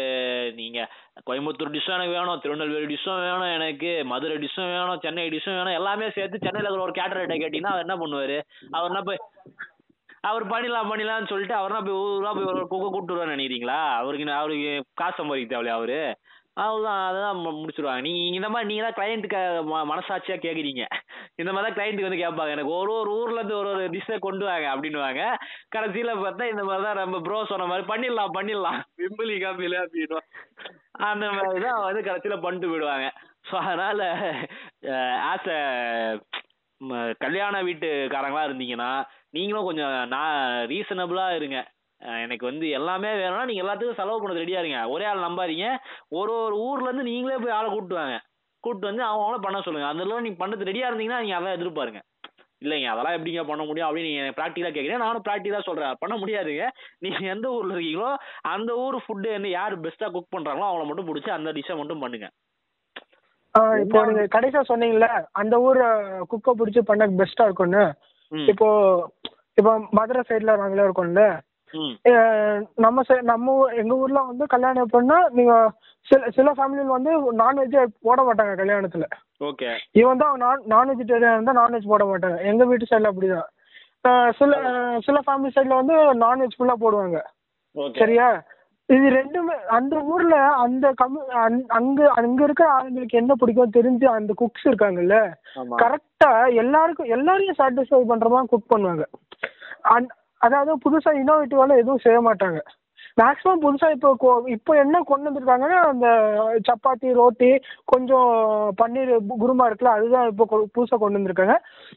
நீங்க 0.58 0.80
கோயம்புத்தூர் 1.28 1.74
டிஷ்ஷும் 1.76 1.96
எனக்கு 1.96 2.16
வேணும் 2.18 2.42
திருநெல்வேலி 2.44 2.88
டிஷ்ஷும் 2.92 3.24
வேணும் 3.28 3.54
எனக்கு 3.56 3.90
மதுரை 4.12 4.36
டிஷ்ஷும் 4.44 4.72
வேணும் 4.76 5.02
சென்னை 5.06 5.26
டிஷ்ஷும் 5.34 5.58
வேணும் 5.60 5.78
எல்லாமே 5.80 6.08
சேர்த்து 6.18 6.44
சென்னையில 6.44 6.68
இருக்கிற 6.68 6.86
ஒரு 6.88 6.96
கேட்டர்கிட்ட 7.00 7.38
கேட்டீங்கன்னா 7.44 7.74
அவர் 7.74 7.86
என்ன 7.86 7.98
பண்ணுவாரு? 8.04 8.38
அவர் 8.78 8.92
என்ன 8.92 9.02
போய் 9.10 9.22
அவர் 10.30 10.46
பண்ணிடலாம் 10.52 10.90
பண்ணிடலாம்னு 10.92 11.32
சொல்லிட்டு 11.32 11.56
அவர் 11.58 11.72
என்ன 11.72 11.82
போய் 11.88 12.00
ஊரா 12.04 12.32
போய் 12.38 12.50
ஒரு 12.54 12.62
குக்கை 12.68 12.88
கூப்பிட்டு 12.88 13.14
வருவான்னு 13.14 13.36
நினைக்கிறீங்களா? 13.36 13.80
அவருக்கு 14.00 14.32
அவருக்கு 14.42 14.72
காசு 15.02 15.20
சம்பாதிக்க 15.20 15.52
தேவையா 15.54 15.76
அவரு? 15.80 16.00
அவ்வளோதான் 16.58 17.02
அதெல்லாம் 17.08 17.40
மு- 17.42 17.58
முடிச்சிருவாங்க. 17.58 18.04
நீங்க 18.06 18.38
இந்த 18.38 18.50
மாதிரி 18.50 18.70
நீங்க 18.70 18.84
தான் 18.84 18.98
கிளையண்ட்டுக்கு 18.98 19.40
மனசாட்சியா 19.90 20.38
கேக்குறீங்க. 20.46 20.84
இந்த 21.38 21.50
மாதிரி 21.50 21.66
தான் 21.66 21.76
கிளையண்ட்டுக்கு 21.78 22.10
வந்து 22.10 22.22
கேட்பாங்க. 22.22 22.54
எனக்கு 22.56 22.74
ஒரு 22.78 22.92
ஒரு 22.96 23.12
ஊர்ல 23.18 23.40
இருந்து 23.40 23.58
ஒரு 23.58 23.70
ஒரு 23.74 23.84
டிஷ்ஷை 23.96 24.18
கொண்டு 24.20 24.46
வாங்க 24.46 24.68
அப்படின்னுவாங்க. 24.74 25.22
கடைசியில 25.76 26.14
பார்த்தா 26.22 26.50
இந்த 26.54 26.64
மாதிரி 26.64 26.86
தான் 26.88 27.02
நம்ம 27.02 27.22
ப்ரோ 27.22 27.40
சொன்ன 27.52 27.68
மாதிரி 27.68 27.88
பண்ணிடலாம் 27.92 28.36
பண்ணிடலாம். 28.38 28.80
விம்பிளி 29.02 29.38
காப்பில 29.40 29.84
அப்படின்னு 29.84 30.20
அந்த 31.08 31.26
மாதிரி 31.32 31.62
தான் 31.66 31.84
வந்து 31.84 32.02
கடைசியில 32.02 32.38
பண்ணிட்டு 32.40 32.70
போயிடுவாங்க. 32.70 33.08
ஸோ 33.50 33.56
அதனால 33.64 34.02
ஆஸ் 35.30 35.50
அ 35.54 35.62
கல்யாண 37.22 37.56
வீட்டுக்காரங்களா 37.64 38.48
இருந்தீங்கன்னா 38.48 38.90
நீங்களும் 39.32 39.66
கொஞ்சம் 39.66 39.96
நான் 40.10 40.36
ரீசனபிளா 40.72 41.26
இருங்க. 41.38 41.58
எனக்கு 42.24 42.46
வந்து 42.50 42.66
எல்லாமே 42.78 43.12
வேணும்னா 43.22 43.46
நீங்க 43.50 43.64
எல்லாத்துக்கும் 43.64 44.00
செலவு 44.00 44.22
பண்ணது 44.22 44.44
ரெடியா 44.44 44.62
இருங்க. 44.62 44.80
ஒரே 44.94 45.06
ஆள் 45.12 45.26
நம்பாதீங்க. 45.28 45.68
ஒரு 46.20 46.34
ஒரு 46.46 46.56
ஊர்ல 46.68 46.90
இருந்து 46.90 47.10
நீங்களே 47.12 47.40
போய் 47.44 47.58
ஆளை 47.58 47.70
கூப்பிட்டு 47.70 48.00
வாங்க. 48.02 48.18
கூப்பிட்டு 48.64 48.90
வந்து 48.90 49.04
அவங்க 49.08 49.24
அவங்கள 49.24 49.40
பண்ண 49.46 49.60
சொல்லுங்க. 49.66 49.90
அதெல்லாம் 49.94 50.26
நீங்க 50.26 50.40
பண்ணது 50.44 50.70
ரெடியா 50.70 50.90
இருந்தீங்கன்னா 50.90 51.22
நீங்க 51.24 51.38
அதான் 51.40 51.58
எதிர்பாருங்க. 51.58 52.02
இல்லைங்க 52.64 52.88
அதெல்லாம் 52.92 53.16
எப்படிங்க 53.16 53.42
பண்ண 53.50 53.64
முடியும் 53.70 53.88
அப்படின்னு 53.88 54.12
நீங்க 54.12 54.36
ப்ராக்டிக்கலா 54.38 54.72
கேக்குறீங்க 54.76 55.04
நானும் 55.06 55.26
ப்ராக்டிக்கலா 55.28 55.68
சொல்றேன். 55.68 55.98
பண்ண 56.04 56.14
முடியாதுங்க. 56.22 56.68
நீங்க 57.04 57.20
எந்த 57.34 57.48
ஊர்ல 57.56 57.76
இருக்கீங்களோ 57.76 58.12
அந்த 58.54 58.72
ஊர் 58.84 58.98
ஃபுட்டு 59.06 59.36
வந்து 59.38 59.52
யார் 59.58 59.76
பெஸ்ட்டா 59.86 60.10
குக் 60.16 60.34
பண்றாங்களோ 60.36 60.70
அவங்கள 60.70 60.88
மட்டும் 60.90 61.10
பிடிச்சி 61.10 61.32
அந்த 61.38 61.52
டிஷ்ஷை 61.58 61.78
மட்டும் 61.82 62.04
பண்ணுங்க. 62.06 62.30
இப்போ 63.84 64.00
நீங்க 64.08 64.24
கடைசியா 64.34 64.62
சொன்னீங்கல்ல 64.72 65.08
அந்த 65.42 65.56
ஊர் 65.68 65.80
குக்கை 66.32 66.52
பிடிச்சி 66.60 66.82
பண்ண 66.90 67.08
பெஸ்டா 67.22 67.46
இருக்கும்னு. 67.48 67.84
இப்போ 68.52 68.68
இப்போ 69.60 69.72
மதுரை 69.98 70.22
சைடுல 70.30 70.56
நாங்களே 70.62 70.88
இருக்கோம்ல 70.88 71.24
நம்ம 72.76 73.02
நம்ம 73.22 73.66
எங்க 73.66 73.96
ஊர்ல 73.96 74.22
வந்து 74.22 74.46
கல்யாணம் 74.46 74.88
பண்ணா 74.92 75.28
நீங்க 75.30 75.72
சில 76.02 76.30
சில 76.30 76.52
ஃபேமிலியில் 76.52 76.86
வந்து 76.86 77.34
நான்வெஜ்ஜே 77.34 77.86
போட 78.02 78.22
மாட்டாங்க 78.22 78.48
கல்யாணத்துல. 78.48 79.04
ஓகே. 79.40 79.78
இவன் 79.92 80.18
தான் 80.18 80.38
நான் 80.38 80.62
நான் 80.66 80.90
வெஜிடேரியன் 80.90 81.32
இருந்தால் 81.32 81.58
நான்வெஜ் 81.58 81.88
போட 81.88 82.06
மாட்டாங்க. 82.06 82.42
எங்க 82.42 82.66
வீட்டு 82.66 82.86
சைடில் 82.90 83.12
அப்படிதான். 83.12 84.32
சில 84.32 84.56
சில 85.02 85.20
ஃபேமிலி 85.28 85.52
சைடில் 85.56 85.76
வந்து 85.76 86.14
நான்வெஜ் 86.14 86.60
ஃபுல்லாக 86.60 86.74
போடுவாங்க. 86.82 87.22
சரியா? 87.98 88.44
இது 88.86 89.10
ரெண்டுமே 89.10 89.56
அந்த 89.66 90.00
ஊர்ல 90.00 90.36
அந்த 90.44 90.94
கம்மி 91.04 91.26
அங்க- 91.68 92.12
அங்க 92.16 92.44
இருக்கிற 92.44 92.70
ஆளுங்களுக்கு 92.70 93.18
என்ன 93.18 93.34
பிடிக்கும் 93.36 93.72
தெரிஞ்சு 93.72 94.06
அந்த 94.06 94.34
குக்ஸ் 94.38 94.68
இருக்காங்கல்ல 94.68 95.34
கரெக்டா 95.78 96.56
எல்லாருக்கும் 96.56 97.06
எல்லாரையும் 97.06 97.56
சாட்டிஸ்ஃபை 97.58 98.04
பண்ற 98.08 98.30
மாதிரி 98.30 98.48
குக் 98.48 98.76
பண்ணுவாங்க. 98.76 99.04
அதாவது 100.38 100.76
புதுசா 100.76 101.14
இன்னோவேட்டிவால 101.14 101.72
எதுவும் 101.76 101.98
செய்ய 101.98 102.22
மாட்டாங்க. 102.22 102.60
மேக்ஸிமம் 103.22 103.62
புதுசா 103.62 103.92
இப்போ 103.92 104.16
கொ- 104.20 104.50
இப்போ 104.50 104.76
என்ன 104.76 105.02
கொண்டு 105.02 105.32
வந்திருக்காங்கன்னா 105.32 105.80
அந்த 105.84 106.08
சப்பாத்தி 106.68 107.14
ரோட்டி 107.14 107.60
கொஞ்சம் 107.86 108.74
பன்னீர் 108.84 109.18
குருமா 109.40 109.70
இருக்குல்ல 109.70 109.86
அதுதான் 109.86 110.28
இப்போ 110.28 110.48
கொ- 110.52 110.80
புதுசா 110.80 110.98
கொண்டு 110.98 111.20
வந்திருக்காங்க. 111.20 111.56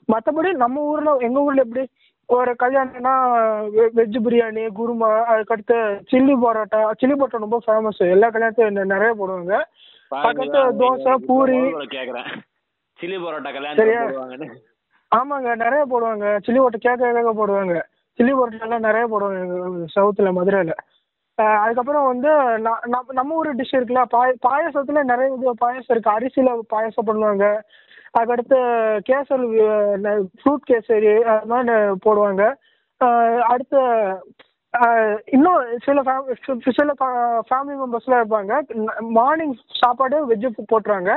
மற்றபடி 0.09 0.53
நம்ம 0.53 0.81
ஊர்ல 0.81 1.17
எங்க 1.17 1.41
ஊர்ல 1.41 1.61
எப்படி? 1.61 1.89
ஒரு 2.27 2.57
கல்யாணம்னா 2.63 3.13
வெஜ் 3.97 4.19
பிரியாணி 4.25 4.69
குருமா 4.79 5.23
அதுக்கடுத்து 5.33 6.01
சில்லி 6.13 6.37
பரோட்டா 6.37 6.91
சில்லி 7.01 7.15
பரோட்டா 7.15 7.39
ரொம்ப 7.39 7.61
ஃபேமஸ் 7.67 8.11
எல்லா 8.11 8.31
கல்யாணத்தையும் 8.31 8.77
நெ- 8.77 8.85
நிறைய 8.85 9.15
போடுவாங்க. 9.15 9.63
பக்கத்து 10.09 10.59
தோசை 10.73 11.17
பூரி. 11.17 11.59
கேக்குறேன். 11.59 12.39
சில்லி 13.01 13.17
பரோட்டா? 13.19 13.75
கல்யாணம் 13.75 14.49
ஆமாங்க 15.17 15.57
நிறைய 15.57 15.87
போடுவாங்க. 15.87 16.39
சில்லி 16.47 16.59
பரோட்டா 16.59 16.77
கேட்க 16.77 17.13
கேட்க 17.13 17.33
போடுவாங்க. 17.33 17.83
சில்லி 18.19 18.33
பரோட்டாலாம் 18.33 18.67
எல்லாம் 18.69 18.87
நிறைய 18.87 19.05
போடுவாங்க 19.07 19.59
சவுத்தில் 19.95 20.37
மதுரையில் 20.39 20.75
அதுக்கப்புறம் 21.59 22.07
வந்து 22.07 22.31
ந- 22.65 22.83
நம்ம 22.87 23.13
நம்ம 23.13 23.37
ஊர் 23.37 23.49
டிஷ் 23.55 23.77
இருக்குல்ல 23.77 24.03
பாய 24.09 24.33
பாயசத்தில் 24.41 25.09
நிறைய 25.11 25.37
இது 25.37 25.55
பாயசம் 25.59 25.93
இருக்குது 25.95 26.17
அரிசியில் 26.17 26.51
பாயசம் 26.69 27.07
பண்ணுவாங்க. 27.07 27.45
அதுக்கடுத்து 28.15 28.59
கேசரி 29.09 29.47
ஃப்ரூட் 30.39 30.69
கேசரி 30.71 31.13
அது 31.33 31.47
மாதிரி 31.47 31.75
போடுவாங்க. 32.05 32.43
அடுத்து 33.49 33.81
இன்னும் 35.29 35.61
சில 35.85 36.01
ஃபேமி 36.03 36.35
சில 36.75 36.91
ஃபேமிலி 37.49 37.77
மெம்பர்ஸ்லாம் 37.77 38.21
இருப்பாங்க. 38.23 38.53
மார்னிங் 39.19 39.55
சாப்பாடு 39.81 40.19
வெஜ்ஜு 40.27 40.51
போட்டுருவாங்க 40.65 41.13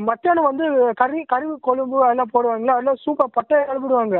மத்தியானம் 0.00 0.48
வந்து 0.48 0.64
கறி 0.94 1.20
கறி 1.24 1.46
கொழும்பு 1.60 2.04
அதெல்லாம் 2.04 2.32
போடுவாங்களா 2.34 2.74
அதெல்லாம் 2.74 3.02
சூப்பர் 3.04 3.34
பட்டை 3.34 3.58
கிளப்பிடுவாங்க 3.62 4.18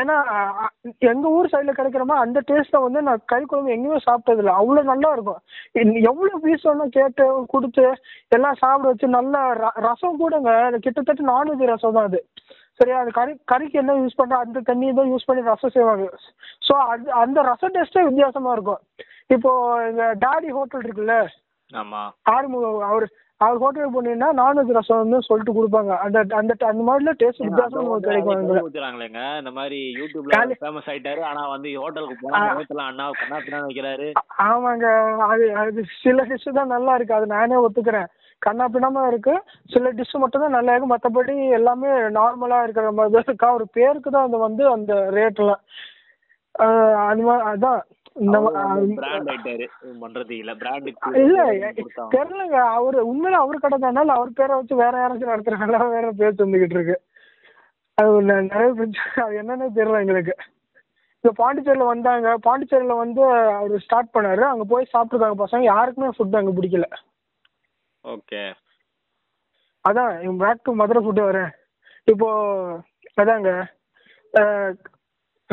ஏன்னா 0.00 0.14
அஹ் 0.34 0.68
எங்க 0.98 1.28
ஊர் 1.28 1.48
சைடில் 1.52 1.78
கிடைக்கிற 1.78 2.04
மாதிரி 2.04 2.26
அந்த 2.26 2.40
டேஸ்ட்டை 2.46 2.82
வந்து 2.82 3.02
நான் 3.02 3.22
கறி 3.24 3.44
குழம்பு 3.44 3.70
எங்கேயுமே 3.70 3.98
சாப்பிட்டதில்ல. 4.10 4.52
அவ்வளோ 4.60 4.82
நல்லா 4.82 5.12
இருக்கும். 5.12 5.40
எவ்வளோ 6.02 6.38
பீஸ் 6.42 6.62
வேணும் 6.62 6.88
கேட்டு 6.88 7.44
கொடுத்து 7.48 7.84
எல்லாம் 8.28 8.54
சாப்பிட 8.54 8.88
வச்சு 8.88 9.08
நல்லா 9.08 9.52
ர- 9.54 9.74
ரசம் 9.74 10.20
கூடங்க. 10.20 10.62
அது 10.62 10.78
கிட்டத்தட்ட 10.78 11.24
நான்வெஜ் 11.24 11.64
ரசம் 11.64 11.92
தான் 11.92 12.04
அது. 12.04 12.20
சரியா? 12.72 12.98
அது 12.98 13.10
கறி 13.10 13.40
கறிக்கு 13.52 13.72
என்ன 13.72 13.92
யூஸ் 13.92 14.18
பண்ணுறோம் 14.18 14.44
அந்த 14.44 14.60
தண்ணியை 14.60 14.94
தான் 14.94 15.10
யூஸ் 15.10 15.26
பண்ணி 15.26 15.42
ரசம் 15.42 15.70
செய்வாங்க. 15.70 16.08
ஸோ 16.68 16.72
அது 16.72 17.12
அந்த 17.12 17.40
ரசம் 17.42 17.72
டேஸ்ட்டே 17.72 18.04
வித்தியாசமாக 18.04 18.52
இருக்கும். 18.52 18.80
இப்போ 19.26 19.50
எங்கள் 19.86 20.16
டாடி 20.26 20.48
ஹோட்டல் 20.48 20.80
இருக்குல்ல? 20.80 21.26
ஆமா. 21.72 22.10
ஆறுமுகம் 22.22 22.80
அவர் 22.80 23.06
அவர் 23.42 23.60
ஹோட்டலுக்கு 23.62 23.94
போனீங்கன்னா 23.94 24.28
நான்வெஜ் 24.38 24.72
ரசம் 24.76 25.02
வந்து 25.02 25.18
சொல்லிட்டு 25.26 25.52
கொடுப்பாங்க. 25.52 25.92
அந்த 26.04 26.18
அந்த 26.40 26.52
அந்த 26.70 26.82
மாதிரில 26.88 27.12
டேஸ்ட் 27.20 27.44
வித்தியாசம் 27.44 27.82
உங்களுக்கு 27.82 28.08
கிடைக்கும். 28.08 28.62
ஊத்துறாங்களேங்க. 28.62 29.20
இந்த 29.40 29.50
மாதிரி 29.50 29.78
யூடியூப்ல 29.98 30.40
ஃபேமஸ் 30.60 30.88
ஆயிட்டாரு. 30.92 31.22
ஆனா 31.30 31.42
வந்து 31.48 31.70
ஹோட்டலுக்கு 31.78 32.16
போனா 32.20 32.40
ஆ. 32.40 32.48
நேரத்துல 32.48 32.84
அண்ணா 32.88 33.06
கண்ணா 33.20 33.60
வைக்கிறாரு. 33.64 34.08
ஆமாங்க. 34.46 34.86
அது 35.28 35.46
அது 35.62 35.82
சில 36.02 36.26
டிஷ் 36.30 36.50
தான் 36.52 36.74
நல்லா 36.74 36.94
இருக்கு. 36.94 37.14
அது 37.14 37.28
நானே 37.34 37.62
ஒத்துக்கிறேன். 37.64 38.10
கண்ணா 38.42 38.64
பின்னாம 38.68 39.06
இருக்கு. 39.08 39.34
சில 39.70 39.90
டிஷ் 39.92 40.14
மட்டும் 40.16 40.44
தான் 40.44 40.56
நல்லா 40.56 40.72
இருக்கு. 40.72 40.92
மற்றபடி 40.94 41.34
எல்லாமே 41.58 41.90
நார்மலா 42.18 42.60
இருக்கிற 42.62 42.92
மாதிரி 42.92 43.14
தான் 43.16 43.28
இருக்கா. 43.28 43.50
ஒரு 43.54 43.66
பேருக்கு 43.72 44.10
தான் 44.10 44.28
அந்த 44.28 44.40
வந்து 44.46 44.64
அந்த 44.70 44.92
ரேட்லாம் 45.18 45.62
அது 47.04 47.22
மாதிரி 47.22 47.44
அதான். 47.50 47.82
இந்த 48.16 48.38
பிராண்ட் 48.96 49.28
ஆயிட்டாரு. 49.30 49.66
பண்றது 50.02 50.32
இல்ல. 50.40 50.52
பிராண்டுக்கு 50.54 51.20
இல்ல 51.22 51.44
தெரியலங்க. 52.14 52.58
அவரு 52.78 52.98
உண்மையில 53.10 53.40
அவர் 53.44 53.62
கடை 53.64 53.78
தானால 53.78 54.16
அவர் 54.18 54.38
பேரை 54.40 54.56
வச்சு 54.56 54.82
வேற 54.82 54.94
யாராச்சும் 55.02 55.32
நடத்துறாங்களா? 55.32 55.80
வேற 55.96 56.10
பேர் 56.12 56.42
வந்துகிட்டு 56.42 56.76
இருக்கு. 56.78 56.96
அது 57.98 58.10
நிறைய 58.50 58.68
பிரச்சனை. 58.78 59.24
அது 59.26 59.40
என்னன்னே 59.42 59.68
தெரியல 59.78 60.02
எங்களுக்கு. 60.04 60.34
இப்போ 61.16 61.32
பாண்டிச்சேரியில் 61.40 61.90
வந்தாங்க. 61.92 62.28
பாண்டிச்சேரியில் 62.46 63.00
வந்து 63.02 63.22
அவர் 63.58 63.74
ஸ்டார்ட் 63.80 64.14
பண்ணாரு. 64.14 64.42
அங்கே 64.42 64.64
போய் 64.72 64.92
சாப்பிட்ருக்காங்க 64.94 65.38
பசங்க. 65.44 65.64
யாருக்குமே 65.64 66.08
ஃபுட் 66.16 66.38
அங்கே 66.40 66.54
பிடிக்கல. 66.58 66.86
ஓகே 68.04 68.42
அதான் 69.84 70.12
பேக் 70.40 70.64
டு 70.64 70.72
மதுரை 70.80 71.00
ஃபுட்டு 71.04 71.28
வரேன். 71.28 71.52
இப்போ 72.08 72.28
அதாங்க 73.20 73.50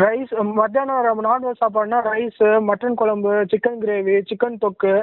ரைஸ் 0.03 0.33
um, 0.39 0.49
மத்தியானம் 0.53 1.23
நான்வெஜ் 1.23 1.61
சாப்பாடுனா 1.61 1.97
ரைஸு 2.09 2.47
மட்டன் 2.69 2.93
குழம்பு 2.93 3.31
சிக்கன் 3.51 3.79
கிரேவி 3.83 4.15
சிக்கன் 4.29 4.59
தொக்கு. 4.63 4.93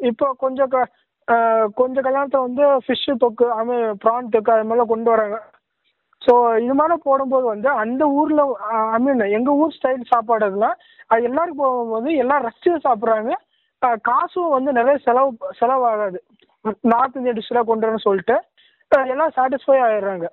இப்போ 0.00 0.26
கொஞ்சம் 0.38 0.68
க- 0.68 1.68
கொஞ்சம் 1.74 2.02
கல்யாணத்தை 2.02 2.40
வந்து 2.40 2.64
ஃபிஷ்ஷு 2.84 3.14
தொக்கு 3.24 3.46
அது 3.58 3.74
ப்ரான் 4.04 4.30
தொக்கு 4.34 4.50
அது 4.54 4.64
மாதிரிலாம் 4.68 4.92
கொண்டு 4.94 5.10
வராங்க. 5.10 5.38
ஸோ 6.22 6.32
இது 6.62 6.74
மாதிரி 6.74 6.96
போடும்போது 7.02 7.46
வந்து 7.46 7.68
அந்த 7.82 8.02
ஊரில் 8.20 8.42
ஐ 8.94 8.98
மீன் 8.98 9.24
எங்கள் 9.38 9.58
ஊர் 9.62 9.76
ஸ்டைல் 9.78 10.10
சாப்பாடு 10.12 10.44
அதெல்லாம் 10.44 10.76
அது 11.06 11.22
எல்லோரும் 11.22 11.60
போகும்போது 11.62 12.14
எல்லாம் 12.14 12.42
ரசித்து 12.42 12.80
சாப்பிட்றாங்க. 12.88 13.32
காசும் 14.02 14.54
வந்து 14.56 14.70
நிறைய 14.72 14.96
செலவு 15.04 15.30
செலவாகாது. 15.60 16.18
நார்த் 16.92 17.16
இந்தியன் 17.16 17.38
டிஷ்ஷெலாம் 17.38 17.70
கொண்டு 17.70 17.86
வரேன்னு 17.86 18.06
சொல்லிட்டு 18.08 18.36
எல்லாம் 19.14 19.34
சாட்டிஸ்ஃபை 19.36 19.78
ஆகிடுறாங்க 19.86 20.26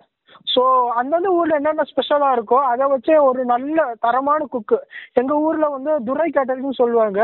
ஸோ 0.45 0.61
அந்தந்த 0.93 1.29
ஊரில் 1.31 1.55
என்னென்ன 1.55 1.83
ஸ்பெஷலாக 1.83 2.35
இருக்கோ 2.35 2.59
அதை 2.65 2.87
வச்சு 2.87 3.23
ஒரு 3.23 3.45
நல்ல 3.45 3.77
தரமான 3.99 4.47
குக்கு 4.51 4.77
எங்கள் 5.13 5.41
ஊரில் 5.41 5.67
வந்து 5.69 6.03
துரை 6.05 6.29
கேட்டரிங்னு 6.29 6.79
சொல்லுவாங்க. 6.79 7.19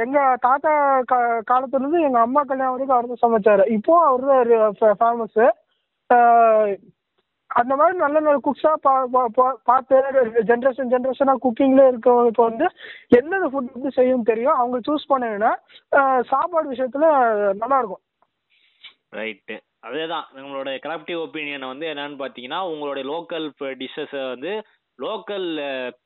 எங்கள் 0.00 0.38
தாத்தா 0.40 0.72
கா 1.02 1.18
காலத்துலேருந்து 1.50 2.00
எங்கள் 2.00 2.20
அம்மா 2.20 2.42
கல்யாணம் 2.42 2.74
வரைக்கும் 2.74 2.96
அவர் 2.96 3.08
தான் 3.08 3.22
சமைச்சார் 3.24 3.62
இப்போவும் 3.74 4.06
அவர் 4.06 4.26
தான் 4.74 4.98
ஃபேமஸ்ஸு 5.00 5.46
அந்த 7.50 7.72
மாதிரி 7.76 7.96
நல்ல 7.98 8.16
நல்ல 8.20 8.38
குக்ஸாக 8.44 8.76
பா 8.84 8.92
பா- 9.36 9.58
பார்த்து 9.64 9.96
ஜென்ரேஷன் 10.48 10.90
ஜென்ரேஷனாக 10.92 11.42
குக்கிங்கில் 11.42 11.90
இருக்கவங்களுக்கு 11.90 12.42
வந்து 12.42 12.66
என்னென்ன 13.10 13.46
ஃபுட் 13.46 13.74
வந்து 13.74 13.90
செய்யும் 13.90 14.24
தெரியும். 14.24 14.56
அவங்க 14.56 14.78
சூஸ் 14.86 15.08
பண்ணீங்கன்னா 15.08 15.52
சாப்பாடு 16.24 16.66
விஷயத்தில் 16.68 17.06
நல்லாயிருக்கும் 17.60 18.02
ரைட்டு 19.12 19.56
அதேதான். 19.86 20.26
நம்மளோட 20.36 20.68
கலெக்டிவ் 20.86 21.18
ஒப்பீனியன் 21.24 21.70
வந்து 21.72 21.86
என்னன்னு 21.92 22.16
பார்த்தீங்கன்னா 22.22 22.60
உங்களுடைய 22.72 23.04
லோக்கல் 23.12 23.46
டிஷ்ஷஸை 23.80 24.22
வந்து 24.32 24.52
லோக்கல் 24.98 25.46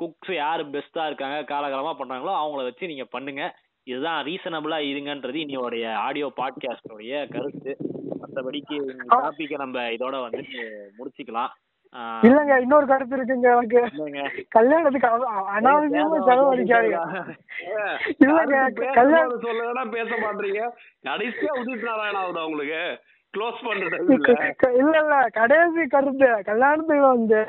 குக்ஸ் 0.00 0.32
யார் 0.34 0.62
பெஸ்ட்டாக 0.74 1.08
இருக்காங்க 1.10 1.38
காலகாலமாக 1.52 1.96
பண்ணுறாங்களோ 1.98 2.34
அவங்கள 2.42 2.62
வச்சு 2.68 2.90
நீங்கள் 2.92 3.12
பண்ணுங்க. 3.14 3.42
இதுதான் 3.90 4.20
ரீசனபிளாக 4.28 4.88
இருங்கன்றது 4.92 5.38
இன்னையோடைய 5.44 5.84
ஆடியோ 6.06 6.26
பாட்காஸ்டோடைய 6.40 7.20
கருத்து. 7.34 7.72
மற்றபடிக்கு. 8.20 8.78
டாப்பிக்கை 9.14 9.58
நம்ம 9.62 9.84
இதோட 9.96 10.16
வந்து 10.26 10.42
முடிச்சுக்கலாம். 10.98 11.52
இல்லைங்க 12.26 12.54
இன்னொரு 12.62 12.86
கருத்து 12.86 13.14
இருக்குங்க 13.16 13.48
எனக்கு. 13.50 14.42
கல்யாணத்துக்கு 14.56 15.08
அனாவசியமா 15.58 16.18
செலவழிக்காதீங்க 16.28 16.98
இல்லைங்க 18.24 18.58
கல்யாணம் 18.98 19.44
சொல்லனா 19.46 19.84
பேச 19.96 20.10
மாட்டீங்க. 20.24 20.64
கடைசியா 21.08 21.54
உதித் 21.60 21.86
நாராயண 21.88 22.18
ஆகுதா 22.24 22.44
உங்களுக்கு? 22.50 22.82
க்ளோஸ் 23.36 23.64
பண்ற 23.64 23.88
க- 24.34 24.54
க- 24.56 24.72
இல்ல 24.72 24.98
இல்ல. 24.98 25.28
கடைசி 25.32 25.86
கருத்து. 25.86 26.42
கல்யாணத்துக்கு 26.44 27.06
வந்து 27.06 27.46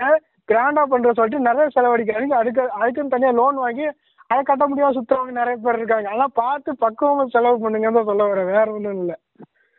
கிராண்டா 0.52 0.84
பண்ற 0.84 1.14
சொல்லிட்டு 1.14 1.54
நிறைய 1.54 1.68
செலவழிக்காதீங்க 1.76 2.34
அதுக்கு 2.34 2.72
அதுக்குன்னு 2.72 3.10
தனியா 3.10 3.32
லோன் 3.32 3.56
வாங்கி 3.56 3.88
அதை 4.28 4.44
கட்ட 4.44 4.68
முடியாம 4.68 4.94
சுத்தவங்க 4.94 5.32
நிறைய 5.32 5.56
பேர் 5.64 5.76
இருக்காங்க. 5.76 6.08
அதெல்லாம் 6.08 6.32
பார்த்து 6.34 6.76
பக்குவமா 6.82 7.26
செலவு 7.26 7.70
பண்ணுங்கன்னு 7.70 7.94
தான் 7.94 8.06
சொல்ல 8.06 8.24
வரேன் 8.24 8.46
வேற 8.46 8.72
ஒண்ணும் 8.72 9.00
இல்ல. 9.00 9.20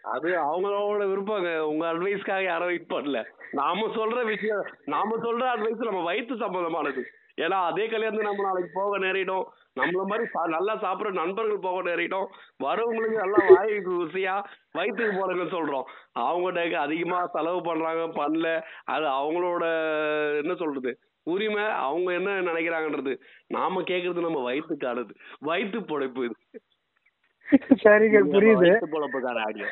அது 0.02 0.28
அவங்களோட 0.28 1.02
விருப்பங்க 1.12 1.58
உங்க 1.58 1.86
அட்வைஸ்க்காக 1.86 2.44
யாரும் 2.44 2.66
வெயிட் 2.66 2.90
பண்ணல. 2.90 3.24
நாம 3.52 3.86
சொல்ற 3.86 4.24
விஷயம் 4.24 4.64
நாம 4.84 5.16
சொல்ற 5.16 5.44
அட்வைஸ் 5.54 5.84
நம்ம 5.84 6.02
வயிற்று 6.02 6.36
சம்பந்தமானது. 6.36 7.02
ஏன்னா 7.36 7.64
அதே 7.64 7.86
கல்யாணத்துக்கு 7.86 8.28
நம்ம 8.28 8.42
நாளைக்கு 8.42 8.70
போக 8.74 8.98
நேரிடும். 8.98 9.46
நம்மள 9.76 10.02
மாதிரி 10.10 10.24
நல்லா 10.54 10.74
சாப்பிடுற 10.84 11.10
நண்பர்கள் 11.12 11.64
போக 11.66 11.82
நேரிடும் 11.82 12.26
வரவங்களுக்கு 12.64 13.22
நல்லா 13.22 13.40
வாய் 13.50 13.74
ருசியா 13.88 14.34
வயிற்றுக்கு 14.76 15.12
போறதுன்னு 15.18 15.54
சொல்றோம். 15.56 15.86
அவங்ககிட்ட 16.24 16.80
அதிகமா 16.86 17.20
செலவு 17.36 17.60
பண்றாங்க 17.68 18.04
பண்ணல. 18.18 18.48
அது 18.94 19.06
அவங்களோட 19.18 19.64
என்ன 20.42 20.54
சொல்றது 20.54 20.92
உரிமை 21.26 21.64
அவங்க 21.86 22.10
என்ன 22.12 22.30
நினைக்கிறாங்கன்றது 22.40 23.12
நாம 23.56 23.82
கேக்குறது 23.90 24.26
நம்ம 24.26 24.42
வயிற்றுக்கானது 24.48 25.12
வயிற்று 25.48 25.80
பொழைப்பு 25.90 26.22
இது. 26.28 26.36
சரிங்க 27.84 28.18
புரியுது. 28.34 28.70
பொழப்புக்கான 28.94 29.44
ஆடியோ 29.48 29.68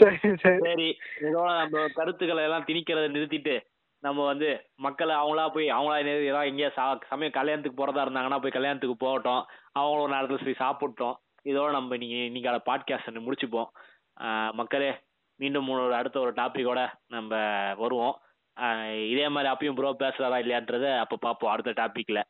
சரி. 0.00 0.30
சரி 0.64 0.88
இதோட 1.26 1.50
நம்ம 1.60 1.84
கருத்துக்களை 1.98 2.42
எல்லாம் 2.44 2.66
திணிக்கிறத 2.68 3.06
நிறுத்திட்டு 3.14 3.54
நம்ம 4.02 4.24
வந்து 4.30 4.48
மக்களை 4.84 5.14
அவங்களா 5.20 5.44
போய் 5.54 5.66
அவங்களா 5.76 5.96
ஏதாவது 6.02 6.50
எங்கேயா 6.50 6.70
சா 6.76 6.84
சமயம் 7.10 7.36
கல்யாணத்துக்கு 7.38 7.80
போறதா 7.80 8.04
இருந்தாங்கன்னா 8.04 8.38
போய் 8.42 8.56
கல்யாணத்துக்கு 8.56 8.96
போகட்டும். 9.04 9.42
அவங்கள 9.78 10.04
ஒரு 10.04 10.14
நேரத்தில் 10.14 10.46
போய் 10.48 10.62
சாப்பிட்டோம் 10.64 11.16
இதோட 11.50 11.68
நம்ம 11.76 11.96
இன்னைக்கு 11.96 12.18
இன்னைக்கான 12.28 12.60
பாட்காஸ்ட் 12.68 13.26
முடிச்சுப்போம். 13.26 13.70
மக்களே 14.60 14.90
மீண்டும் 15.40 15.68
ஒரு 15.74 15.94
அடுத்த 16.00 16.16
ஒரு 16.24 16.32
டாபிக்கோட 16.40 16.80
நம்ம 17.14 17.32
வருவோம். 17.82 18.16
இதே 19.12 19.26
மாதிரி 19.34 19.48
அப்பயும் 19.52 19.76
ப்ரோ 19.78 19.90
பேசுறாரா 20.02 20.38
இல்லையான்றத 20.42 20.86
அப்போ 21.02 21.16
பார்ப்போம் 21.26 21.52
அடுத்த 21.52 21.72
டாபிக்ல 21.80 22.20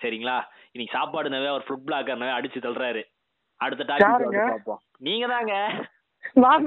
சரிங்களா? 0.00 0.36
இன்னைக்கு 0.72 0.96
சாப்பாடு 0.96 1.34
நிறைய 1.34 1.50
ஒரு 1.56 1.64
ஃபுட் 1.66 1.86
பிளாக்கர் 1.88 2.20
நிறைய 2.22 2.36
அடிச்சு 2.38 2.60
தள்ளுறாரு. 2.64 3.02
அடுத்த 3.60 3.82
டாபிக்? 3.90 4.38
பார்ப்போம். 4.52 4.80
நீங்க 5.06 5.26
தாங்க. 5.32 5.54
நான் 6.42 6.66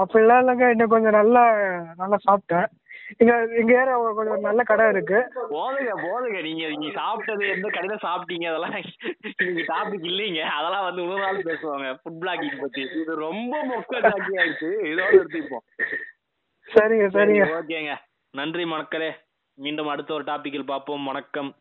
அப்படிலாம் 0.00 0.40
இல்லைங்க. 0.42 0.66
இன்னும் 0.74 0.92
கொஞ்சம் 0.94 1.18
நல்லா 1.18 1.42
நல்லா 2.00 2.18
சாப்பிட்டேன். 2.26 2.68
இங்க 3.18 3.32
எங்க 3.56 3.80
ஏரியா 3.80 4.12
கொஞ்சம் 4.12 4.40
நல்ல 4.40 4.62
கடை 4.62 4.88
இருக்கு. 4.88 5.18
போதுங்க 5.50 5.92
போதுங்க. 6.02 6.42
நீங்க 6.42 6.68
நீங்க 6.68 7.00
சாப்பிட்டது 7.00 7.44
எந்த 7.54 7.68
கடையில 7.68 7.96
சாப்பிட்டீங்க? 8.02 8.46
அதெல்லாம் 8.46 8.74
நீங்க 9.36 9.62
டாபிக் 9.72 10.06
இல்லைங்க. 10.10 10.40
அதெல்லாம் 10.40 10.84
வந்து 10.84 11.02
இன்னொரு 11.02 11.20
நாள் 11.20 11.42
பேசுவாங்க. 11.42 12.00
ஃபுட் 12.02 12.20
பிளாகிங் 12.20 12.60
பத்தி. 12.60 12.80
இது 12.80 13.14
ரொம்ப 13.14 13.66
மொக்க 13.66 14.00
ஜாக்கி 14.00 14.36
ஆயிடுச்சு. 14.36 14.70
இதோட 14.92 15.10
எடுத்துப்போம் 15.20 15.66
சரிங்க 16.68 17.06
சரிங்க. 17.18 17.44
ஓகேங்க. 17.60 17.94
நன்றி 18.30 18.66
மக்களே 18.66 19.16
மீண்டும் 19.54 19.86
அடுத்த 19.86 20.14
ஒரு 20.14 20.24
டாபிக்கில் 20.24 20.64
பார்ப்போம். 20.64 21.04
வணக்கம். 21.04 21.54